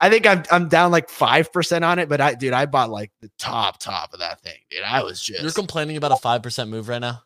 I 0.00 0.10
think 0.10 0.26
I'm 0.26 0.44
I'm 0.50 0.68
down 0.68 0.92
like 0.92 1.08
five 1.08 1.52
percent 1.52 1.84
on 1.84 1.98
it, 1.98 2.08
but 2.08 2.20
I 2.20 2.34
dude, 2.34 2.52
I 2.52 2.66
bought 2.66 2.90
like 2.90 3.10
the 3.20 3.30
top 3.38 3.78
top 3.78 4.12
of 4.12 4.20
that 4.20 4.40
thing, 4.40 4.58
dude. 4.70 4.82
I 4.82 5.02
was 5.02 5.20
just 5.20 5.42
you're 5.42 5.52
complaining 5.52 5.96
about 5.96 6.12
a 6.12 6.16
five 6.16 6.42
percent 6.42 6.70
move 6.70 6.88
right 6.88 7.00
now, 7.00 7.22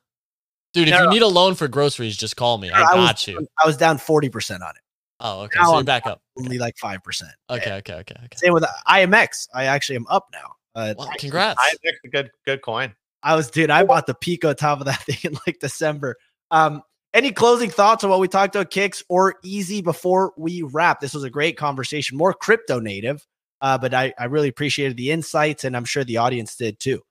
dude. 0.73 0.89
If 0.89 0.95
No, 0.95 1.05
you 1.05 1.11
need 1.11 1.23
a 1.23 1.29
loan 1.29 1.55
for 1.55 1.69
groceries, 1.69 2.17
just 2.17 2.37
call 2.37 2.59
me. 2.59 2.71
I 2.71 2.81
I 2.81 2.95
was, 2.95 3.07
got 3.07 3.27
you. 3.27 3.47
I 3.63 3.67
was 3.67 3.77
down 3.77 3.99
forty 3.99 4.29
percent 4.29 4.63
on 4.63 4.71
it, 4.71 4.83
Oh, 5.21 5.41
okay. 5.43 5.59
now 5.59 5.65
So 5.67 5.71
you're 5.73 5.79
I'm 5.81 5.85
back 5.85 6.07
up. 6.07 6.23
only 6.39 6.59
like 6.59 6.77
five 6.79 7.03
percent. 7.03 7.33
Okay, 7.51 7.73
okay, 7.75 7.95
okay, 7.95 8.15
okay. 8.25 8.37
Same 8.37 8.53
with 8.53 8.65
IMX. 8.89 9.49
I 9.55 9.65
actually 9.65 9.97
am 9.97 10.07
up 10.09 10.29
now. 10.33 10.53
Uh, 10.75 10.95
Well, 10.97 11.11
congrats. 11.19 11.59
I 11.61 11.75
picked 11.83 12.05
a 12.05 12.09
good 12.09 12.31
good 12.45 12.63
coin. 12.63 12.95
I 13.25 13.35
was, 13.35 13.51
dude. 13.51 13.71
I 13.71 13.83
bought 13.83 14.07
the 14.07 14.15
Pico 14.15 14.53
top 14.53 14.79
of 14.81 14.87
that 14.87 15.01
thing 15.05 15.19
in 15.25 15.39
like 15.47 15.59
December. 15.59 16.17
Um, 16.53 16.83
any 17.15 17.33
closing 17.33 17.71
thoughts 17.71 18.05
on 18.05 18.11
what 18.11 18.21
we 18.21 18.29
talked 18.29 18.55
about, 18.55 18.71
Kix 18.71 19.03
or 19.09 19.35
easy 19.43 19.81
before 19.83 20.33
we 20.37 20.63
wrap? 20.63 21.01
This 21.01 21.15
was 21.15 21.25
a 21.25 21.31
great 21.31 21.57
conversation, 21.57 22.17
more 22.19 22.33
crypto 22.35 22.79
native, 22.81 23.27
uh, 23.61 23.77
but 23.79 23.95
I, 23.95 24.13
I 24.19 24.27
really 24.27 24.49
appreciated 24.49 24.97
the 24.97 25.11
insights, 25.11 25.65
and 25.65 25.77
I'm 25.77 25.85
sure 25.87 26.05
the 26.05 26.19
audience 26.19 26.55
did 26.55 26.79
too. 26.79 27.03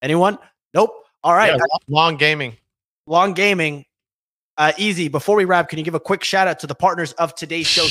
Anyone? 0.00 0.38
Nope. 0.72 0.92
All 1.22 1.34
right. 1.34 1.48
Yeah, 1.50 1.56
long, 1.56 1.80
long 1.88 2.16
gaming. 2.16 2.56
long 3.06 3.34
gaming. 3.34 3.84
Uh, 4.60 4.72
easy. 4.76 5.08
Before 5.08 5.36
we 5.36 5.46
wrap, 5.46 5.70
can 5.70 5.78
you 5.78 5.84
give 5.86 5.94
a 5.94 6.00
quick 6.00 6.22
shout 6.22 6.46
out 6.46 6.58
to 6.58 6.66
the 6.66 6.74
partners 6.74 7.12
of 7.12 7.34
today's 7.34 7.66
show? 7.66 7.86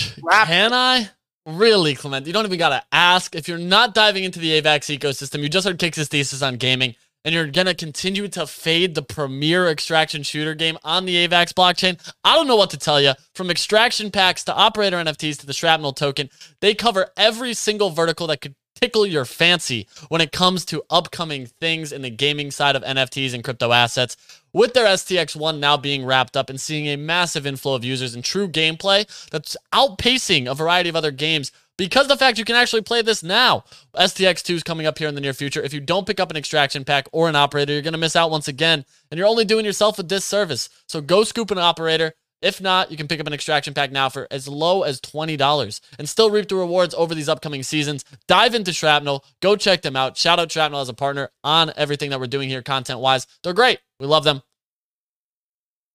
Can 0.45 0.71
I? 0.71 1.09
Really, 1.47 1.95
Clement? 1.95 2.27
You 2.27 2.33
don't 2.33 2.45
even 2.45 2.59
gotta 2.59 2.83
ask. 2.91 3.33
If 3.33 3.47
you're 3.47 3.57
not 3.57 3.95
diving 3.95 4.23
into 4.23 4.37
the 4.37 4.61
AVAX 4.61 4.95
ecosystem, 4.95 5.41
you 5.41 5.49
just 5.49 5.65
heard 5.65 5.79
Kix' 5.79 6.05
thesis 6.05 6.43
on 6.43 6.57
gaming, 6.57 6.93
and 7.25 7.33
you're 7.33 7.47
gonna 7.47 7.73
continue 7.73 8.27
to 8.27 8.45
fade 8.45 8.93
the 8.93 9.01
premier 9.01 9.67
extraction 9.67 10.21
shooter 10.21 10.53
game 10.53 10.77
on 10.83 11.05
the 11.05 11.27
AVAX 11.27 11.53
blockchain. 11.53 11.99
I 12.23 12.35
don't 12.35 12.45
know 12.45 12.55
what 12.55 12.69
to 12.69 12.77
tell 12.77 13.01
you. 13.01 13.13
From 13.33 13.49
extraction 13.49 14.11
packs 14.11 14.43
to 14.43 14.53
operator 14.53 14.97
NFTs 14.97 15.39
to 15.39 15.47
the 15.47 15.53
shrapnel 15.53 15.93
token, 15.93 16.29
they 16.61 16.75
cover 16.75 17.07
every 17.17 17.55
single 17.55 17.89
vertical 17.89 18.27
that 18.27 18.41
could 18.41 18.53
tickle 18.79 19.05
your 19.05 19.25
fancy 19.25 19.87
when 20.07 20.21
it 20.21 20.31
comes 20.31 20.65
to 20.65 20.83
upcoming 20.89 21.45
things 21.45 21.91
in 21.91 22.01
the 22.01 22.09
gaming 22.09 22.51
side 22.51 22.75
of 22.75 22.83
NFTs 22.83 23.33
and 23.33 23.43
crypto 23.43 23.71
assets. 23.71 24.15
With 24.53 24.73
their 24.73 24.85
STX1 24.85 25.59
now 25.59 25.77
being 25.77 26.05
wrapped 26.05 26.37
up 26.37 26.49
and 26.49 26.59
seeing 26.59 26.87
a 26.87 26.95
massive 26.95 27.45
inflow 27.45 27.75
of 27.75 27.83
users 27.83 28.15
and 28.15 28.23
true 28.23 28.47
gameplay 28.47 29.05
that's 29.29 29.57
outpacing 29.73 30.49
a 30.49 30.55
variety 30.55 30.89
of 30.89 30.95
other 30.95 31.11
games 31.11 31.51
because 31.77 32.07
the 32.07 32.17
fact 32.17 32.37
you 32.37 32.45
can 32.45 32.57
actually 32.57 32.81
play 32.81 33.01
this 33.01 33.23
now. 33.23 33.63
STX2 33.95 34.55
is 34.55 34.63
coming 34.63 34.85
up 34.85 34.97
here 34.97 35.07
in 35.07 35.15
the 35.15 35.21
near 35.21 35.33
future. 35.33 35.61
If 35.61 35.73
you 35.73 35.79
don't 35.79 36.05
pick 36.05 36.19
up 36.19 36.29
an 36.29 36.35
extraction 36.35 36.83
pack 36.83 37.07
or 37.13 37.29
an 37.29 37.37
operator, 37.37 37.71
you're 37.71 37.81
going 37.81 37.93
to 37.93 37.97
miss 37.97 38.17
out 38.17 38.31
once 38.31 38.49
again, 38.49 38.83
and 39.09 39.17
you're 39.17 39.27
only 39.27 39.45
doing 39.45 39.63
yourself 39.63 39.97
a 39.97 40.03
disservice. 40.03 40.67
So 40.87 40.99
go 40.99 41.23
scoop 41.23 41.51
an 41.51 41.57
operator. 41.57 42.13
If 42.41 42.61
not, 42.61 42.89
you 42.89 42.97
can 42.97 43.07
pick 43.07 43.19
up 43.19 43.27
an 43.27 43.33
extraction 43.33 43.73
pack 43.73 43.91
now 43.91 44.07
for 44.09 44.27
as 44.31 44.47
low 44.47 44.83
as 44.83 45.01
$20 45.01 45.81
and 45.97 46.07
still 46.07 46.31
reap 46.31 46.47
the 46.47 46.55
rewards 46.55 46.93
over 46.93 47.13
these 47.13 47.27
upcoming 47.27 47.63
seasons. 47.63 48.05
Dive 48.27 48.55
into 48.55 48.71
Shrapnel. 48.71 49.25
Go 49.41 49.55
check 49.55 49.81
them 49.81 49.95
out. 49.95 50.15
Shout 50.15 50.39
out 50.39 50.51
Shrapnel 50.51 50.79
as 50.79 50.89
a 50.89 50.93
partner 50.93 51.31
on 51.43 51.73
everything 51.75 52.11
that 52.11 52.19
we're 52.19 52.27
doing 52.27 52.49
here 52.49 52.61
content 52.61 52.99
wise. 52.99 53.27
They're 53.43 53.53
great. 53.53 53.79
We 53.99 54.05
love 54.05 54.23
them. 54.23 54.41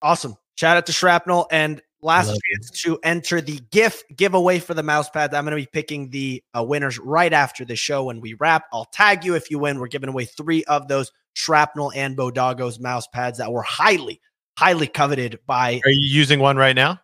Awesome. 0.03 0.36
Shout 0.57 0.76
out 0.76 0.86
to 0.86 0.92
Shrapnel. 0.92 1.49
And 1.51 1.80
last 2.03 2.28
Love 2.28 2.38
chance 2.53 2.70
to 2.82 2.99
enter 3.03 3.40
the 3.40 3.59
GIF 3.70 4.03
giveaway 4.14 4.59
for 4.59 4.74
the 4.74 4.82
mouse 4.82 5.09
pads. 5.09 5.34
I'm 5.34 5.45
going 5.45 5.57
to 5.57 5.62
be 5.62 5.70
picking 5.72 6.11
the 6.11 6.42
uh, 6.57 6.62
winners 6.62 6.99
right 6.99 7.32
after 7.32 7.64
the 7.64 7.74
show 7.74 8.05
when 8.05 8.20
we 8.20 8.34
wrap. 8.34 8.66
I'll 8.72 8.84
tag 8.84 9.24
you 9.24 9.34
if 9.34 9.51
you 9.51 9.59
win. 9.59 9.78
We're 9.80 9.88
giving 9.88 10.11
away 10.11 10.26
three 10.26 10.62
of 10.64 10.88
those 10.88 11.11
Shrapnel 11.32 11.92
and 11.95 12.16
Bodago's 12.16 12.78
mouse 12.78 13.07
pads 13.09 13.38
that 13.38 13.51
were 13.51 13.62
highly, 13.62 14.20
highly 14.59 14.86
coveted 14.86 15.38
by. 15.46 15.80
Are 15.84 15.90
you 15.90 16.09
using 16.09 16.40
one 16.40 16.57
right 16.57 16.74
now? 16.76 17.00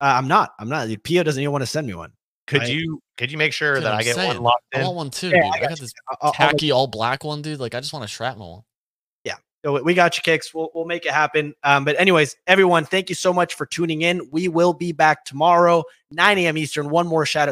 Uh, 0.00 0.14
I'm 0.16 0.28
not. 0.28 0.50
I'm 0.58 0.68
not. 0.68 0.88
Pio 1.02 1.22
doesn't 1.22 1.40
even 1.42 1.52
want 1.52 1.62
to 1.62 1.66
send 1.66 1.86
me 1.86 1.94
one. 1.94 2.12
Could 2.46 2.62
I- 2.62 2.66
you 2.66 3.00
could 3.16 3.30
you 3.32 3.36
make 3.38 3.52
sure 3.52 3.74
Dude, 3.74 3.84
that 3.84 3.92
I'm 3.94 3.98
I 3.98 4.02
get 4.04 4.14
saying, 4.14 4.28
one 4.34 4.42
locked 4.42 4.64
I 4.74 4.82
want 4.82 4.96
one 4.96 5.10
too, 5.10 5.28
Yeah, 5.28 5.42
dude. 5.42 5.44
I 5.44 5.48
I 5.48 5.60
got 5.60 5.68
got 5.70 5.78
this 5.80 5.92
I'll- 6.08 6.16
I'll- 6.20 6.26
I'll- 6.28 6.32
tacky 6.50 6.70
all 6.70 6.86
black 6.86 7.24
one, 7.24 7.42
dude. 7.42 7.58
Like, 7.60 7.74
I 7.74 7.80
just 7.80 7.92
want 7.92 8.04
a 8.04 8.08
shrapnel 8.08 8.52
one. 8.52 8.62
Yeah, 9.24 9.34
so 9.64 9.82
we 9.82 9.92
got 9.94 10.16
you 10.16 10.22
Kix. 10.22 10.54
We'll, 10.54 10.70
we'll 10.74 10.84
make 10.86 11.04
it 11.04 11.10
happen. 11.12 11.52
Um, 11.64 11.84
but 11.84 11.98
anyways, 12.00 12.36
everyone, 12.46 12.84
thank 12.84 13.08
you 13.08 13.14
so 13.16 13.32
much 13.32 13.54
for 13.54 13.66
tuning 13.66 14.02
in. 14.02 14.28
We 14.30 14.46
will 14.48 14.72
be 14.72 14.92
back 14.92 15.24
tomorrow, 15.24 15.82
9 16.12 16.38
a.m. 16.38 16.56
Eastern. 16.56 16.88
One 16.90 17.06
more 17.08 17.26
shout 17.26 17.42
out 17.42 17.46